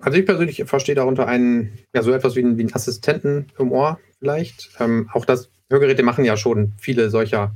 Also 0.00 0.16
ich 0.18 0.26
persönlich 0.26 0.62
verstehe 0.66 0.94
darunter 0.94 1.26
einen, 1.26 1.78
ja, 1.94 2.02
so 2.02 2.12
etwas 2.12 2.36
wie 2.36 2.40
einen, 2.40 2.56
wie 2.56 2.62
einen 2.62 2.74
Assistenten 2.74 3.46
im 3.58 3.72
Ohr 3.72 3.98
vielleicht. 4.18 4.70
Ähm, 4.78 5.08
auch 5.12 5.24
das 5.24 5.50
Hörgeräte 5.70 6.02
machen 6.02 6.24
ja 6.24 6.36
schon 6.36 6.72
viele 6.78 7.10
solcher 7.10 7.54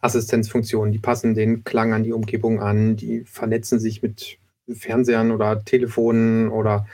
Assistenzfunktionen. 0.00 0.92
Die 0.92 0.98
passen 0.98 1.34
den 1.34 1.64
Klang 1.64 1.92
an 1.92 2.04
die 2.04 2.12
Umgebung 2.12 2.60
an, 2.60 2.96
die 2.96 3.24
vernetzen 3.24 3.78
sich 3.78 4.02
mit 4.02 4.38
Fernsehern 4.68 5.30
oder 5.30 5.64
Telefonen 5.64 6.48
oder 6.48 6.86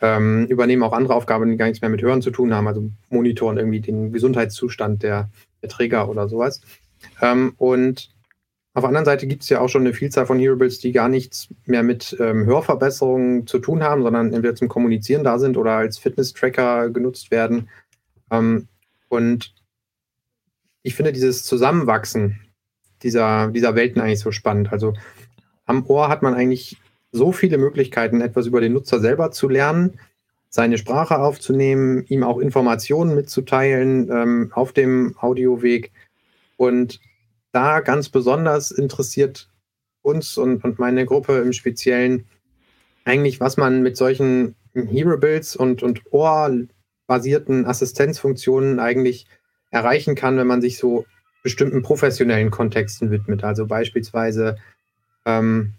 ähm, 0.00 0.46
übernehmen 0.46 0.82
auch 0.82 0.92
andere 0.92 1.14
Aufgaben, 1.14 1.50
die 1.50 1.56
gar 1.56 1.66
nichts 1.66 1.80
mehr 1.80 1.90
mit 1.90 2.02
Hören 2.02 2.22
zu 2.22 2.30
tun 2.30 2.54
haben, 2.54 2.68
also 2.68 2.90
monitoren 3.08 3.56
irgendwie 3.56 3.80
den 3.80 4.12
Gesundheitszustand 4.12 5.02
der, 5.02 5.30
der 5.62 5.68
Träger 5.68 6.08
oder 6.08 6.28
sowas. 6.28 6.60
Ähm, 7.20 7.54
und 7.56 8.10
auf 8.76 8.82
der 8.82 8.88
anderen 8.88 9.06
Seite 9.06 9.26
gibt 9.26 9.42
es 9.42 9.48
ja 9.48 9.62
auch 9.62 9.70
schon 9.70 9.80
eine 9.80 9.94
Vielzahl 9.94 10.26
von 10.26 10.38
Hearables, 10.38 10.78
die 10.80 10.92
gar 10.92 11.08
nichts 11.08 11.48
mehr 11.64 11.82
mit 11.82 12.14
ähm, 12.20 12.44
Hörverbesserungen 12.44 13.46
zu 13.46 13.58
tun 13.58 13.82
haben, 13.82 14.02
sondern 14.02 14.34
entweder 14.34 14.54
zum 14.54 14.68
Kommunizieren 14.68 15.24
da 15.24 15.38
sind 15.38 15.56
oder 15.56 15.72
als 15.72 15.96
Fitness-Tracker 15.96 16.90
genutzt 16.90 17.30
werden. 17.30 17.70
Ähm, 18.30 18.68
und 19.08 19.54
ich 20.82 20.94
finde 20.94 21.14
dieses 21.14 21.44
Zusammenwachsen 21.44 22.38
dieser, 23.02 23.48
dieser 23.48 23.74
Welten 23.76 24.02
eigentlich 24.02 24.20
so 24.20 24.30
spannend. 24.30 24.70
Also 24.70 24.92
am 25.64 25.86
Ohr 25.86 26.10
hat 26.10 26.20
man 26.20 26.34
eigentlich 26.34 26.76
so 27.12 27.32
viele 27.32 27.56
Möglichkeiten, 27.56 28.20
etwas 28.20 28.44
über 28.44 28.60
den 28.60 28.74
Nutzer 28.74 29.00
selber 29.00 29.30
zu 29.30 29.48
lernen, 29.48 29.98
seine 30.50 30.76
Sprache 30.76 31.18
aufzunehmen, 31.18 32.04
ihm 32.08 32.22
auch 32.22 32.40
Informationen 32.40 33.14
mitzuteilen 33.14 34.10
ähm, 34.10 34.50
auf 34.52 34.74
dem 34.74 35.16
Audioweg. 35.18 35.92
Und 36.58 37.00
da 37.56 37.80
ganz 37.80 38.10
besonders 38.10 38.70
interessiert 38.70 39.48
uns 40.02 40.36
und, 40.36 40.62
und 40.62 40.78
meine 40.78 41.06
Gruppe 41.06 41.38
im 41.38 41.54
Speziellen 41.54 42.26
eigentlich, 43.06 43.40
was 43.40 43.56
man 43.56 43.82
mit 43.82 43.96
solchen 43.96 44.56
Hearables 44.74 45.56
und, 45.56 45.82
und 45.82 46.02
ohrbasierten 46.10 47.64
Assistenzfunktionen 47.64 48.78
eigentlich 48.78 49.26
erreichen 49.70 50.14
kann, 50.14 50.36
wenn 50.36 50.46
man 50.46 50.60
sich 50.60 50.76
so 50.76 51.06
bestimmten 51.42 51.80
professionellen 51.80 52.50
Kontexten 52.50 53.10
widmet. 53.10 53.42
Also 53.42 53.66
beispielsweise 53.66 54.58
ähm, 55.24 55.72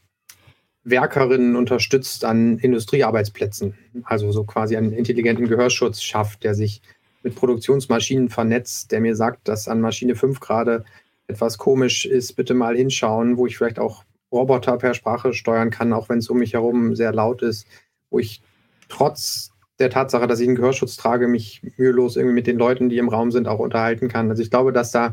Werkerinnen 0.83 1.55
unterstützt 1.55 2.25
an 2.25 2.57
Industriearbeitsplätzen, 2.57 3.77
also 4.03 4.31
so 4.31 4.45
quasi 4.45 4.75
einen 4.77 4.93
intelligenten 4.93 5.47
Gehörschutz 5.47 6.01
schafft, 6.01 6.43
der 6.43 6.55
sich 6.55 6.81
mit 7.21 7.35
Produktionsmaschinen 7.35 8.29
vernetzt, 8.29 8.91
der 8.91 8.99
mir 8.99 9.15
sagt, 9.15 9.47
dass 9.47 9.67
an 9.67 9.79
Maschine 9.79 10.15
5 10.15 10.39
gerade 10.39 10.83
etwas 11.27 11.57
komisch 11.57 12.05
ist, 12.05 12.33
bitte 12.33 12.53
mal 12.53 12.75
hinschauen, 12.75 13.37
wo 13.37 13.47
ich 13.47 13.57
vielleicht 13.57 13.79
auch 13.79 14.03
Roboter 14.31 14.77
per 14.77 14.93
Sprache 14.93 15.33
steuern 15.33 15.69
kann, 15.69 15.93
auch 15.93 16.09
wenn 16.09 16.19
es 16.19 16.29
um 16.29 16.39
mich 16.39 16.53
herum 16.53 16.95
sehr 16.95 17.13
laut 17.13 17.41
ist, 17.41 17.67
wo 18.09 18.19
ich 18.19 18.41
trotz 18.89 19.51
der 19.79 19.89
Tatsache, 19.89 20.27
dass 20.27 20.39
ich 20.39 20.47
einen 20.47 20.55
Gehörschutz 20.55 20.97
trage, 20.97 21.27
mich 21.27 21.61
mühelos 21.77 22.15
irgendwie 22.15 22.33
mit 22.33 22.47
den 22.47 22.57
Leuten, 22.57 22.89
die 22.89 22.97
im 22.97 23.09
Raum 23.09 23.31
sind, 23.31 23.47
auch 23.47 23.59
unterhalten 23.59 24.07
kann. 24.07 24.29
Also 24.29 24.41
ich 24.41 24.49
glaube, 24.49 24.73
dass 24.73 24.91
da, 24.91 25.09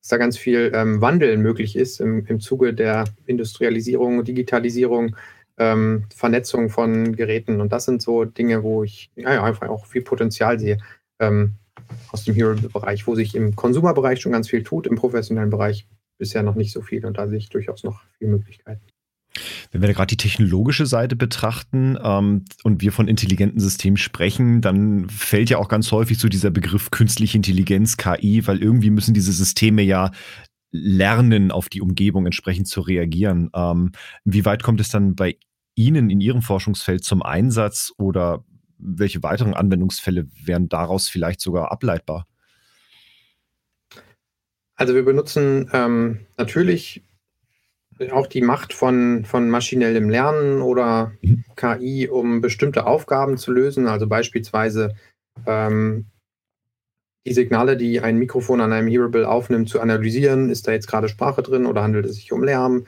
dass 0.00 0.08
da 0.08 0.16
ganz 0.18 0.36
viel 0.36 0.72
ähm, 0.74 1.00
Wandel 1.00 1.38
möglich 1.38 1.76
ist 1.76 2.00
im, 2.00 2.26
im 2.26 2.40
Zuge 2.40 2.74
der 2.74 3.04
Industrialisierung, 3.26 4.24
Digitalisierung, 4.24 5.16
ähm, 5.56 6.04
Vernetzung 6.14 6.68
von 6.68 7.16
Geräten. 7.16 7.60
Und 7.60 7.72
das 7.72 7.86
sind 7.86 8.02
so 8.02 8.24
Dinge, 8.24 8.62
wo 8.62 8.84
ich 8.84 9.10
ja, 9.16 9.42
einfach 9.42 9.68
auch 9.68 9.86
viel 9.86 10.02
Potenzial 10.02 10.58
sehe. 10.58 10.78
Ähm, 11.18 11.54
aus 12.10 12.24
dem 12.24 12.34
Hero-Bereich, 12.34 13.06
wo 13.06 13.14
sich 13.14 13.34
im 13.34 13.56
Konsumerbereich 13.56 14.20
schon 14.20 14.32
ganz 14.32 14.48
viel 14.48 14.62
tut, 14.62 14.86
im 14.86 14.96
professionellen 14.96 15.50
Bereich 15.50 15.86
bisher 16.18 16.42
noch 16.42 16.54
nicht 16.54 16.72
so 16.72 16.80
viel 16.80 17.04
und 17.06 17.18
da 17.18 17.28
sehe 17.28 17.38
ich 17.38 17.48
durchaus 17.48 17.84
noch 17.84 18.02
viel 18.18 18.28
Möglichkeiten. 18.28 18.82
Wenn 19.72 19.82
wir 19.82 19.92
gerade 19.92 20.06
die 20.06 20.16
technologische 20.16 20.86
Seite 20.86 21.16
betrachten 21.16 21.98
ähm, 22.00 22.44
und 22.62 22.80
wir 22.80 22.92
von 22.92 23.08
intelligenten 23.08 23.58
Systemen 23.58 23.96
sprechen, 23.96 24.60
dann 24.60 25.08
fällt 25.08 25.50
ja 25.50 25.58
auch 25.58 25.68
ganz 25.68 25.90
häufig 25.90 26.18
so 26.18 26.28
dieser 26.28 26.50
Begriff 26.50 26.90
künstliche 26.90 27.36
Intelligenz, 27.36 27.96
KI, 27.96 28.46
weil 28.46 28.62
irgendwie 28.62 28.90
müssen 28.90 29.14
diese 29.14 29.32
Systeme 29.32 29.82
ja 29.82 30.12
lernen, 30.70 31.50
auf 31.50 31.68
die 31.68 31.80
Umgebung 31.80 32.26
entsprechend 32.26 32.68
zu 32.68 32.80
reagieren. 32.80 33.50
Ähm, 33.54 33.92
wie 34.24 34.44
weit 34.44 34.62
kommt 34.62 34.80
es 34.80 34.88
dann 34.88 35.16
bei 35.16 35.36
Ihnen 35.74 36.10
in 36.10 36.20
Ihrem 36.20 36.42
Forschungsfeld 36.42 37.02
zum 37.02 37.22
Einsatz 37.22 37.92
oder 37.98 38.44
welche 38.78 39.22
weiteren 39.22 39.54
Anwendungsfälle 39.54 40.26
wären 40.44 40.68
daraus 40.68 41.08
vielleicht 41.08 41.40
sogar 41.40 41.72
ableitbar? 41.72 42.26
Also 44.76 44.94
wir 44.94 45.04
benutzen 45.04 45.70
ähm, 45.72 46.26
natürlich 46.36 47.02
auch 48.10 48.26
die 48.26 48.40
Macht 48.40 48.72
von, 48.72 49.24
von 49.24 49.48
maschinellem 49.48 50.10
Lernen 50.10 50.62
oder 50.62 51.12
mhm. 51.22 51.44
KI, 51.56 52.08
um 52.08 52.40
bestimmte 52.40 52.86
Aufgaben 52.86 53.36
zu 53.36 53.52
lösen. 53.52 53.86
Also 53.86 54.08
beispielsweise 54.08 54.96
ähm, 55.46 56.06
die 57.26 57.32
Signale, 57.32 57.76
die 57.76 58.00
ein 58.00 58.18
Mikrofon 58.18 58.60
an 58.60 58.72
einem 58.72 58.88
Hearable 58.88 59.28
aufnimmt, 59.28 59.68
zu 59.68 59.80
analysieren. 59.80 60.50
Ist 60.50 60.66
da 60.66 60.72
jetzt 60.72 60.88
gerade 60.88 61.08
Sprache 61.08 61.42
drin 61.42 61.66
oder 61.66 61.82
handelt 61.82 62.06
es 62.06 62.16
sich 62.16 62.32
um 62.32 62.42
Lärm? 62.42 62.86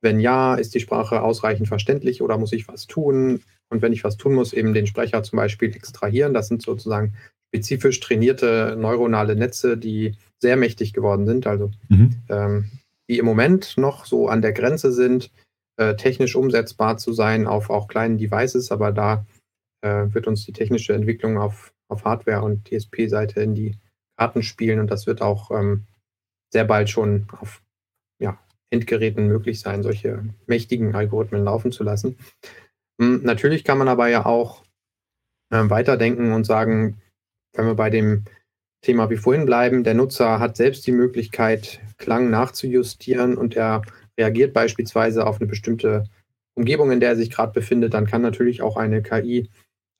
Wenn 0.00 0.20
ja, 0.20 0.54
ist 0.54 0.74
die 0.74 0.80
Sprache 0.80 1.22
ausreichend 1.22 1.68
verständlich 1.68 2.20
oder 2.22 2.38
muss 2.38 2.52
ich 2.52 2.68
was 2.68 2.86
tun? 2.86 3.42
Und 3.70 3.82
wenn 3.82 3.92
ich 3.92 4.04
was 4.04 4.16
tun 4.16 4.34
muss, 4.34 4.52
eben 4.52 4.74
den 4.74 4.86
Sprecher 4.86 5.22
zum 5.22 5.36
Beispiel 5.36 5.74
extrahieren. 5.74 6.34
Das 6.34 6.48
sind 6.48 6.62
sozusagen 6.62 7.14
spezifisch 7.48 8.00
trainierte 8.00 8.76
neuronale 8.78 9.36
Netze, 9.36 9.76
die 9.76 10.16
sehr 10.40 10.56
mächtig 10.56 10.92
geworden 10.92 11.26
sind. 11.26 11.46
Also 11.46 11.70
mhm. 11.88 12.16
ähm, 12.28 12.70
die 13.08 13.18
im 13.18 13.24
Moment 13.24 13.76
noch 13.76 14.04
so 14.04 14.28
an 14.28 14.42
der 14.42 14.52
Grenze 14.52 14.92
sind, 14.92 15.30
äh, 15.78 15.96
technisch 15.96 16.36
umsetzbar 16.36 16.98
zu 16.98 17.12
sein 17.12 17.46
auf 17.46 17.70
auch 17.70 17.88
kleinen 17.88 18.18
Devices, 18.18 18.70
aber 18.70 18.92
da 18.92 19.26
äh, 19.82 20.06
wird 20.12 20.26
uns 20.26 20.44
die 20.44 20.52
technische 20.52 20.92
Entwicklung 20.92 21.38
auf, 21.38 21.72
auf 21.88 22.04
Hardware- 22.04 22.42
und 22.42 22.68
DSP-Seite 22.68 23.40
in 23.40 23.54
die 23.54 23.76
Karten 24.16 24.42
spielen 24.42 24.80
und 24.80 24.90
das 24.90 25.06
wird 25.06 25.22
auch 25.22 25.50
ähm, 25.50 25.86
sehr 26.52 26.64
bald 26.64 26.90
schon 26.90 27.26
auf 27.40 27.62
ja, 28.20 28.38
Endgeräten 28.70 29.28
möglich 29.28 29.60
sein, 29.60 29.82
solche 29.82 30.24
mächtigen 30.46 30.94
Algorithmen 30.94 31.44
laufen 31.44 31.72
zu 31.72 31.84
lassen. 31.84 32.18
Hm, 33.00 33.22
natürlich 33.22 33.64
kann 33.64 33.78
man 33.78 33.88
aber 33.88 34.08
ja 34.08 34.26
auch 34.26 34.62
äh, 35.50 35.68
weiterdenken 35.68 36.32
und 36.32 36.44
sagen, 36.44 37.00
wenn 37.54 37.66
wir 37.66 37.74
bei 37.74 37.90
dem 37.90 38.24
Thema 38.82 39.10
wie 39.10 39.16
vorhin 39.16 39.46
bleiben. 39.46 39.84
Der 39.84 39.94
Nutzer 39.94 40.38
hat 40.38 40.56
selbst 40.56 40.86
die 40.86 40.92
Möglichkeit, 40.92 41.80
Klang 41.96 42.30
nachzujustieren 42.30 43.36
und 43.36 43.56
er 43.56 43.82
reagiert 44.18 44.52
beispielsweise 44.52 45.26
auf 45.26 45.40
eine 45.40 45.48
bestimmte 45.48 46.04
Umgebung, 46.54 46.90
in 46.90 47.00
der 47.00 47.10
er 47.10 47.16
sich 47.16 47.30
gerade 47.30 47.52
befindet. 47.52 47.94
Dann 47.94 48.06
kann 48.06 48.22
natürlich 48.22 48.62
auch 48.62 48.76
eine 48.76 49.02
KI 49.02 49.50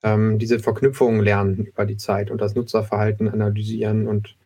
ähm, 0.03 0.39
diese 0.39 0.59
Verknüpfungen 0.59 1.21
lernen 1.21 1.65
über 1.65 1.85
die 1.85 1.97
Zeit 1.97 2.31
und 2.31 2.39
das 2.39 2.55
Nutzerverhalten 2.55 3.27
analysieren 3.27 4.07
und 4.07 4.37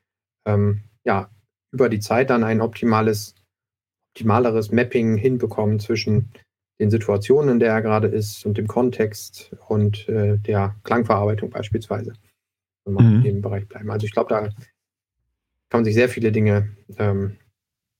ähm, 0.46 0.84
ja, 1.04 1.30
über 1.72 1.90
die 1.90 2.00
Zeit 2.00 2.30
dann 2.30 2.44
ein 2.44 2.62
optimales, 2.62 3.36
optimaleres 4.10 4.72
Mapping 4.72 5.18
hinbekommen 5.18 5.80
zwischen 5.80 6.32
den 6.80 6.90
Situationen, 6.90 7.52
in 7.52 7.60
der 7.60 7.74
er 7.74 7.82
gerade 7.82 8.08
ist 8.08 8.46
und 8.46 8.58
dem 8.58 8.68
Kontext 8.68 9.56
und 9.68 10.08
äh, 10.10 10.38
der 10.38 10.76
Klangverarbeitung 10.84 11.50
beispielsweise 11.50 12.14
wenn 12.86 12.94
wir 12.96 13.02
mhm. 13.02 13.16
in 13.18 13.24
dem 13.24 13.42
Bereich 13.42 13.68
bleiben. 13.68 13.92
Also 13.92 14.06
ich 14.06 14.12
glaube, 14.12 14.30
da 14.30 14.42
kann 14.42 15.80
man 15.80 15.86
sich 15.86 15.94
sehr 15.94 16.10
viele 16.10 16.32
Dinge 16.32 16.76
ähm, 16.98 17.38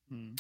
mhm. 0.10 0.36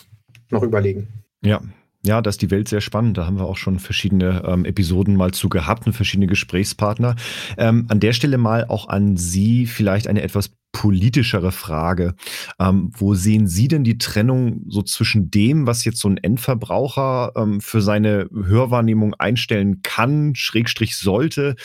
noch 0.49 0.63
überlegen. 0.63 1.07
Ja, 1.41 1.61
ja, 2.05 2.21
da 2.21 2.29
ist 2.29 2.41
die 2.41 2.51
Welt 2.51 2.67
sehr 2.67 2.81
spannend. 2.81 3.17
Da 3.17 3.25
haben 3.25 3.37
wir 3.37 3.45
auch 3.45 3.57
schon 3.57 3.79
verschiedene 3.79 4.43
ähm, 4.45 4.65
Episoden 4.65 5.15
mal 5.15 5.31
zu 5.31 5.49
gehabt 5.49 5.87
und 5.87 5.93
verschiedene 5.93 6.27
Gesprächspartner. 6.27 7.15
Ähm, 7.57 7.85
an 7.89 7.99
der 7.99 8.13
Stelle 8.13 8.37
mal 8.37 8.65
auch 8.65 8.89
an 8.89 9.15
Sie 9.15 9.65
vielleicht 9.65 10.07
eine 10.07 10.21
etwas 10.21 10.51
politischere 10.73 11.51
Frage. 11.51 12.15
Ähm, 12.59 12.91
wo 12.97 13.13
sehen 13.13 13.47
Sie 13.47 13.69
denn 13.69 13.83
die 13.83 13.99
Trennung 13.99 14.63
so 14.67 14.81
zwischen 14.81 15.31
dem, 15.31 15.65
was 15.65 15.85
jetzt 15.85 15.99
so 15.99 16.09
ein 16.09 16.17
Endverbraucher 16.17 17.31
ähm, 17.35 17.61
für 17.61 17.81
seine 17.81 18.27
Hörwahrnehmung 18.33 19.13
einstellen 19.13 19.81
kann, 19.83 20.35
Schrägstrich 20.35 20.97
sollte, 20.97 21.55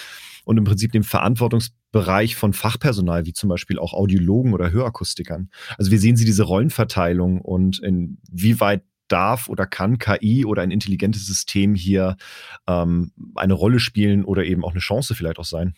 und 0.48 0.56
im 0.56 0.64
Prinzip 0.64 0.92
dem 0.92 1.02
Verantwortungsbereich 1.02 2.34
von 2.34 2.54
Fachpersonal, 2.54 3.26
wie 3.26 3.34
zum 3.34 3.50
Beispiel 3.50 3.78
auch 3.78 3.92
Audiologen 3.92 4.54
oder 4.54 4.72
Hörakustikern. 4.72 5.50
Also 5.76 5.90
wie 5.90 5.98
sehen 5.98 6.16
Sie 6.16 6.24
diese 6.24 6.44
Rollenverteilung 6.44 7.42
und 7.42 7.80
inwieweit 7.80 8.82
darf 9.08 9.48
oder 9.48 9.66
kann 9.66 9.98
KI 9.98 10.44
oder 10.44 10.62
ein 10.62 10.70
intelligentes 10.70 11.26
System 11.26 11.74
hier 11.74 12.16
ähm, 12.66 13.12
eine 13.34 13.54
Rolle 13.54 13.80
spielen 13.80 14.24
oder 14.24 14.44
eben 14.44 14.64
auch 14.64 14.72
eine 14.72 14.80
Chance 14.80 15.14
vielleicht 15.14 15.38
auch 15.38 15.44
sein? 15.44 15.74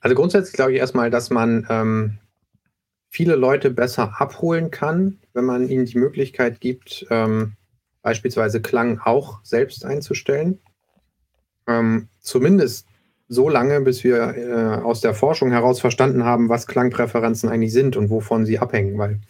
Also 0.00 0.14
grundsätzlich 0.14 0.54
glaube 0.54 0.72
ich 0.72 0.78
erstmal, 0.78 1.10
dass 1.10 1.30
man 1.30 1.66
ähm, 1.68 2.18
viele 3.08 3.34
Leute 3.34 3.70
besser 3.70 4.20
abholen 4.20 4.70
kann, 4.70 5.18
wenn 5.32 5.44
man 5.44 5.68
ihnen 5.68 5.86
die 5.86 5.98
Möglichkeit 5.98 6.60
gibt, 6.60 7.06
ähm, 7.10 7.52
beispielsweise 8.02 8.60
Klang 8.60 9.00
auch 9.00 9.40
selbst 9.42 9.84
einzustellen. 9.84 10.60
Ähm, 11.66 12.08
zumindest 12.20 12.86
so 13.28 13.48
lange, 13.48 13.80
bis 13.80 14.04
wir 14.04 14.36
äh, 14.36 14.82
aus 14.82 15.00
der 15.00 15.14
Forschung 15.14 15.50
heraus 15.50 15.80
verstanden 15.80 16.24
haben, 16.24 16.48
was 16.48 16.66
Klangpräferenzen 16.66 17.48
eigentlich 17.48 17.72
sind 17.72 17.96
und 17.96 18.10
wovon 18.10 18.46
sie 18.46 18.58
abhängen, 18.58 18.98
weil 18.98 19.20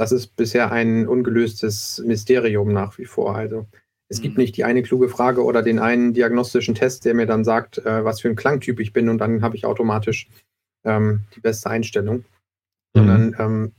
das 0.00 0.12
ist 0.12 0.34
bisher 0.34 0.72
ein 0.72 1.06
ungelöstes 1.06 2.02
Mysterium 2.06 2.72
nach 2.72 2.96
wie 2.96 3.04
vor. 3.04 3.36
Also 3.36 3.66
es 4.08 4.16
mhm. 4.18 4.22
gibt 4.22 4.38
nicht 4.38 4.56
die 4.56 4.64
eine 4.64 4.82
kluge 4.82 5.10
Frage 5.10 5.44
oder 5.44 5.62
den 5.62 5.78
einen 5.78 6.14
diagnostischen 6.14 6.74
Test, 6.74 7.04
der 7.04 7.12
mir 7.12 7.26
dann 7.26 7.44
sagt, 7.44 7.76
äh, 7.84 8.02
was 8.02 8.22
für 8.22 8.30
ein 8.30 8.34
Klangtyp 8.34 8.80
ich 8.80 8.94
bin 8.94 9.10
und 9.10 9.18
dann 9.18 9.42
habe 9.42 9.56
ich 9.56 9.66
automatisch 9.66 10.30
ähm, 10.84 11.26
die 11.36 11.40
beste 11.40 11.68
Einstellung. 11.68 12.16
Mhm. 12.16 12.24
Sondern 12.94 13.36
ähm, 13.38 13.72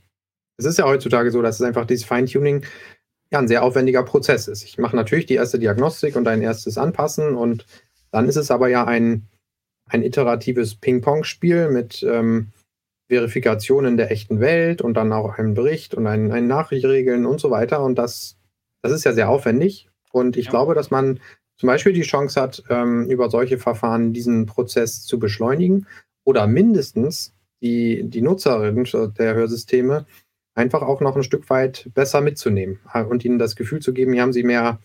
es 0.58 0.64
ist 0.64 0.78
ja 0.78 0.84
heutzutage 0.84 1.32
so, 1.32 1.42
dass 1.42 1.56
es 1.56 1.66
einfach 1.66 1.86
dieses 1.86 2.04
Feintuning 2.04 2.64
ja 3.32 3.40
ein 3.40 3.48
sehr 3.48 3.64
aufwendiger 3.64 4.04
Prozess 4.04 4.46
ist. 4.46 4.62
Ich 4.62 4.78
mache 4.78 4.94
natürlich 4.94 5.26
die 5.26 5.34
erste 5.34 5.58
Diagnostik 5.58 6.14
und 6.14 6.28
ein 6.28 6.40
erstes 6.40 6.78
Anpassen 6.78 7.34
und 7.34 7.66
dann 8.12 8.28
ist 8.28 8.36
es 8.36 8.52
aber 8.52 8.68
ja 8.68 8.84
ein, 8.84 9.26
ein 9.86 10.04
iteratives 10.04 10.76
Ping-Pong-Spiel 10.76 11.68
mit 11.70 12.04
ähm, 12.04 12.52
Verifikationen 13.08 13.96
der 13.96 14.10
echten 14.10 14.40
Welt 14.40 14.82
und 14.82 14.94
dann 14.94 15.12
auch 15.12 15.38
einem 15.38 15.54
Bericht 15.54 15.94
und 15.94 16.06
ein, 16.06 16.32
ein 16.32 16.46
Nachrichtregeln 16.46 17.26
und 17.26 17.40
so 17.40 17.50
weiter. 17.50 17.82
Und 17.82 17.96
das, 17.96 18.36
das 18.82 18.92
ist 18.92 19.04
ja 19.04 19.12
sehr 19.12 19.28
aufwendig. 19.28 19.88
Und 20.12 20.36
ich 20.36 20.46
ja. 20.46 20.50
glaube, 20.50 20.74
dass 20.74 20.90
man 20.90 21.20
zum 21.56 21.66
Beispiel 21.66 21.92
die 21.92 22.02
Chance 22.02 22.40
hat, 22.40 22.62
ähm, 22.70 23.08
über 23.08 23.30
solche 23.30 23.58
Verfahren 23.58 24.12
diesen 24.12 24.46
Prozess 24.46 25.04
zu 25.04 25.18
beschleunigen 25.18 25.86
oder 26.24 26.46
mindestens 26.46 27.34
die, 27.60 28.02
die 28.04 28.22
Nutzerin 28.22 28.84
der 29.16 29.34
Hörsysteme 29.34 30.06
einfach 30.54 30.82
auch 30.82 31.00
noch 31.00 31.16
ein 31.16 31.22
Stück 31.22 31.48
weit 31.50 31.90
besser 31.94 32.20
mitzunehmen 32.20 32.80
und 33.08 33.24
ihnen 33.24 33.38
das 33.38 33.56
Gefühl 33.56 33.80
zu 33.80 33.92
geben, 33.92 34.12
hier 34.12 34.22
haben 34.22 34.32
sie 34.32 34.42
mehr 34.42 34.80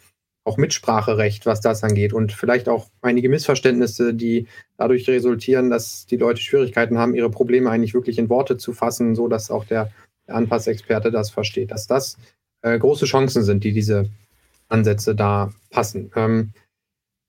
auch 0.48 0.58
Mitspracherecht, 0.58 1.46
was 1.46 1.62
das 1.62 1.84
angeht 1.84 2.14
und 2.14 2.32
vielleicht 2.32 2.70
auch 2.70 2.88
einige 3.02 3.30
Missverständnisse, 3.30 4.14
die 4.14 4.48
dadurch 4.78 5.08
resultieren, 5.08 5.70
dass 5.70 6.06
die 6.06 6.18
Leute 6.18 6.42
Schwierigkeiten 6.42 6.98
haben, 6.98 7.16
ihre 7.16 7.30
Probleme 7.30 7.70
eigentlich 7.70 7.94
wirklich 7.94 8.18
in 8.18 8.30
Worte 8.30 8.58
zu 8.58 8.74
fassen, 8.74 9.14
so 9.14 9.28
dass 9.28 9.52
auch 9.52 9.66
der, 9.66 9.92
Anpassexperte 10.28 11.12
das 11.12 11.30
versteht, 11.30 11.72
dass 11.72 11.88
das 11.88 12.18
äh, 12.62 12.78
große 12.78 13.06
Chancen 13.06 13.44
sind, 13.44 13.64
die 13.64 13.72
diese 13.72 14.10
Ansätze 14.68 15.16
da 15.16 15.54
passen. 15.70 16.12
Ähm, 16.16 16.52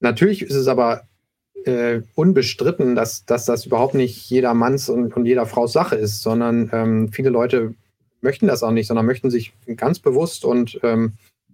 natürlich 0.01 0.43
ist 0.43 0.55
es 0.55 0.67
aber 0.67 1.03
äh, 1.65 2.01
unbestritten, 2.15 2.95
dass, 2.95 3.25
dass 3.25 3.45
das 3.45 3.67
überhaupt 3.67 3.95
nicht 3.95 4.29
jeder 4.31 4.55
Manns 4.55 4.89
und, 4.89 5.17
und 5.17 5.27
jeder 5.27 5.47
Frau's 5.47 5.73
Sache 5.73 5.97
ist, 5.97 6.23
sondern 6.23 6.71
ähm, 6.73 7.13
viele 7.13 7.31
Leute 7.31 7.75
möchten 8.21 8.49
das 8.49 8.63
auch 8.63 8.73
nicht, 8.73 8.89
sondern 8.89 9.07
möchten 9.07 9.31
sich 9.31 9.53
ganz 9.77 10.01
bewusst 10.01 10.45
und 10.45 10.81
ähm, 10.83 11.13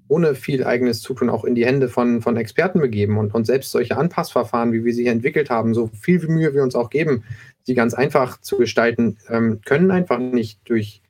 ohne 0.09 0.35
viel 0.35 0.65
eigenes 0.65 1.01
Zutun 1.01 1.31
auch 1.31 1.45
in 1.45 1.55
die 1.55 1.65
Hände 1.65 1.89
von, 1.89 2.21
von 2.21 2.37
Experten 2.37 2.81
begeben 2.81 3.19
und, 3.19 3.35
und 3.35 3.47
selbst 3.47 3.71
solche 3.71 3.97
Anpassverfahren, 3.97 4.73
wie 4.73 4.85
wir 4.85 4.93
sie 4.93 5.05
hier 5.05 5.13
entwickelt 5.13 5.51
haben, 5.51 5.75
so 5.75 5.89
viel 5.89 6.27
Mühe 6.29 6.55
wir 6.55 6.63
uns 6.63 6.75
auch 6.75 6.91
geben, 6.91 7.25
sie 7.63 7.75
ganz 7.75 7.95
einfach 7.95 8.41
zu 8.41 8.59
gestalten, 8.59 9.19
ähm, 9.29 9.61
können 9.65 9.91
einfach 9.91 10.19
nicht 10.19 10.61
durch, 10.69 11.03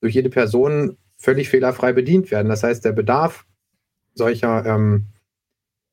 durch 0.00 0.14
jede 0.14 0.28
Person 0.28 0.96
völlig 1.16 1.48
fehlerfrei 1.48 1.92
bedient 1.92 2.30
werden. 2.30 2.48
Das 2.48 2.62
heißt, 2.62 2.84
der 2.84 2.92
Bedarf 2.92 3.46
solcher, 4.14 4.64
ähm, 4.66 5.06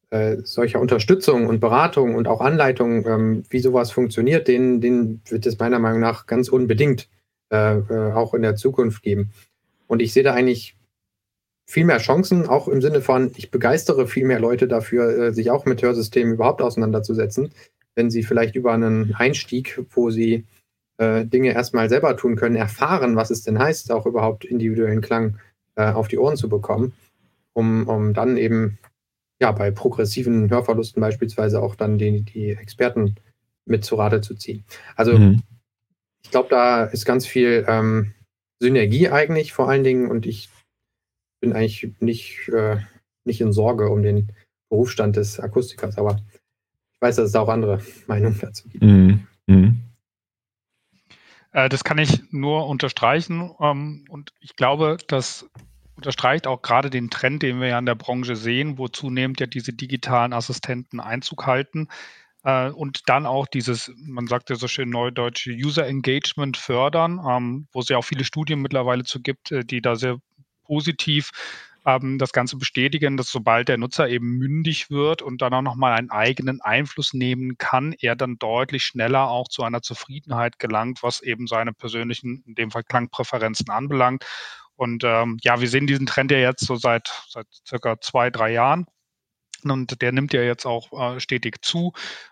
äh, 0.10 0.38
solcher 0.43 0.82
Unterstützung 0.82 1.47
und 1.47 1.62
Beratung 1.62 2.16
und 2.16 2.28
auch 2.28 2.41
Anleitung, 2.41 3.06
ähm, 3.08 3.43
wie 3.49 3.60
sowas 3.60 3.91
funktioniert, 3.91 4.49
den, 4.49 4.82
den 4.82 5.22
wird 5.30 5.45
es 5.45 5.58
meiner 5.58 5.80
Meinung 5.80 6.02
nach 6.02 6.26
ganz 6.26 6.49
unbedingt 6.49 7.08
äh, 7.49 7.78
äh, 7.78 8.12
auch 8.14 8.34
in 8.34 8.41
der 8.41 8.56
Zukunft 8.56 9.04
geben. 9.04 9.32
Und 9.88 10.02
ich 10.02 10.14
sehe 10.14 10.24
da 10.24 10.34
eigentlich 10.34 10.76
viel 11.72 11.86
mehr 11.86 12.00
Chancen, 12.00 12.48
auch 12.48 12.68
im 12.68 12.82
Sinne 12.82 13.00
von, 13.00 13.32
ich 13.38 13.50
begeistere 13.50 14.06
viel 14.06 14.26
mehr 14.26 14.42
Leute 14.42 14.68
dafür, 14.68 15.18
äh, 15.18 15.34
sich 15.34 15.52
auch 15.52 15.66
mit 15.66 15.82
Hörsystemen 15.82 16.34
überhaupt 16.34 16.62
auseinanderzusetzen, 16.62 17.54
wenn 17.96 18.10
sie 18.10 18.24
vielleicht 18.24 18.56
über 18.56 18.74
einen 18.74 19.16
Einstieg, 19.16 19.82
wo 19.92 20.10
sie 20.10 20.44
äh, 20.98 21.26
Dinge 21.26 21.54
erstmal 21.54 21.88
selber 21.88 22.18
tun 22.18 22.36
können, 22.36 22.58
erfahren, 22.58 23.16
was 23.16 23.32
es 23.32 23.44
denn 23.44 23.58
heißt, 23.58 23.90
auch 23.94 24.06
überhaupt 24.06 24.44
individuellen 24.44 25.00
Klang 25.00 25.38
äh, 25.76 25.90
auf 25.90 26.10
die 26.10 26.18
Ohren 26.18 26.36
zu 26.36 26.50
bekommen, 26.50 26.92
um, 27.54 27.88
um 27.88 28.14
dann 28.14 28.36
eben 28.36 28.78
ja 29.40 29.54
bei 29.54 29.72
progressiven 29.72 30.50
Hörverlusten 30.50 31.00
beispielsweise 31.00 31.62
auch 31.62 31.76
dann 31.76 31.98
die, 31.98 32.22
die 32.22 32.50
Experten 32.50 33.16
mit 33.66 33.86
zu 33.86 33.96
Rate 33.96 34.20
zu 34.20 34.36
ziehen. 34.36 34.66
Also 34.98 35.18
mhm. 35.18 35.42
ich 36.22 36.32
glaube, 36.32 36.50
da 36.50 36.84
ist 36.84 37.06
ganz 37.06 37.26
viel 37.26 37.64
ähm, 37.70 38.12
Synergie 38.60 39.08
eigentlich 39.08 39.54
vor 39.54 39.70
allen 39.70 39.86
Dingen 39.86 40.12
und 40.12 40.26
ich 40.26 40.50
bin 41.42 41.54
eigentlich 41.54 41.92
nicht, 42.00 42.48
äh, 42.50 42.78
nicht 43.26 43.42
in 43.42 43.52
Sorge 43.52 43.89
um 43.89 44.04
den 44.04 44.32
Berufsstand 44.70 45.18
des 45.18 45.39
Akustikers, 45.39 45.98
aber 45.98 46.22
ich 46.94 47.02
weiß, 47.02 47.18
dass 47.18 47.30
es 47.30 47.36
auch 47.36 47.50
andere 47.50 47.82
Meinungen 48.08 48.39
dazu 48.39 48.70
gibt. 48.70 48.84
Mhm. 48.84 49.28
Mhm. 49.48 49.82
Äh, 51.52 51.68
das 51.68 51.84
kann 51.84 51.98
ich 51.98 52.22
nur 52.32 52.68
unterstreichen 52.68 53.52
ähm, 53.60 54.06
und 54.10 54.34
ich 54.39 54.56
glaube, 54.56 54.98
das 55.08 55.50
unterstreicht 55.96 56.48
auch 56.48 56.62
gerade 56.62 56.89
den 56.89 57.10
Trend, 57.10 57.44
den 57.44 57.60
wir 57.60 57.68
ja 57.68 57.80
in 57.80 57.86
der 57.86 57.96
Branche 57.96 58.36
sehen, 58.36 58.78
wo 58.78 58.88
zunehmend 58.88 59.39
ja 59.39 59.46
diese 59.46 59.74
digitalen 59.74 60.34
Assistenten 60.34 61.00
Einzug 61.00 61.46
halten 61.46 61.89
äh, 62.44 62.70
und 62.70 63.08
dann 63.08 63.26
auch 63.26 63.46
dieses, 63.48 63.92
man 63.98 64.28
sagt 64.28 64.50
ja 64.50 64.56
so 64.56 64.68
schön 64.68 64.89
neudeutsche 64.89 65.52
User 65.52 65.86
Engagement 65.86 66.58
fördern, 66.58 67.22
ähm, 67.28 67.68
wo 67.72 67.82
es 67.82 67.89
ja 67.89 67.98
auch 67.98 68.06
viele 68.06 68.24
Studien 68.24 68.62
mittlerweile 68.62 69.04
zu 69.04 69.22
gibt, 69.22 69.52
äh, 69.52 69.64
die 69.64 69.82
da 69.82 69.96
sehr 69.96 70.18
positiv 70.72 71.32
ähm, 71.86 72.18
das 72.18 72.32
Ganze 72.32 72.56
bestätigen, 72.56 73.18
dass 73.18 73.30
sobald 73.30 73.68
der 73.68 73.78
Nutzer 73.78 74.08
eben 74.08 74.38
mündig 74.38 74.90
wird 74.90 75.22
und 75.22 75.42
dann 75.42 75.54
auch 75.54 75.62
nochmal 75.62 75.98
einen 75.98 76.12
eigenen 76.12 76.62
Einfluss 76.62 77.14
nehmen 77.14 77.58
kann, 77.58 77.94
er 78.00 78.16
dann 78.16 78.38
deutlich 78.38 78.86
schneller 78.86 79.30
auch 79.30 79.50
zu 79.50 79.64
einer 79.64 79.82
Zufriedenheit 79.82 80.60
gelangt, 80.60 81.04
was 81.04 81.22
eben 81.22 81.46
seine 81.46 81.74
persönlichen, 81.74 82.42
in 82.48 82.56
dem 82.56 82.72
Fall 82.72 82.84
Klangpräferenzen 82.84 83.70
anbelangt. 83.70 84.26
Und 84.76 85.04
ähm, 85.04 85.38
ja, 85.42 85.60
wir 85.60 85.68
sehen 85.68 85.88
diesen 85.88 86.06
Trend 86.06 86.32
ja 86.32 86.38
jetzt 86.38 86.66
so 86.66 86.78
seit, 86.78 87.12
seit 87.28 87.48
circa 87.68 88.00
zwei, 88.00 88.30
drei 88.30 88.54
Jahren. 88.54 88.86
Und 89.64 90.02
der 90.02 90.12
nimmt 90.12 90.34
ja 90.34 90.42
jetzt 90.42 90.66
auch 90.66 90.92
äh, 90.94 91.20
stetig 91.20 91.64
zu. 91.64 91.92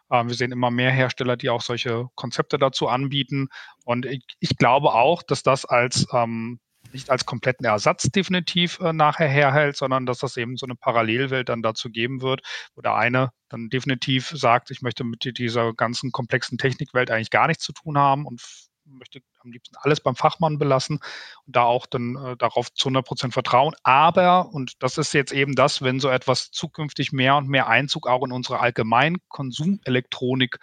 Äh, 0.10 0.26
wir 0.26 0.34
sehen 0.34 0.52
immer 0.54 0.72
mehr 0.72 0.92
Hersteller, 0.92 1.38
die 1.38 1.50
auch 1.50 1.62
solche 1.62 2.08
Konzepte 2.16 2.58
dazu 2.58 2.88
anbieten. 2.88 3.50
Und 3.84 4.06
ich, 4.06 4.24
ich 4.40 4.58
glaube 4.58 4.94
auch, 4.94 5.22
dass 5.22 5.44
das 5.44 5.66
als 5.66 6.08
ähm, 6.14 6.60
nicht 6.94 7.10
als 7.10 7.26
kompletten 7.26 7.66
Ersatz 7.66 8.04
definitiv 8.04 8.80
äh, 8.80 8.94
nachher 8.94 9.28
herhält, 9.28 9.76
sondern 9.76 10.06
dass 10.06 10.20
das 10.20 10.38
eben 10.38 10.58
so 10.58 10.66
eine 10.66 10.76
Parallelwelt 10.76 11.50
dann 11.50 11.62
dazu 11.62 11.90
geben 11.90 12.22
wird, 12.22 12.42
wo 12.76 12.82
der 12.82 12.96
eine 12.96 13.32
dann 13.50 13.70
definitiv 13.70 14.30
sagt, 14.30 14.72
ich 14.72 14.82
möchte 14.82 15.04
mit 15.04 15.38
dieser 15.38 15.74
ganzen 15.74 16.12
komplexen 16.12 16.58
Technikwelt 16.58 17.12
eigentlich 17.12 17.32
gar 17.32 17.48
nichts 17.48 17.64
zu 17.64 17.74
tun 17.74 17.98
haben 17.98 18.26
und 18.26 18.42
möchte 18.86 19.22
am 19.40 19.52
liebsten 19.52 19.76
alles 19.82 20.02
beim 20.02 20.16
Fachmann 20.16 20.58
belassen 20.58 21.00
und 21.46 21.56
da 21.56 21.64
auch 21.64 21.86
dann 21.86 22.16
äh, 22.16 22.38
darauf 22.38 22.74
zu 22.74 22.88
100 22.88 23.06
Prozent 23.06 23.34
vertrauen. 23.34 23.74
Aber, 23.84 24.50
und 24.54 24.74
das 24.80 24.98
ist 24.98 25.14
jetzt 25.14 25.32
eben 25.32 25.56
das, 25.56 25.82
wenn 25.82 26.00
so 26.00 26.10
etwas 26.10 26.52
zukünftig 26.52 27.12
mehr 27.12 27.36
und 27.38 27.48
mehr 27.48 27.68
Einzug 27.68 28.08
auch 28.08 28.24
in 28.26 28.32
unsere 28.32 28.60
allgemein 28.60 29.18
Konsumelektronik 29.30 30.58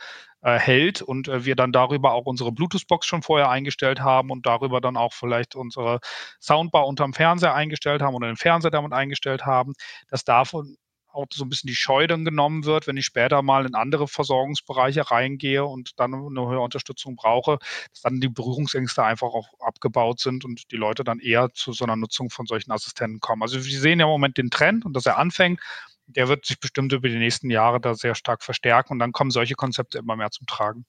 hält 0.53 1.03
und 1.03 1.29
äh, 1.29 1.45
wir 1.45 1.57
dann 1.57 1.73
darüber 1.73 2.13
auch 2.13 2.27
unsere 2.27 2.53
Bluetooth-Box 2.53 3.07
schon 3.07 3.23
vorher 3.23 3.51
eingestellt 3.51 4.01
haben 4.01 4.31
und 4.31 4.47
darüber 4.47 4.81
dann 4.81 4.97
auch 4.97 5.13
vielleicht 5.13 5.55
unsere 5.57 6.01
Soundbar 6.41 6.87
unterm 6.87 7.13
Fernseher 7.13 7.55
eingestellt 7.55 8.03
haben 8.03 8.15
oder 8.15 8.29
den 8.29 8.37
Fernseher 8.37 8.71
damit 8.71 8.93
eingestellt 8.93 9.45
haben, 9.47 9.75
dass 10.09 10.25
davon 10.25 10.77
auch 11.17 11.27
so 11.33 11.45
ein 11.45 11.49
bisschen 11.49 11.69
die 11.69 11.75
Scheu 11.75 12.07
dann 12.07 12.25
genommen 12.25 12.65
wird, 12.65 12.87
wenn 12.87 12.97
ich 12.97 13.07
später 13.07 13.43
mal 13.43 13.67
in 13.67 13.75
andere 13.75 14.07
Versorgungsbereiche 14.07 15.11
reingehe 15.11 15.65
und 15.65 15.99
dann 15.99 16.15
eine 16.15 16.47
höhere 16.47 16.61
Unterstützung 16.61 17.17
brauche, 17.17 17.59
dass 17.93 18.03
dann 18.03 18.21
die 18.21 18.29
Berührungsängste 18.29 19.03
einfach 19.03 19.29
auch 19.29 19.49
abgebaut 19.61 20.21
sind 20.21 20.45
und 20.45 20.71
die 20.71 20.77
Leute 20.77 21.05
dann 21.05 21.19
eher 21.19 21.51
zu 21.53 21.73
so 21.73 21.85
einer 21.85 21.97
Nutzung 21.97 22.31
von 22.31 22.47
solchen 22.47 22.71
Assistenten 22.71 23.21
kommen. 23.21 23.43
Also 23.43 23.65
wir 23.65 23.81
sehen 23.81 23.99
ja 23.99 24.07
im 24.07 24.11
Moment 24.11 24.37
den 24.37 24.51
Trend 24.51 24.85
und 24.85 24.93
dass 24.95 25.07
er 25.07 25.19
anfängt. 25.19 25.61
Der 26.07 26.29
wird 26.29 26.47
sich 26.47 26.61
bestimmt 26.61 26.93
über 26.93 27.09
die 27.09 27.19
nächsten 27.19 27.51
Jahre 27.51 27.81
da 27.81 27.95
sehr 27.95 28.15
stark 28.15 28.43
verstärken 28.43 28.93
und 28.93 28.99
dann 28.99 29.13
kommen 29.13 29.31
solche 29.31 29.55
Konzepte 29.55 29.99
immer 29.99 30.17
mehr 30.17 30.31
zum 30.31 30.47
Tragen. 30.47 30.87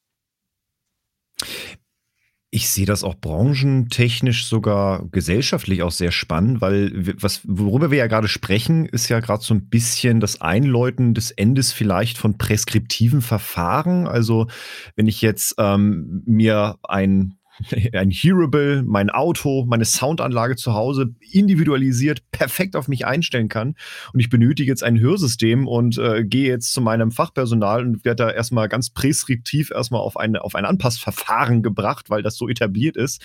Ich 2.49 2.69
sehe 2.69 2.85
das 2.85 3.03
auch 3.03 3.15
branchentechnisch 3.15 4.45
sogar 4.45 5.05
gesellschaftlich 5.09 5.83
auch 5.83 5.91
sehr 5.91 6.11
spannend, 6.11 6.61
weil 6.61 6.91
was, 7.21 7.41
worüber 7.43 7.91
wir 7.91 7.97
ja 7.97 8.07
gerade 8.07 8.29
sprechen, 8.29 8.85
ist 8.85 9.09
ja 9.09 9.19
gerade 9.19 9.43
so 9.43 9.53
ein 9.53 9.67
bisschen 9.67 10.21
das 10.21 10.39
Einläuten 10.39 11.13
des 11.13 11.31
Endes 11.31 11.73
vielleicht 11.73 12.17
von 12.17 12.37
preskriptiven 12.37 13.21
Verfahren. 13.21 14.07
Also 14.07 14.47
wenn 14.95 15.07
ich 15.07 15.21
jetzt 15.21 15.55
ähm, 15.57 16.23
mir 16.25 16.77
ein 16.83 17.36
ein 17.93 18.11
Hearable, 18.11 18.83
mein 18.83 19.09
Auto, 19.09 19.65
meine 19.65 19.85
Soundanlage 19.85 20.55
zu 20.55 20.73
Hause 20.73 21.15
individualisiert 21.31 22.21
perfekt 22.31 22.75
auf 22.75 22.87
mich 22.87 23.05
einstellen 23.05 23.49
kann. 23.49 23.75
Und 24.13 24.19
ich 24.19 24.29
benötige 24.29 24.69
jetzt 24.69 24.83
ein 24.83 24.99
Hörsystem 24.99 25.67
und 25.67 25.97
äh, 25.97 26.23
gehe 26.23 26.47
jetzt 26.47 26.73
zu 26.73 26.81
meinem 26.81 27.11
Fachpersonal 27.11 27.85
und 27.85 28.05
werde 28.05 28.25
da 28.25 28.31
erstmal 28.31 28.67
ganz 28.69 28.89
preskriptiv 28.89 29.71
erstmal 29.71 30.01
auf, 30.01 30.17
eine, 30.17 30.43
auf 30.43 30.55
ein 30.55 30.65
Anpassverfahren 30.65 31.63
gebracht, 31.63 32.09
weil 32.09 32.23
das 32.23 32.35
so 32.35 32.47
etabliert 32.47 32.97
ist. 32.97 33.21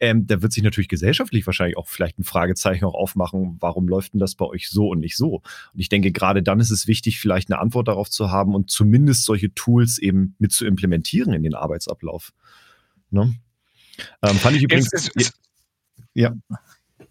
Ähm, 0.00 0.26
da 0.26 0.42
wird 0.42 0.52
sich 0.52 0.62
natürlich 0.62 0.88
gesellschaftlich 0.88 1.46
wahrscheinlich 1.46 1.76
auch 1.76 1.88
vielleicht 1.88 2.18
ein 2.18 2.24
Fragezeichen 2.24 2.84
auch 2.84 2.94
aufmachen, 2.94 3.56
warum 3.60 3.88
läuft 3.88 4.14
denn 4.14 4.20
das 4.20 4.34
bei 4.34 4.46
euch 4.46 4.68
so 4.68 4.88
und 4.88 5.00
nicht 5.00 5.16
so? 5.16 5.42
Und 5.72 5.80
ich 5.80 5.88
denke, 5.88 6.12
gerade 6.12 6.42
dann 6.42 6.60
ist 6.60 6.70
es 6.70 6.86
wichtig, 6.86 7.20
vielleicht 7.20 7.50
eine 7.50 7.60
Antwort 7.60 7.88
darauf 7.88 8.10
zu 8.10 8.30
haben 8.30 8.54
und 8.54 8.70
zumindest 8.70 9.24
solche 9.24 9.52
Tools 9.54 9.98
eben 9.98 10.34
mit 10.38 10.52
zu 10.52 10.66
implementieren 10.66 11.32
in 11.32 11.42
den 11.42 11.54
Arbeitsablauf. 11.54 12.32
Ne? 13.10 13.34
Ähm, 14.22 14.36
fand 14.36 14.56
ich 14.56 14.62
übrigens. 14.62 14.92
Ist, 14.92 15.10
ist, 15.14 15.34
ja. 16.14 16.34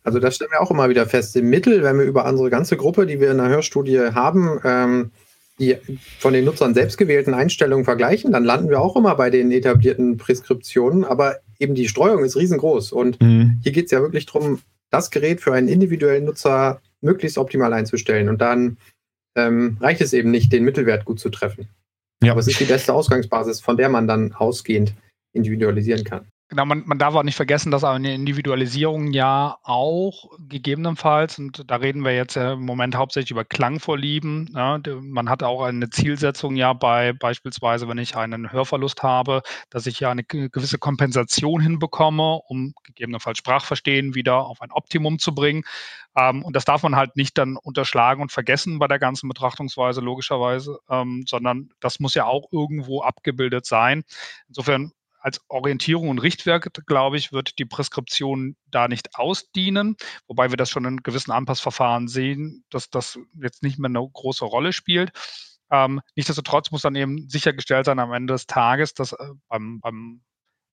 Also 0.03 0.19
das 0.19 0.35
stellen 0.35 0.51
wir 0.51 0.61
auch 0.61 0.71
immer 0.71 0.89
wieder 0.89 1.05
fest. 1.05 1.35
Im 1.35 1.49
Mittel, 1.49 1.83
wenn 1.83 1.97
wir 1.97 2.05
über 2.05 2.25
unsere 2.25 2.49
ganze 2.49 2.77
Gruppe, 2.77 3.05
die 3.05 3.19
wir 3.19 3.31
in 3.31 3.37
der 3.37 3.47
Hörstudie 3.47 3.99
haben, 4.13 4.59
ähm, 4.63 5.11
die 5.59 5.77
von 6.19 6.33
den 6.33 6.45
Nutzern 6.45 6.73
selbst 6.73 6.97
gewählten 6.97 7.33
Einstellungen 7.33 7.85
vergleichen, 7.85 8.31
dann 8.31 8.43
landen 8.43 8.69
wir 8.69 8.81
auch 8.81 8.95
immer 8.95 9.15
bei 9.15 9.29
den 9.29 9.51
etablierten 9.51 10.17
Preskriptionen, 10.17 11.05
aber 11.05 11.37
eben 11.59 11.75
die 11.75 11.87
Streuung 11.87 12.23
ist 12.23 12.35
riesengroß. 12.35 12.91
Und 12.91 13.21
mhm. 13.21 13.59
hier 13.63 13.71
geht 13.71 13.85
es 13.85 13.91
ja 13.91 14.01
wirklich 14.01 14.25
darum, 14.25 14.59
das 14.89 15.11
Gerät 15.11 15.41
für 15.41 15.53
einen 15.53 15.67
individuellen 15.67 16.25
Nutzer 16.25 16.81
möglichst 17.01 17.37
optimal 17.37 17.71
einzustellen. 17.73 18.29
Und 18.29 18.41
dann 18.41 18.77
ähm, 19.35 19.77
reicht 19.79 20.01
es 20.01 20.13
eben 20.13 20.31
nicht, 20.31 20.51
den 20.51 20.63
Mittelwert 20.63 21.05
gut 21.05 21.19
zu 21.19 21.29
treffen. 21.29 21.67
Ja. 22.23 22.31
Aber 22.31 22.39
es 22.39 22.47
ist 22.47 22.59
die 22.59 22.65
beste 22.65 22.93
Ausgangsbasis, 22.93 23.59
von 23.59 23.77
der 23.77 23.89
man 23.89 24.07
dann 24.07 24.33
ausgehend 24.33 24.93
individualisieren 25.33 26.03
kann. 26.03 26.27
Genau, 26.49 26.65
man, 26.65 26.83
man 26.85 26.99
darf 26.99 27.15
auch 27.15 27.23
nicht 27.23 27.35
vergessen, 27.37 27.71
dass 27.71 27.83
eine 27.83 28.13
Individualisierung 28.13 29.11
ja 29.13 29.57
auch 29.63 30.29
gegebenenfalls, 30.39 31.39
und 31.39 31.63
da 31.71 31.77
reden 31.77 32.03
wir 32.03 32.13
jetzt 32.15 32.35
ja 32.35 32.53
im 32.53 32.65
Moment 32.65 32.95
hauptsächlich 32.95 33.31
über 33.31 33.45
Klangvorlieben, 33.45 34.51
ja, 34.53 34.79
man 35.01 35.29
hat 35.29 35.41
auch 35.41 35.63
eine 35.63 35.89
Zielsetzung 35.89 36.55
ja 36.55 36.73
bei 36.73 37.13
beispielsweise, 37.13 37.87
wenn 37.87 37.97
ich 37.97 38.15
einen 38.17 38.51
Hörverlust 38.51 39.01
habe, 39.01 39.41
dass 39.69 39.87
ich 39.87 39.99
ja 40.01 40.11
eine 40.11 40.23
gewisse 40.23 40.77
Kompensation 40.77 41.61
hinbekomme, 41.61 42.39
um 42.47 42.73
gegebenenfalls 42.83 43.37
Sprachverstehen 43.39 44.13
wieder 44.13 44.45
auf 44.45 44.61
ein 44.61 44.71
Optimum 44.71 45.17
zu 45.19 45.33
bringen. 45.33 45.63
Ähm, 46.15 46.43
und 46.43 46.55
das 46.55 46.65
darf 46.65 46.83
man 46.83 46.95
halt 46.95 47.15
nicht 47.15 47.37
dann 47.37 47.57
unterschlagen 47.57 48.21
und 48.21 48.31
vergessen 48.31 48.77
bei 48.79 48.87
der 48.87 48.99
ganzen 48.99 49.27
Betrachtungsweise, 49.27 50.01
logischerweise, 50.01 50.77
ähm, 50.89 51.23
sondern 51.27 51.69
das 51.79 51.99
muss 51.99 52.13
ja 52.13 52.25
auch 52.25 52.49
irgendwo 52.51 53.01
abgebildet 53.01 53.65
sein. 53.65 54.03
Insofern 54.47 54.91
als 55.23 55.39
Orientierung 55.47 56.09
und 56.09 56.19
Richtwerk, 56.19 56.69
glaube 56.85 57.17
ich, 57.17 57.31
wird 57.31 57.57
die 57.57 57.65
Preskription 57.65 58.57
da 58.65 58.89
nicht 58.89 59.15
ausdienen, 59.15 59.95
wobei 60.27 60.49
wir 60.49 60.57
das 60.57 60.69
schon 60.69 60.83
in 60.83 60.97
gewissen 60.97 61.31
Anpassverfahren 61.31 62.09
sehen, 62.09 62.65
dass 62.69 62.89
das 62.89 63.17
jetzt 63.41 63.63
nicht 63.63 63.79
mehr 63.79 63.87
eine 63.87 64.05
große 64.05 64.43
Rolle 64.43 64.73
spielt. 64.73 65.11
Ähm, 65.71 66.01
nichtsdestotrotz 66.15 66.71
muss 66.71 66.81
dann 66.81 66.95
eben 66.95 67.29
sichergestellt 67.29 67.85
sein 67.85 67.99
am 67.99 68.11
Ende 68.11 68.33
des 68.33 68.47
Tages, 68.47 68.93
dass 68.93 69.13
äh, 69.13 69.29
beim, 69.47 69.79
beim 69.79 70.21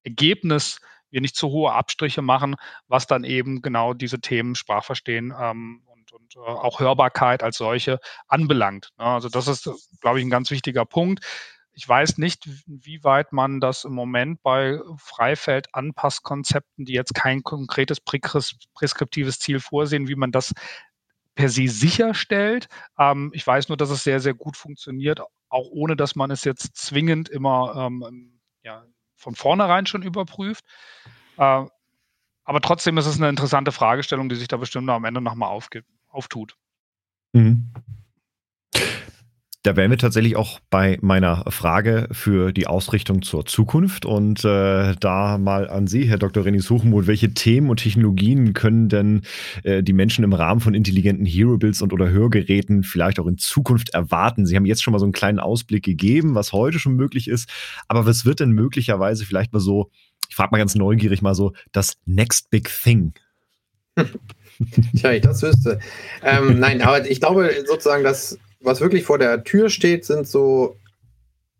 Ergebnis 0.03 0.81
wir 1.11 1.21
nicht 1.21 1.37
zu 1.37 1.49
hohe 1.51 1.73
Abstriche 1.73 2.21
machen, 2.21 2.57
was 2.89 3.07
dann 3.07 3.23
eben 3.23 3.63
genau 3.63 3.95
diese 3.95 4.21
Themen 4.21 4.57
Sprachverstehen 4.57 5.33
ähm, 5.39 5.83
und, 5.87 6.13
und 6.13 6.37
äh, 6.37 6.41
auch 6.41 6.81
Hörbarkeit 6.81 7.45
als 7.45 7.57
solche 7.57 8.01
anbelangt. 8.27 8.91
Ne? 8.99 9.05
Also 9.05 9.29
das 9.29 9.47
ist, 9.47 9.71
glaube 10.01 10.19
ich, 10.19 10.25
ein 10.25 10.31
ganz 10.31 10.51
wichtiger 10.51 10.85
Punkt. 10.85 11.25
Ich 11.73 11.89
weiß 11.89 12.19
nicht, 12.19 12.49
wie 12.67 13.05
weit 13.05 13.33
man 13.33 13.61
das 13.61 13.85
im 13.85 13.93
Moment 13.93 14.43
bei 14.43 14.81
Freifeld-Anpasskonzepten, 14.97 16.85
die 16.85 16.93
jetzt 16.93 17.15
kein 17.15 17.43
konkretes 17.43 18.01
preskriptives 18.01 19.39
Ziel 19.39 19.61
vorsehen, 19.61 20.09
wie 20.09 20.17
man 20.17 20.33
das 20.33 20.53
per 21.35 21.49
se 21.49 21.69
sicherstellt. 21.69 22.69
Ähm, 22.99 23.31
ich 23.35 23.47
weiß 23.47 23.69
nur, 23.69 23.77
dass 23.77 23.91
es 23.91 24.05
sehr, 24.05 24.21
sehr 24.21 24.35
gut 24.35 24.57
funktioniert, 24.57 25.21
auch 25.49 25.69
ohne 25.71 25.97
dass 25.97 26.17
man 26.17 26.31
es 26.31 26.45
jetzt 26.45 26.77
zwingend 26.77 27.29
immer 27.29 27.75
ähm, 27.77 28.41
ja, 28.63 28.85
von 29.17 29.35
vornherein 29.35 29.87
schon 29.87 30.03
überprüft. 30.03 30.65
Äh, 31.37 31.65
aber 32.45 32.61
trotzdem 32.61 32.99
ist 32.99 33.07
es 33.07 33.17
eine 33.17 33.29
interessante 33.29 33.73
Fragestellung, 33.73 34.29
die 34.29 34.35
sich 34.35 34.49
da 34.49 34.57
bestimmt 34.57 34.91
am 34.91 35.05
Ende 35.05 35.21
nochmal 35.21 35.57
auftut. 36.09 36.57
Mhm. 37.33 37.73
Da 39.71 39.77
wären 39.77 39.93
wir 39.93 39.99
tatsächlich 39.99 40.35
auch 40.35 40.59
bei 40.69 40.99
meiner 41.01 41.45
Frage 41.49 42.09
für 42.11 42.51
die 42.51 42.67
Ausrichtung 42.67 43.23
zur 43.23 43.47
Zukunft 43.47 44.05
und 44.05 44.45
äh, 44.45 44.97
da 44.99 45.39
mal 45.39 45.71
an 45.71 45.87
Sie, 45.87 46.09
Herr 46.09 46.19
Dr. 46.19 46.45
Renis 46.45 46.65
Suchenmuth, 46.65 47.07
welche 47.07 47.35
Themen 47.35 47.71
und 47.71 47.77
Technologien 47.77 48.53
können 48.53 48.89
denn 48.89 49.23
äh, 49.63 49.85
die 49.85 49.93
Menschen 49.93 50.25
im 50.25 50.33
Rahmen 50.33 50.61
von 50.61 50.75
intelligenten 50.75 51.25
Hero-Builds 51.25 51.83
und 51.83 51.93
oder 51.93 52.11
Hörgeräten 52.11 52.83
vielleicht 52.83 53.21
auch 53.21 53.29
in 53.29 53.39
Zukunft 53.39 53.91
erwarten? 53.91 54.45
Sie 54.45 54.57
haben 54.57 54.67
jetzt 54.67 54.83
schon 54.83 54.91
mal 54.91 54.99
so 54.99 55.05
einen 55.05 55.13
kleinen 55.13 55.39
Ausblick 55.39 55.85
gegeben, 55.85 56.35
was 56.35 56.53
heute 56.53 56.81
schon 56.81 56.97
möglich 56.97 57.29
ist, 57.29 57.49
aber 57.87 58.07
was 58.07 58.25
wird 58.25 58.41
denn 58.41 58.51
möglicherweise 58.51 59.25
vielleicht 59.25 59.53
mal 59.53 59.61
so, 59.61 59.93
ich 60.29 60.35
frage 60.35 60.51
mal 60.51 60.59
ganz 60.59 60.75
neugierig 60.75 61.23
mal 61.23 61.37
so, 61.37 61.53
das 61.71 61.97
Next 62.07 62.51
Big 62.51 62.69
Thing? 62.83 63.13
Tja, 64.97 65.13
ich 65.13 65.21
das 65.23 65.43
wüsste. 65.43 65.79
Ähm, 66.25 66.59
nein, 66.59 66.83
aber 66.83 67.09
ich 67.09 67.21
glaube 67.21 67.51
sozusagen, 67.69 68.03
dass 68.03 68.37
was 68.61 68.81
wirklich 68.81 69.05
vor 69.05 69.19
der 69.19 69.43
Tür 69.45 69.71
steht, 69.71 70.05
sind 70.05 70.27
so 70.29 70.77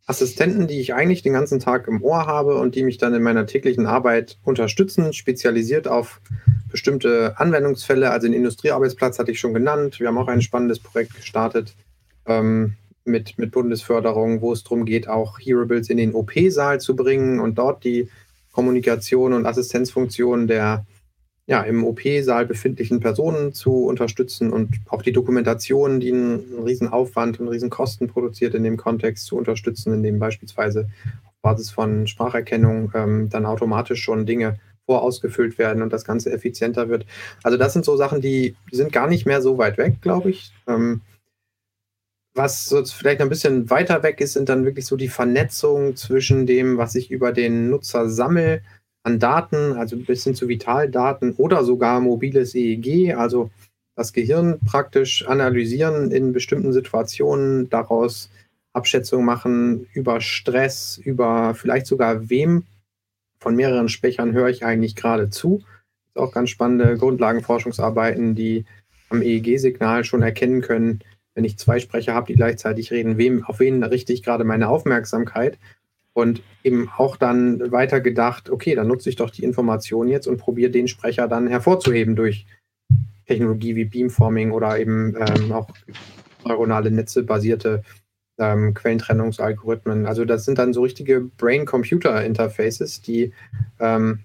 Assistenten, 0.07 0.67
die 0.67 0.81
ich 0.81 0.93
eigentlich 0.93 1.23
den 1.23 1.33
ganzen 1.33 1.61
Tag 1.61 1.87
im 1.87 2.03
Ohr 2.03 2.27
habe 2.27 2.57
und 2.57 2.75
die 2.75 2.83
mich 2.83 2.99
dann 2.99 3.15
in 3.15 3.23
meiner 3.23 3.47
täglichen 3.47 3.87
Arbeit 3.87 4.39
unterstützen, 4.43 5.13
spezialisiert 5.13 5.87
auf 5.87 6.21
bestimmte 6.71 7.39
Anwendungsfälle. 7.39 8.11
Also 8.11 8.27
den 8.27 8.35
Industriearbeitsplatz 8.35 9.19
hatte 9.19 9.31
ich 9.31 9.41
schon 9.41 9.55
genannt. 9.55 10.01
Wir 10.01 10.09
haben 10.09 10.19
auch 10.19 10.29
ein 10.29 10.43
spannendes 10.43 10.81
Projekt 10.81 11.15
gestartet 11.15 11.75
ähm, 12.27 12.75
mit, 13.05 13.39
mit 13.39 13.53
Bundesförderung, 13.53 14.41
wo 14.41 14.53
es 14.53 14.65
darum 14.65 14.85
geht, 14.85 15.09
auch 15.09 15.39
Hearables 15.39 15.89
in 15.91 15.97
den 15.97 16.15
OP-Saal 16.15 16.81
zu 16.81 16.97
bringen 16.97 17.39
und 17.39 17.57
dort 17.57 17.85
die 17.85 18.09
Kommunikation 18.53 19.33
und 19.33 19.47
Assistenzfunktion 19.47 20.49
der 20.49 20.85
ja, 21.51 21.63
im 21.63 21.83
OP-Saal 21.83 22.47
befindlichen 22.47 23.01
Personen 23.01 23.53
zu 23.53 23.85
unterstützen 23.85 24.53
und 24.53 24.77
auch 24.89 25.03
die 25.03 25.11
Dokumentation, 25.11 25.99
die 25.99 26.13
einen, 26.13 26.65
einen 26.65 26.93
Aufwand 26.93 27.41
und 27.41 27.49
riesen 27.49 27.71
Kosten 27.71 28.07
produziert 28.07 28.55
in 28.55 28.63
dem 28.63 28.77
Kontext 28.77 29.27
zu 29.27 29.37
unterstützen, 29.37 29.93
indem 29.93 30.21
beispielsweise 30.21 30.89
auf 31.25 31.35
Basis 31.43 31.71
von 31.73 32.07
Spracherkennung 32.07 32.93
ähm, 32.95 33.31
dann 33.31 33.47
automatisch 33.47 34.01
schon 34.01 34.27
Dinge 34.27 34.61
vorausgefüllt 34.87 35.59
werden 35.59 35.83
und 35.83 35.93
das 35.93 36.05
Ganze 36.05 36.31
effizienter 36.31 36.89
wird. 36.89 37.05
Also 37.43 37.59
das 37.59 37.73
sind 37.73 37.85
so 37.85 37.97
Sachen, 37.97 38.21
die, 38.21 38.55
sind 38.71 38.93
gar 38.93 39.09
nicht 39.09 39.27
mehr 39.27 39.43
so 39.43 39.59
weit 39.59 39.77
weg, 39.77 40.01
glaube 40.03 40.31
ich. 40.31 40.53
Ähm, 40.69 41.01
was 42.33 42.73
vielleicht 42.97 43.23
ein 43.23 43.29
bisschen 43.29 43.71
weiter 43.71 44.05
weg 44.05 44.21
ist, 44.21 44.35
sind 44.35 44.49
dann 44.49 44.65
wirklich 44.65 44.87
so 44.87 44.95
die 44.95 45.09
Vernetzung 45.09 45.97
zwischen 45.97 46.47
dem, 46.47 46.79
was 46.79 46.95
ich 46.95 47.11
über 47.11 47.33
den 47.33 47.71
Nutzer 47.71 48.09
sammle, 48.09 48.63
an 49.03 49.19
Daten, 49.19 49.75
also 49.75 49.97
bis 49.97 50.25
hin 50.25 50.35
zu 50.35 50.49
Vitaldaten 50.49 51.35
oder 51.35 51.65
sogar 51.65 52.01
mobiles 52.01 52.55
EEG, 52.55 53.15
also 53.15 53.51
das 53.97 54.13
Gehirn 54.13 54.61
praktisch 54.61 55.27
analysieren 55.27 56.11
in 56.11 56.33
bestimmten 56.33 56.73
Situationen, 56.73 57.69
daraus 57.71 58.31
Abschätzungen 58.73 59.27
machen 59.27 59.87
über 59.93 60.21
Stress, 60.21 60.99
über 61.03 61.55
vielleicht 61.55 61.87
sogar 61.87 62.31
wem 62.31 62.65
von 63.41 63.57
mehreren 63.57 63.89
Sprechern 63.89 64.33
höre 64.33 64.49
ich 64.49 64.65
eigentlich 64.65 64.97
gerade 64.97 65.31
zu. 65.31 65.59
Das 66.15 66.23
ist 66.23 66.29
auch 66.29 66.33
ganz 66.33 66.51
spannende 66.51 66.97
Grundlagenforschungsarbeiten, 66.97 68.35
die 68.35 68.65
am 69.09 69.23
EEG-Signal 69.23 70.05
schon 70.05 70.23
erkennen 70.23 70.61
können, 70.61 71.01
wenn 71.35 71.45
ich 71.45 71.59
zwei 71.59 71.81
Sprecher 71.81 72.15
habe, 72.15 72.27
die 72.27 72.37
gleichzeitig 72.37 72.91
reden, 72.91 73.19
wem, 73.19 73.45
auf 73.45 73.61
wen 73.61 73.83
richte 73.83 74.13
ich 74.13 74.23
gerade 74.23 74.45
meine 74.45 74.69
Aufmerksamkeit 74.69 75.59
und 76.13 76.43
eben 76.65 76.91
auch 76.97 77.17
dann 77.17 77.71
weiter 77.73 78.01
gedacht, 78.01 78.51
okay, 78.51 78.75
dann 78.75 78.89
nutze 78.89 79.09
ich 79.09 79.17
doch 79.17 79.31
die 79.31 79.45
Information 79.45 80.09
jetzt 80.09 80.27
und 80.27 80.39
probiere 80.39 80.71
den 80.71 80.89
Sprecher 80.89 81.29
dann 81.29 81.47
hervorzuheben 81.47 82.17
durch 82.17 82.47
Technologie 83.27 83.77
wie 83.77 83.85
Beamforming 83.85 84.51
oder 84.51 84.79
eben 84.79 85.15
ähm, 85.17 85.53
auch 85.53 85.69
neuronale 86.45 86.91
Netze 86.91 87.23
basierte 87.23 87.83
ähm, 88.39 88.75
Quellentrennungsalgorithmen. 88.75 90.07
Also 90.07 90.25
das 90.25 90.45
sind 90.45 90.59
dann 90.59 90.73
so 90.73 90.83
richtige 90.83 91.21
Brain-Computer-Interfaces, 91.21 93.03
die 93.03 93.33
ähm, 93.79 94.21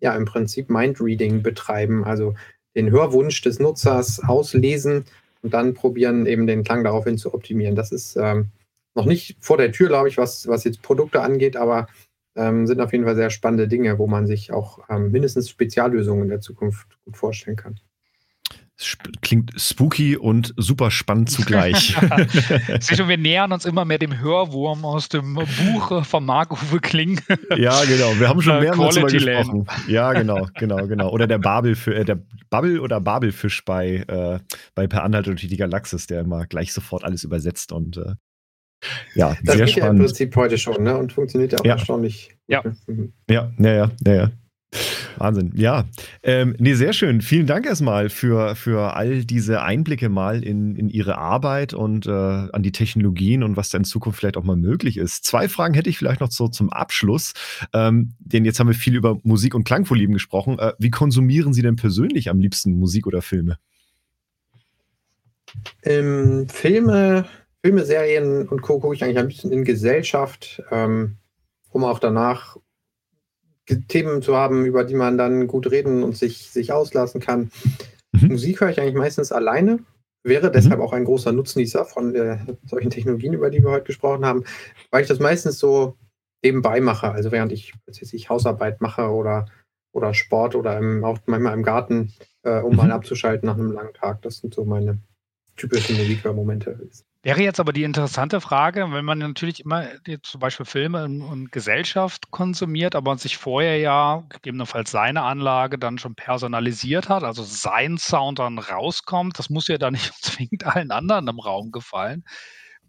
ja 0.00 0.16
im 0.16 0.24
Prinzip 0.24 0.70
Mind-Reading 0.70 1.42
betreiben, 1.42 2.04
also 2.04 2.34
den 2.74 2.90
Hörwunsch 2.90 3.40
des 3.42 3.60
Nutzers 3.60 4.20
auslesen 4.24 5.04
und 5.42 5.54
dann 5.54 5.74
probieren 5.74 6.26
eben 6.26 6.46
den 6.46 6.64
Klang 6.64 6.82
daraufhin 6.84 7.18
zu 7.18 7.32
optimieren. 7.34 7.76
Das 7.76 7.92
ist 7.92 8.16
ähm, 8.16 8.48
noch 8.98 9.06
nicht 9.06 9.36
vor 9.40 9.56
der 9.56 9.72
Tür, 9.72 9.88
glaube 9.88 10.08
ich, 10.08 10.18
was, 10.18 10.46
was 10.48 10.64
jetzt 10.64 10.82
Produkte 10.82 11.22
angeht, 11.22 11.56
aber 11.56 11.86
ähm, 12.36 12.66
sind 12.66 12.80
auf 12.80 12.92
jeden 12.92 13.04
Fall 13.04 13.16
sehr 13.16 13.30
spannende 13.30 13.68
Dinge, 13.68 13.98
wo 13.98 14.06
man 14.06 14.26
sich 14.26 14.52
auch 14.52 14.80
ähm, 14.88 15.10
mindestens 15.10 15.48
Speziallösungen 15.48 16.24
in 16.24 16.28
der 16.28 16.40
Zukunft 16.40 16.98
gut 17.04 17.16
vorstellen 17.16 17.56
kann. 17.56 17.80
Klingt 19.22 19.60
spooky 19.60 20.16
und 20.16 20.54
super 20.56 20.92
spannend 20.92 21.30
zugleich. 21.30 21.96
Du, 22.96 23.08
wir 23.08 23.18
nähern 23.18 23.52
uns 23.52 23.64
immer 23.64 23.84
mehr 23.84 23.98
dem 23.98 24.20
Hörwurm 24.20 24.84
aus 24.84 25.08
dem 25.08 25.34
Buch 25.34 26.04
von 26.04 26.24
Marc-Uwe 26.24 26.78
Kling. 26.80 27.20
ja, 27.56 27.82
genau. 27.84 28.18
Wir 28.18 28.28
haben 28.28 28.40
schon 28.40 28.56
äh, 28.56 28.60
mehrmals 28.60 28.94
darüber 28.94 29.10
gesprochen. 29.10 29.66
Ja, 29.88 30.12
genau, 30.12 30.46
genau, 30.54 30.86
genau. 30.86 31.10
Oder 31.10 31.26
der 31.26 31.38
Babel 31.38 31.74
für 31.74 31.94
äh, 31.94 32.04
der 32.04 32.20
Bubble 32.50 32.80
oder 32.80 33.00
Babelfisch 33.00 33.64
bei, 33.64 34.04
äh, 34.06 34.38
bei 34.74 34.86
Per 34.86 35.02
Anhalt 35.02 35.26
und 35.26 35.42
die 35.42 35.56
Galaxis, 35.56 36.06
der 36.06 36.20
immer 36.20 36.46
gleich 36.46 36.72
sofort 36.72 37.04
alles 37.04 37.24
übersetzt 37.24 37.72
und 37.72 37.96
äh, 37.96 38.14
ja, 39.14 39.36
das 39.42 39.56
sehr 39.56 39.66
geht 39.66 39.76
spannend. 39.76 39.76
ja 39.76 39.90
im 39.90 40.06
Prinzip 40.06 40.36
heute 40.36 40.58
schon, 40.58 40.82
ne? 40.82 40.96
Und 40.96 41.12
funktioniert 41.12 41.52
ja 41.52 41.58
auch 41.58 41.64
ja. 41.64 41.72
erstaunlich. 41.74 42.36
Ja. 42.46 42.62
Mhm. 42.86 43.12
ja, 43.28 43.52
ja, 43.58 43.72
ja, 43.72 43.90
ja, 44.06 44.14
ja. 44.14 44.30
Wahnsinn, 45.16 45.52
ja. 45.56 45.86
Ähm, 46.22 46.54
nee, 46.58 46.74
sehr 46.74 46.92
schön. 46.92 47.20
Vielen 47.22 47.46
Dank 47.46 47.66
erstmal 47.66 48.08
für, 48.08 48.54
für 48.54 48.94
all 48.94 49.24
diese 49.24 49.62
Einblicke 49.62 50.08
mal 50.08 50.44
in, 50.44 50.76
in 50.76 50.88
Ihre 50.88 51.18
Arbeit 51.18 51.74
und 51.74 52.06
äh, 52.06 52.10
an 52.10 52.62
die 52.62 52.72
Technologien 52.72 53.42
und 53.42 53.56
was 53.56 53.70
da 53.70 53.78
in 53.78 53.84
Zukunft 53.84 54.18
vielleicht 54.18 54.36
auch 54.36 54.44
mal 54.44 54.56
möglich 54.56 54.96
ist. 54.96 55.24
Zwei 55.24 55.48
Fragen 55.48 55.74
hätte 55.74 55.90
ich 55.90 55.98
vielleicht 55.98 56.20
noch 56.20 56.30
so 56.30 56.48
zum 56.48 56.70
Abschluss. 56.70 57.32
Ähm, 57.72 58.12
denn 58.18 58.44
jetzt 58.44 58.60
haben 58.60 58.68
wir 58.68 58.74
viel 58.74 58.94
über 58.94 59.18
Musik 59.22 59.54
und 59.54 59.64
Klangvorlieben 59.64 60.12
gesprochen. 60.12 60.58
Äh, 60.58 60.72
wie 60.78 60.90
konsumieren 60.90 61.52
Sie 61.52 61.62
denn 61.62 61.76
persönlich 61.76 62.30
am 62.30 62.38
liebsten 62.38 62.74
Musik 62.74 63.06
oder 63.06 63.22
Filme? 63.22 63.58
Ähm, 65.82 66.46
Filme 66.48 67.24
Filme, 67.68 67.84
Serien 67.84 68.48
und 68.48 68.62
Co. 68.62 68.80
gucke 68.80 68.94
ich 68.94 69.04
eigentlich 69.04 69.18
ein 69.18 69.28
bisschen 69.28 69.52
in 69.52 69.62
Gesellschaft, 69.62 70.62
ähm, 70.70 71.18
um 71.68 71.84
auch 71.84 71.98
danach 71.98 72.56
Themen 73.88 74.22
zu 74.22 74.34
haben, 74.34 74.64
über 74.64 74.84
die 74.84 74.94
man 74.94 75.18
dann 75.18 75.46
gut 75.46 75.70
reden 75.70 76.02
und 76.02 76.16
sich, 76.16 76.50
sich 76.50 76.72
auslassen 76.72 77.20
kann. 77.20 77.50
Mhm. 78.12 78.28
Musik 78.28 78.62
höre 78.62 78.70
ich 78.70 78.80
eigentlich 78.80 78.94
meistens 78.94 79.32
alleine, 79.32 79.80
wäre 80.22 80.50
deshalb 80.50 80.78
mhm. 80.78 80.82
auch 80.82 80.94
ein 80.94 81.04
großer 81.04 81.30
Nutznießer 81.30 81.84
von 81.84 82.14
äh, 82.14 82.38
solchen 82.64 82.88
Technologien, 82.88 83.34
über 83.34 83.50
die 83.50 83.62
wir 83.62 83.70
heute 83.70 83.84
gesprochen 83.84 84.24
haben, 84.24 84.44
weil 84.90 85.02
ich 85.02 85.08
das 85.08 85.18
meistens 85.18 85.58
so 85.58 85.98
nebenbei 86.42 86.80
mache, 86.80 87.10
also 87.10 87.32
während 87.32 87.52
ich, 87.52 87.74
ich 87.86 88.30
Hausarbeit 88.30 88.80
mache 88.80 89.10
oder, 89.10 89.44
oder 89.92 90.14
Sport 90.14 90.54
oder 90.54 90.78
im, 90.78 91.04
auch 91.04 91.18
manchmal 91.26 91.52
im 91.52 91.64
Garten, 91.64 92.14
äh, 92.44 92.60
um 92.60 92.70
mhm. 92.70 92.76
mal 92.78 92.92
abzuschalten 92.92 93.46
nach 93.46 93.56
einem 93.56 93.72
langen 93.72 93.92
Tag. 93.92 94.22
Das 94.22 94.38
sind 94.38 94.54
so 94.54 94.64
meine 94.64 95.00
typischen 95.58 95.98
Musikhörmomente. 95.98 96.88
Wäre 97.28 97.42
jetzt 97.42 97.60
aber 97.60 97.74
die 97.74 97.82
interessante 97.82 98.40
Frage, 98.40 98.90
wenn 98.90 99.04
man 99.04 99.18
natürlich 99.18 99.60
immer 99.60 99.86
zum 100.22 100.40
Beispiel 100.40 100.64
Filme 100.64 101.04
und, 101.04 101.52
Gesellschaft 101.52 102.30
konsumiert, 102.30 102.94
aber 102.94 103.18
sich 103.18 103.36
vorher 103.36 103.76
ja 103.76 104.24
gegebenenfalls 104.30 104.90
seine 104.90 105.24
Anlage 105.24 105.78
dann 105.78 105.98
schon 105.98 106.14
personalisiert 106.14 107.10
hat, 107.10 107.24
also 107.24 107.42
sein 107.42 107.98
Sound 107.98 108.38
dann 108.38 108.58
rauskommt, 108.58 109.38
das 109.38 109.50
muss 109.50 109.68
ja 109.68 109.76
dann 109.76 109.92
nicht 109.92 110.14
zwingend 110.22 110.64
allen 110.64 110.90
anderen 110.90 111.28
im 111.28 111.38
Raum 111.38 111.70
gefallen 111.70 112.24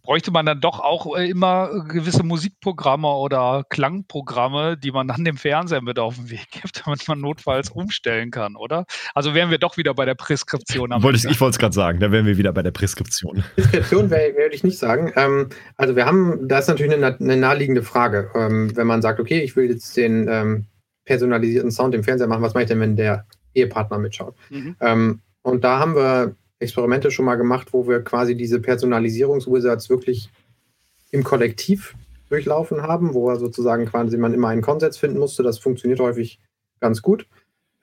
bräuchte 0.01 0.31
man 0.31 0.45
dann 0.45 0.61
doch 0.61 0.79
auch 0.79 1.17
äh, 1.17 1.29
immer 1.29 1.85
gewisse 1.87 2.23
Musikprogramme 2.23 3.07
oder 3.07 3.63
Klangprogramme, 3.69 4.77
die 4.77 4.91
man 4.91 5.07
dann 5.07 5.23
dem 5.23 5.37
Fernseher 5.37 5.81
mit 5.81 5.99
auf 5.99 6.15
den 6.15 6.29
Weg 6.29 6.47
gibt, 6.51 6.81
damit 6.85 7.07
man 7.07 7.19
notfalls 7.19 7.69
umstellen 7.69 8.31
kann, 8.31 8.55
oder? 8.55 8.85
Also 9.13 9.33
wären 9.33 9.51
wir 9.51 9.57
doch 9.57 9.77
wieder 9.77 9.93
bei 9.93 10.05
der 10.05 10.15
Preskription. 10.15 10.91
Wollte 11.01 11.17
ich, 11.17 11.25
ich 11.25 11.39
wollte 11.41 11.51
es 11.51 11.59
gerade 11.59 11.75
sagen, 11.75 11.99
da 11.99 12.11
wären 12.11 12.25
wir 12.25 12.37
wieder 12.37 12.53
bei 12.53 12.63
der 12.63 12.71
Preskription. 12.71 13.43
Preskription 13.55 14.09
würde 14.09 14.55
ich 14.55 14.63
nicht 14.63 14.77
sagen. 14.77 15.11
Ähm, 15.15 15.49
also 15.75 15.95
wir 15.95 16.05
haben, 16.05 16.47
das 16.47 16.61
ist 16.61 16.67
natürlich 16.69 16.93
eine, 16.93 17.17
eine 17.19 17.37
naheliegende 17.37 17.83
Frage. 17.83 18.31
Ähm, 18.35 18.75
wenn 18.75 18.87
man 18.87 19.01
sagt, 19.01 19.19
okay, 19.19 19.41
ich 19.41 19.55
will 19.55 19.69
jetzt 19.69 19.95
den 19.97 20.27
ähm, 20.29 20.65
personalisierten 21.05 21.71
Sound 21.71 21.95
im 21.95 22.03
Fernseher 22.03 22.27
machen, 22.27 22.41
was 22.41 22.53
mache 22.53 22.63
ich 22.63 22.69
denn, 22.69 22.79
wenn 22.79 22.95
der 22.95 23.25
Ehepartner 23.53 23.97
mitschaut? 23.97 24.35
Mhm. 24.49 24.75
Ähm, 24.79 25.21
und 25.41 25.63
da 25.63 25.79
haben 25.79 25.95
wir 25.95 26.35
Experimente 26.59 27.11
schon 27.11 27.25
mal 27.25 27.35
gemacht, 27.35 27.69
wo 27.71 27.87
wir 27.87 28.01
quasi 28.01 28.35
diese 28.35 28.59
Personalisierungswizards 28.59 29.89
wirklich 29.89 30.29
im 31.11 31.23
Kollektiv 31.23 31.95
durchlaufen 32.29 32.83
haben, 32.83 33.13
wo 33.13 33.33
sozusagen 33.35 33.85
quasi 33.85 34.17
man 34.17 34.33
immer 34.33 34.49
einen 34.49 34.61
Konsens 34.61 34.97
finden 34.97 35.19
musste. 35.19 35.43
Das 35.43 35.59
funktioniert 35.59 35.99
häufig 35.99 36.39
ganz 36.79 37.01
gut. 37.01 37.27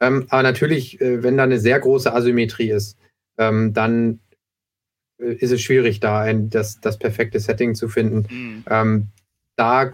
Ähm, 0.01 0.27
aber 0.29 0.43
natürlich, 0.43 1.01
äh, 1.01 1.23
wenn 1.23 1.37
da 1.37 1.45
eine 1.45 1.59
sehr 1.59 1.81
große 1.81 2.13
Asymmetrie 2.13 2.71
ist, 2.71 2.99
ähm, 3.39 3.73
dann 3.73 4.21
äh, 5.19 5.33
ist 5.35 5.53
es 5.53 5.63
schwierig, 5.63 6.01
da 6.01 6.21
ein, 6.21 6.51
das, 6.51 6.81
das 6.81 6.99
perfekte 6.99 7.41
Setting 7.41 7.75
zu 7.75 7.89
finden. 7.89 8.27
Mhm. 8.31 8.65
Ähm, 8.69 9.07
da, 9.57 9.93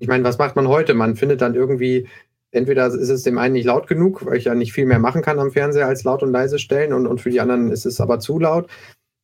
ich 0.00 0.08
meine, 0.08 0.24
was 0.24 0.38
macht 0.38 0.56
man 0.56 0.68
heute? 0.68 0.94
Man 0.94 1.16
findet 1.16 1.40
dann 1.40 1.54
irgendwie 1.54 2.08
entweder 2.52 2.86
ist 2.86 3.08
es 3.08 3.22
dem 3.22 3.38
einen 3.38 3.54
nicht 3.54 3.64
laut 3.64 3.88
genug, 3.88 4.24
weil 4.24 4.36
ich 4.36 4.44
ja 4.44 4.54
nicht 4.54 4.72
viel 4.72 4.86
mehr 4.86 4.98
machen 4.98 5.22
kann 5.22 5.40
am 5.40 5.50
Fernseher 5.50 5.86
als 5.88 6.04
laut 6.04 6.22
und 6.22 6.30
leise 6.30 6.58
stellen 6.58 6.92
und, 6.92 7.06
und 7.06 7.20
für 7.20 7.30
die 7.30 7.40
anderen 7.40 7.70
ist 7.70 7.86
es 7.86 8.00
aber 8.00 8.20
zu 8.20 8.38
laut. 8.38 8.70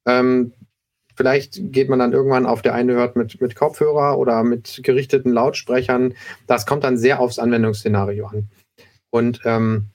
Ähm, 0.06 0.52
vielleicht 1.14 1.72
geht 1.72 1.88
man 1.88 1.98
dann 1.98 2.12
irgendwann 2.12 2.46
auf 2.46 2.62
der 2.62 2.74
eine 2.74 2.94
hört 2.94 3.16
mit, 3.16 3.40
mit 3.40 3.54
Kopfhörer 3.54 4.18
oder 4.18 4.42
mit 4.42 4.80
gerichteten 4.82 5.32
Lautsprechern. 5.32 6.14
Das 6.46 6.66
kommt 6.66 6.84
dann 6.84 6.96
sehr 6.96 7.20
aufs 7.20 7.38
Anwendungsszenario 7.38 8.26
an. 8.26 8.48
Und 9.10 9.40
ähm, 9.44 9.86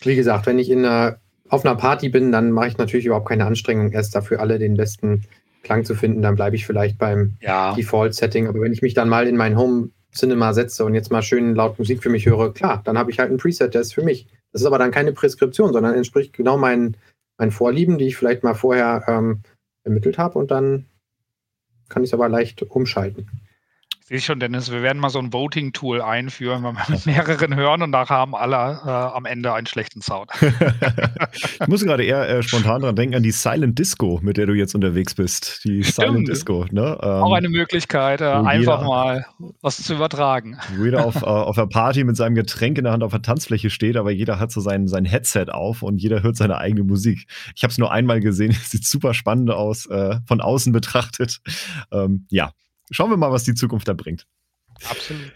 wie 0.00 0.16
gesagt, 0.16 0.46
wenn 0.46 0.58
ich 0.58 0.70
in 0.70 0.84
einer, 0.84 1.20
auf 1.48 1.64
einer 1.64 1.76
Party 1.76 2.08
bin, 2.08 2.32
dann 2.32 2.50
mache 2.50 2.68
ich 2.68 2.78
natürlich 2.78 3.06
überhaupt 3.06 3.28
keine 3.28 3.46
Anstrengung, 3.46 3.92
erst 3.92 4.14
dafür 4.14 4.40
alle 4.40 4.58
den 4.58 4.76
besten 4.76 5.24
Klang 5.62 5.84
zu 5.84 5.94
finden. 5.94 6.22
Dann 6.22 6.36
bleibe 6.36 6.56
ich 6.56 6.66
vielleicht 6.66 6.98
beim 6.98 7.36
ja. 7.40 7.74
Default-Setting. 7.74 8.48
Aber 8.48 8.60
wenn 8.60 8.72
ich 8.72 8.82
mich 8.82 8.94
dann 8.94 9.08
mal 9.08 9.28
in 9.28 9.36
mein 9.36 9.56
Home 9.56 9.90
Cinema 10.12 10.52
setze 10.52 10.84
und 10.84 10.94
jetzt 10.94 11.10
mal 11.10 11.22
schön 11.22 11.54
laut 11.54 11.78
Musik 11.78 12.02
für 12.02 12.08
mich 12.08 12.26
höre, 12.26 12.52
klar, 12.52 12.82
dann 12.84 12.98
habe 12.98 13.10
ich 13.10 13.18
halt 13.18 13.30
ein 13.30 13.38
Preset, 13.38 13.74
der 13.74 13.82
ist 13.82 13.94
für 13.94 14.02
mich. 14.02 14.26
Das 14.52 14.62
ist 14.62 14.66
aber 14.66 14.78
dann 14.78 14.90
keine 14.90 15.12
Preskription, 15.12 15.72
sondern 15.72 15.94
entspricht 15.94 16.32
genau 16.32 16.56
meinen, 16.56 16.96
meinen 17.38 17.52
Vorlieben, 17.52 17.98
die 17.98 18.06
ich 18.06 18.16
vielleicht 18.16 18.42
mal 18.42 18.54
vorher 18.54 19.04
ähm, 19.06 19.42
ermittelt 19.84 20.18
habe 20.18 20.38
und 20.38 20.50
dann 20.50 20.86
kann 21.88 22.02
ich 22.02 22.10
es 22.10 22.14
aber 22.14 22.28
leicht 22.28 22.62
umschalten. 22.62 23.28
Sehe 24.10 24.18
ich 24.18 24.24
schon, 24.24 24.40
Dennis, 24.40 24.72
wir 24.72 24.82
werden 24.82 24.98
mal 24.98 25.08
so 25.08 25.20
ein 25.20 25.32
Voting-Tool 25.32 26.02
einführen, 26.02 26.64
wenn 26.64 26.74
wir 26.74 26.84
mit 26.88 27.06
mehreren 27.06 27.54
hören 27.54 27.80
und 27.82 27.90
nachher 27.90 28.16
haben 28.16 28.34
alle 28.34 28.80
äh, 28.84 28.90
am 28.90 29.24
Ende 29.24 29.54
einen 29.54 29.68
schlechten 29.68 30.02
Sound. 30.02 30.32
ich 31.60 31.68
muss 31.68 31.84
gerade 31.84 32.02
eher 32.02 32.28
äh, 32.28 32.42
spontan 32.42 32.82
dran 32.82 32.96
denken 32.96 33.14
an 33.14 33.22
die 33.22 33.30
Silent 33.30 33.78
Disco, 33.78 34.18
mit 34.20 34.36
der 34.36 34.46
du 34.46 34.54
jetzt 34.54 34.74
unterwegs 34.74 35.14
bist. 35.14 35.60
Die 35.62 35.84
Stimmt. 35.84 36.08
Silent 36.08 36.28
Disco. 36.28 36.66
Ne? 36.72 36.98
Ähm, 37.00 37.08
Auch 37.08 37.34
eine 37.34 37.48
Möglichkeit, 37.48 38.20
äh, 38.20 38.24
einfach 38.24 38.82
mal 38.82 39.26
was 39.60 39.80
zu 39.80 39.94
übertragen. 39.94 40.58
Wo 40.76 40.84
jeder 40.86 41.06
auf, 41.06 41.22
äh, 41.22 41.26
auf 41.26 41.54
der 41.54 41.66
Party 41.66 42.02
mit 42.02 42.16
seinem 42.16 42.34
Getränk 42.34 42.78
in 42.78 42.84
der 42.84 42.92
Hand 42.92 43.04
auf 43.04 43.12
der 43.12 43.22
Tanzfläche 43.22 43.70
steht, 43.70 43.96
aber 43.96 44.10
jeder 44.10 44.40
hat 44.40 44.50
so 44.50 44.60
sein, 44.60 44.88
sein 44.88 45.04
Headset 45.04 45.50
auf 45.52 45.82
und 45.82 45.98
jeder 46.02 46.24
hört 46.24 46.34
seine 46.34 46.58
eigene 46.58 46.82
Musik. 46.82 47.28
Ich 47.54 47.62
habe 47.62 47.70
es 47.70 47.78
nur 47.78 47.92
einmal 47.92 48.18
gesehen, 48.18 48.50
sieht 48.64 48.84
super 48.84 49.14
spannend 49.14 49.52
aus, 49.52 49.86
äh, 49.86 50.16
von 50.26 50.40
außen 50.40 50.72
betrachtet. 50.72 51.38
Ähm, 51.92 52.26
ja, 52.28 52.50
schauen 52.90 53.10
wir 53.10 53.16
mal, 53.16 53.32
was 53.32 53.44
die 53.44 53.54
Zukunft 53.54 53.88
da 53.88 53.94
bringt. 53.94 54.26
Absolut. 54.88 55.32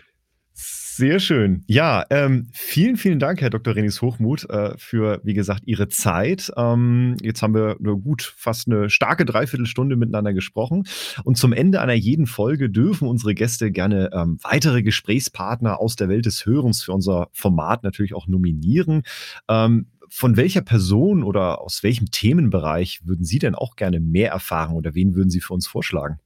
Sehr 0.96 1.18
schön. 1.18 1.64
Ja, 1.66 2.04
ähm, 2.10 2.46
vielen, 2.52 2.96
vielen 2.96 3.18
Dank, 3.18 3.40
Herr 3.40 3.50
Dr. 3.50 3.74
Renis 3.74 4.00
Hochmuth, 4.00 4.48
äh, 4.48 4.78
für, 4.78 5.20
wie 5.24 5.34
gesagt, 5.34 5.62
Ihre 5.66 5.88
Zeit. 5.88 6.52
Ähm, 6.56 7.16
jetzt 7.20 7.42
haben 7.42 7.52
wir 7.52 7.74
nur 7.80 8.00
gut 8.00 8.22
fast 8.36 8.68
eine 8.68 8.88
starke 8.90 9.24
Dreiviertelstunde 9.24 9.96
miteinander 9.96 10.32
gesprochen. 10.32 10.84
Und 11.24 11.36
zum 11.36 11.52
Ende 11.52 11.80
einer 11.80 11.94
jeden 11.94 12.26
Folge 12.26 12.70
dürfen 12.70 13.08
unsere 13.08 13.34
Gäste 13.34 13.72
gerne 13.72 14.10
ähm, 14.12 14.38
weitere 14.42 14.84
Gesprächspartner 14.84 15.80
aus 15.80 15.96
der 15.96 16.08
Welt 16.08 16.26
des 16.26 16.46
Hörens 16.46 16.84
für 16.84 16.92
unser 16.92 17.26
Format 17.32 17.82
natürlich 17.82 18.14
auch 18.14 18.28
nominieren. 18.28 19.02
Ähm, 19.48 19.88
von 20.08 20.36
welcher 20.36 20.62
Person 20.62 21.24
oder 21.24 21.60
aus 21.60 21.82
welchem 21.82 22.12
Themenbereich 22.12 23.00
würden 23.02 23.24
Sie 23.24 23.40
denn 23.40 23.56
auch 23.56 23.74
gerne 23.74 23.98
mehr 23.98 24.30
erfahren 24.30 24.76
oder 24.76 24.94
wen 24.94 25.16
würden 25.16 25.30
Sie 25.30 25.40
für 25.40 25.54
uns 25.54 25.66
vorschlagen? 25.66 26.20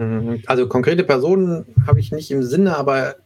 Mhm. 0.00 0.42
Also 0.46 0.66
konkrete 0.66 1.04
Personen 1.04 1.66
habe 1.86 2.00
ich 2.00 2.10
nicht 2.10 2.30
im 2.30 2.42
Sinne, 2.42 2.76
aber 2.76 3.16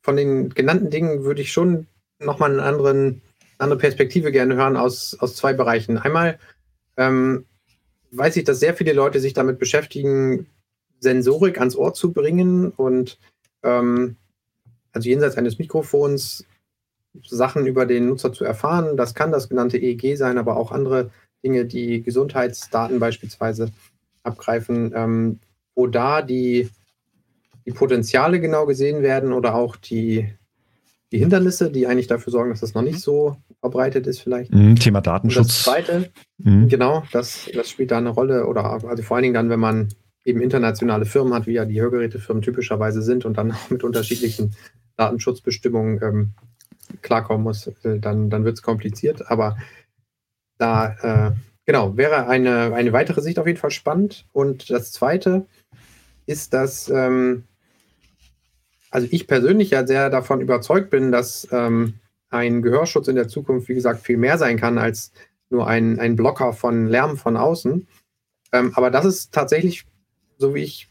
von 0.00 0.16
den 0.16 0.48
genannten 0.48 0.88
Dingen 0.88 1.24
würde 1.24 1.42
ich 1.42 1.52
schon 1.52 1.86
nochmal 2.18 2.52
eine 2.52 2.62
anderen, 2.62 3.20
andere 3.58 3.78
Perspektive 3.78 4.32
gerne 4.32 4.56
hören 4.56 4.78
aus, 4.78 5.14
aus 5.20 5.36
zwei 5.36 5.52
Bereichen. 5.52 5.98
Einmal 5.98 6.38
ähm, 6.96 7.44
weiß 8.12 8.36
ich, 8.36 8.44
dass 8.44 8.60
sehr 8.60 8.74
viele 8.74 8.94
Leute 8.94 9.20
sich 9.20 9.34
damit 9.34 9.58
beschäftigen, 9.58 10.46
Sensorik 11.00 11.58
ans 11.58 11.76
Ohr 11.76 11.92
zu 11.92 12.12
bringen 12.12 12.70
und 12.70 13.18
ähm, 13.62 14.16
also 14.92 15.08
jenseits 15.08 15.36
eines 15.36 15.58
Mikrofons 15.58 16.46
Sachen 17.26 17.66
über 17.66 17.84
den 17.84 18.08
Nutzer 18.08 18.32
zu 18.32 18.44
erfahren. 18.44 18.96
Das 18.96 19.14
kann 19.14 19.32
das 19.32 19.50
genannte 19.50 19.76
EEG 19.76 20.16
sein, 20.16 20.38
aber 20.38 20.56
auch 20.56 20.72
andere 20.72 21.10
Dinge, 21.44 21.66
die 21.66 22.02
Gesundheitsdaten 22.02 23.00
beispielsweise 23.00 23.70
abgreifen. 24.22 24.92
Ähm, 24.94 25.40
wo 25.80 25.86
da 25.86 26.20
die, 26.20 26.68
die 27.64 27.72
Potenziale 27.72 28.38
genau 28.38 28.66
gesehen 28.66 29.02
werden 29.02 29.32
oder 29.32 29.54
auch 29.54 29.76
die, 29.76 30.30
die 31.10 31.18
Hindernisse, 31.18 31.70
die 31.70 31.86
eigentlich 31.86 32.06
dafür 32.06 32.30
sorgen, 32.30 32.50
dass 32.50 32.60
das 32.60 32.74
noch 32.74 32.82
nicht 32.82 33.00
so 33.00 33.36
verbreitet 33.60 34.06
ist, 34.06 34.20
vielleicht. 34.20 34.52
Mhm, 34.52 34.76
Thema 34.76 35.00
Datenschutz. 35.00 35.46
das 35.46 35.62
zweite, 35.62 36.10
mhm. 36.36 36.68
genau, 36.68 37.02
das, 37.12 37.48
das 37.54 37.70
spielt 37.70 37.92
da 37.92 37.98
eine 37.98 38.10
Rolle. 38.10 38.46
Oder 38.46 38.64
also 38.66 39.02
vor 39.02 39.16
allen 39.16 39.22
Dingen 39.22 39.34
dann, 39.34 39.48
wenn 39.48 39.58
man 39.58 39.88
eben 40.26 40.42
internationale 40.42 41.06
Firmen 41.06 41.32
hat, 41.32 41.46
wie 41.46 41.54
ja 41.54 41.64
die 41.64 41.80
Hörgerätefirmen 41.80 42.42
typischerweise 42.42 43.00
sind 43.00 43.24
und 43.24 43.38
dann 43.38 43.52
auch 43.52 43.70
mit 43.70 43.82
unterschiedlichen 43.82 44.54
Datenschutzbestimmungen 44.96 45.98
ähm, 46.02 46.30
klarkommen 47.00 47.42
muss, 47.42 47.68
äh, 47.84 47.98
dann, 47.98 48.28
dann 48.28 48.44
wird 48.44 48.58
es 48.58 48.62
kompliziert. 48.62 49.30
Aber 49.30 49.56
da, 50.58 51.30
äh, 51.30 51.32
genau, 51.64 51.96
wäre 51.96 52.28
eine, 52.28 52.74
eine 52.74 52.92
weitere 52.92 53.22
Sicht 53.22 53.38
auf 53.38 53.46
jeden 53.46 53.58
Fall 53.58 53.70
spannend. 53.70 54.26
Und 54.32 54.68
das 54.68 54.92
zweite, 54.92 55.46
ist, 56.26 56.54
dass 56.54 56.88
ähm, 56.88 57.44
also 58.90 59.06
ich 59.10 59.26
persönlich 59.26 59.70
ja 59.70 59.86
sehr 59.86 60.10
davon 60.10 60.40
überzeugt 60.40 60.90
bin, 60.90 61.12
dass 61.12 61.46
ähm, 61.52 61.94
ein 62.28 62.62
Gehörschutz 62.62 63.08
in 63.08 63.16
der 63.16 63.28
Zukunft, 63.28 63.68
wie 63.68 63.74
gesagt, 63.74 64.00
viel 64.00 64.16
mehr 64.16 64.38
sein 64.38 64.58
kann 64.58 64.78
als 64.78 65.12
nur 65.48 65.66
ein, 65.66 65.98
ein 65.98 66.16
Blocker 66.16 66.52
von 66.52 66.86
Lärm 66.86 67.16
von 67.16 67.36
außen. 67.36 67.86
Ähm, 68.52 68.72
aber 68.74 68.90
das 68.90 69.04
ist 69.04 69.32
tatsächlich, 69.32 69.84
so 70.38 70.54
wie 70.54 70.62
ich 70.62 70.88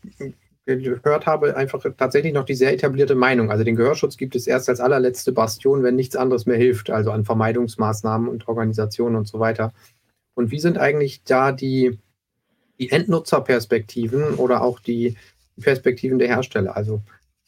gehört 0.66 1.26
habe, 1.26 1.56
einfach 1.58 1.84
tatsächlich 1.98 2.34
noch 2.34 2.46
die 2.46 2.56
sehr 2.56 2.74
etablierte 2.74 3.16
Meinung. 3.16 3.50
Also 3.52 3.64
den 3.64 3.76
Gehörschutz 3.76 4.18
gibt 4.18 4.36
es 4.36 4.48
erst 4.48 4.70
als 4.70 4.80
allerletzte 4.80 5.32
Bastion, 5.32 5.82
wenn 5.84 5.96
nichts 5.96 6.16
anderes 6.16 6.46
mehr 6.46 6.58
hilft, 6.58 6.92
also 6.92 7.12
an 7.12 7.26
Vermeidungsmaßnahmen 7.26 8.28
und 8.28 8.48
Organisationen 8.48 9.16
und 9.16 9.28
so 9.28 9.40
weiter. 9.40 9.74
Und 10.36 10.52
wie 10.52 10.60
sind 10.60 10.78
eigentlich 10.78 11.24
da 11.24 11.52
die, 11.52 11.98
die 12.80 12.92
Endnutzerperspektiven 12.92 14.36
oder 14.36 14.62
auch 14.62 14.80
die 14.80 15.18
Perspektiven 15.60 16.20
der 16.20 16.30
Hersteller. 16.30 16.76
Also 16.76 17.02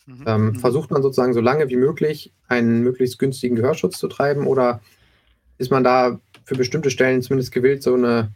mhm. 0.05 0.23
ähm, 0.27 0.45
mhm. 0.45 0.55
versucht 0.55 0.91
man 0.91 1.01
sozusagen 1.01 1.33
so 1.33 1.41
lange 1.41 1.69
wie 1.69 1.77
möglich 1.77 2.33
einen 2.47 2.81
möglichst 2.81 3.19
günstigen 3.19 3.55
Gehörschutz 3.55 3.97
zu 3.97 4.07
treiben 4.07 4.47
oder 4.47 4.81
ist 5.57 5.71
man 5.71 5.83
da 5.83 6.19
für 6.43 6.55
bestimmte 6.55 6.89
Stellen 6.89 7.21
zumindest 7.21 7.51
gewillt, 7.51 7.83
so 7.83 7.93
eine 7.93 8.33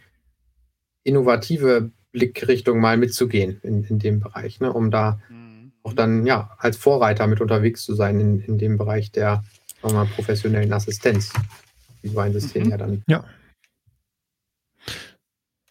innovative 1.03 1.91
Blickrichtung 2.11 2.79
mal 2.79 2.97
mitzugehen 2.97 3.59
in, 3.63 3.83
in 3.83 3.99
dem 3.99 4.19
Bereich, 4.19 4.61
ne, 4.61 4.71
um 4.71 4.89
da 4.89 5.19
mhm. 5.29 5.73
auch 5.83 5.93
dann 5.93 6.25
ja 6.25 6.55
als 6.59 6.77
Vorreiter 6.77 7.27
mit 7.27 7.41
unterwegs 7.41 7.83
zu 7.83 7.93
sein 7.93 8.19
in, 8.19 8.39
in 8.39 8.57
dem 8.57 8.77
Bereich 8.77 9.11
der 9.11 9.43
mal, 9.83 10.05
professionellen 10.05 10.71
Assistenz, 10.71 11.33
wie 12.01 12.07
so 12.09 12.19
ein 12.19 12.33
System 12.33 12.65
mhm. 12.65 12.69
ja 12.69 12.77
dann 12.77 13.03
ja. 13.07 13.25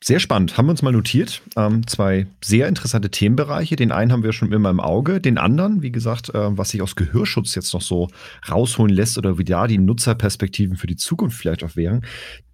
Sehr 0.07 0.20
spannend. 0.20 0.59
Haben 0.59 0.66
wir 0.66 0.72
uns 0.72 0.82
mal 0.82 0.92
notiert. 0.92 1.40
Ähm, 1.57 1.86
zwei 1.86 2.26
sehr 2.44 2.68
interessante 2.68 3.11
Themenbereiche. 3.11 3.74
Den 3.74 3.90
einen 3.90 4.12
haben 4.12 4.22
wir 4.22 4.34
schon 4.34 4.52
immer 4.52 4.68
im 4.68 4.78
Auge. 4.78 5.18
Den 5.18 5.38
anderen, 5.38 5.80
wie 5.80 5.92
gesagt, 5.92 6.28
äh, 6.28 6.59
was 6.59 6.68
sich 6.68 6.82
aus 6.82 6.94
Gehörschutz 6.94 7.55
jetzt 7.55 7.72
noch 7.72 7.80
so 7.80 8.09
rausholen 8.46 8.94
lässt 8.94 9.16
oder 9.16 9.38
wie 9.38 9.44
da 9.44 9.66
die 9.66 9.78
Nutzerperspektiven 9.78 10.76
für 10.76 10.86
die 10.86 10.96
Zukunft 10.96 11.38
vielleicht 11.38 11.64
auch 11.64 11.74
wären, 11.74 12.05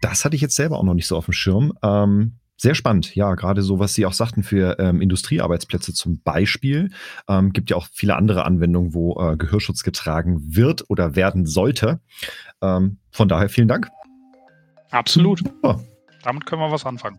das 0.01 0.25
hatte 0.25 0.37
ich 0.37 0.43
jetzt 0.43 0.55
selber 0.55 0.79
auch 0.79 0.85
noch 0.85 0.95
nicht 0.95 1.09
so 1.09 1.17
auf 1.17 1.25
dem 1.25 1.33
Schirm. 1.33 1.73
Ähm, 1.83 2.37
sehr 2.57 2.77
spannend, 2.77 3.17
ja, 3.17 3.35
gerade 3.35 3.63
so, 3.63 3.81
was 3.81 3.95
Sie 3.95 4.07
auch 4.07 4.13
sagten 4.13 4.45
für 4.45 4.79
ähm, 4.79 5.01
Industriearbeitsplätze 5.01 5.93
zum 5.93 6.23
Beispiel. 6.23 6.91
Ähm, 7.29 7.53
gibt 7.53 7.71
ja 7.71 7.77
auch 7.77 7.89
viele 7.93 8.15
andere 8.15 8.45
Anwendungen, 8.45 8.95
wo 8.95 9.19
äh, 9.21 9.37
Gehörschutz 9.37 9.83
getragen 9.83 10.55
wird 10.55 10.89
oder 10.89 11.17
werden 11.17 11.47
sollte. 11.47 11.99
Ähm, 12.63 12.99
von 13.11 13.29
daher 13.29 13.49
vielen 13.49 13.67
Dank. 13.67 13.89
Absolut. 14.93 15.43
Oh. 15.65 15.75
Damit 16.23 16.47
können 16.47 16.63
wir 16.63 16.71
was 16.71 16.87
anfangen. 16.87 17.19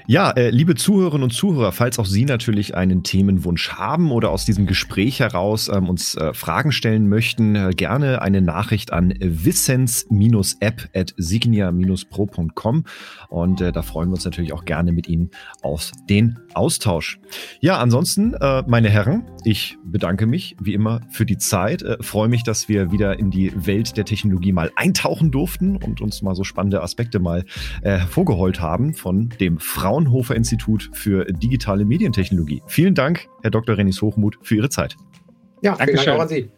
Ja, 0.11 0.31
äh, 0.31 0.49
liebe 0.49 0.75
Zuhörerinnen 0.75 1.23
und 1.23 1.31
Zuhörer, 1.31 1.71
falls 1.71 1.97
auch 1.97 2.05
Sie 2.05 2.25
natürlich 2.25 2.75
einen 2.75 3.01
Themenwunsch 3.01 3.69
haben 3.69 4.11
oder 4.11 4.31
aus 4.31 4.43
diesem 4.43 4.65
Gespräch 4.67 5.21
heraus 5.21 5.69
ähm, 5.69 5.87
uns 5.87 6.15
äh, 6.15 6.33
Fragen 6.33 6.73
stellen 6.73 7.07
möchten, 7.07 7.55
äh, 7.55 7.69
gerne 7.73 8.21
eine 8.21 8.41
Nachricht 8.41 8.91
an 8.91 9.13
wissens-app 9.21 10.89
at 10.93 11.13
signia-pro.com 11.15 12.83
und 13.29 13.61
äh, 13.61 13.71
da 13.71 13.81
freuen 13.83 14.09
wir 14.09 14.15
uns 14.15 14.25
natürlich 14.25 14.51
auch 14.51 14.65
gerne 14.65 14.91
mit 14.91 15.07
Ihnen 15.07 15.31
auf 15.61 15.91
den 16.09 16.37
Austausch. 16.55 17.21
Ja, 17.61 17.77
ansonsten, 17.77 18.33
äh, 18.33 18.63
meine 18.67 18.89
Herren, 18.89 19.23
ich 19.45 19.77
bedanke 19.85 20.25
mich 20.25 20.57
wie 20.59 20.73
immer 20.73 20.99
für 21.09 21.25
die 21.25 21.37
Zeit, 21.37 21.83
äh, 21.83 21.95
freue 22.01 22.27
mich, 22.27 22.43
dass 22.43 22.67
wir 22.67 22.91
wieder 22.91 23.17
in 23.17 23.31
die 23.31 23.53
Welt 23.65 23.95
der 23.95 24.03
Technologie 24.03 24.51
mal 24.51 24.73
eintauchen 24.75 25.31
durften 25.31 25.77
und 25.77 26.01
uns 26.01 26.21
mal 26.21 26.35
so 26.35 26.43
spannende 26.43 26.83
Aspekte 26.83 27.19
mal 27.19 27.45
hervorgeholt 27.81 28.59
haben 28.59 28.93
von 28.93 29.29
dem 29.39 29.57
Fraunhofer 30.01 30.35
Institut 30.35 30.89
für 30.93 31.25
digitale 31.25 31.85
Medientechnologie. 31.85 32.63
Vielen 32.65 32.95
Dank, 32.95 33.27
Herr 33.43 33.51
Dr. 33.51 33.77
Renis 33.77 34.01
Hochmuth, 34.01 34.37
für 34.41 34.55
Ihre 34.55 34.69
Zeit. 34.69 34.95
Ja, 35.61 35.75
vielen 35.75 35.95
Dank 35.95 36.07
auch 36.09 36.21
an 36.21 36.27
Sie. 36.27 36.49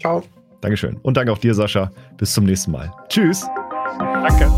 Ciao. 0.00 0.22
Dankeschön. 0.60 0.98
Und 1.02 1.16
danke 1.16 1.32
auch 1.32 1.38
dir, 1.38 1.54
Sascha. 1.54 1.90
Bis 2.18 2.34
zum 2.34 2.44
nächsten 2.44 2.72
Mal. 2.72 2.92
Tschüss. 3.08 3.46
Danke. 3.98 4.52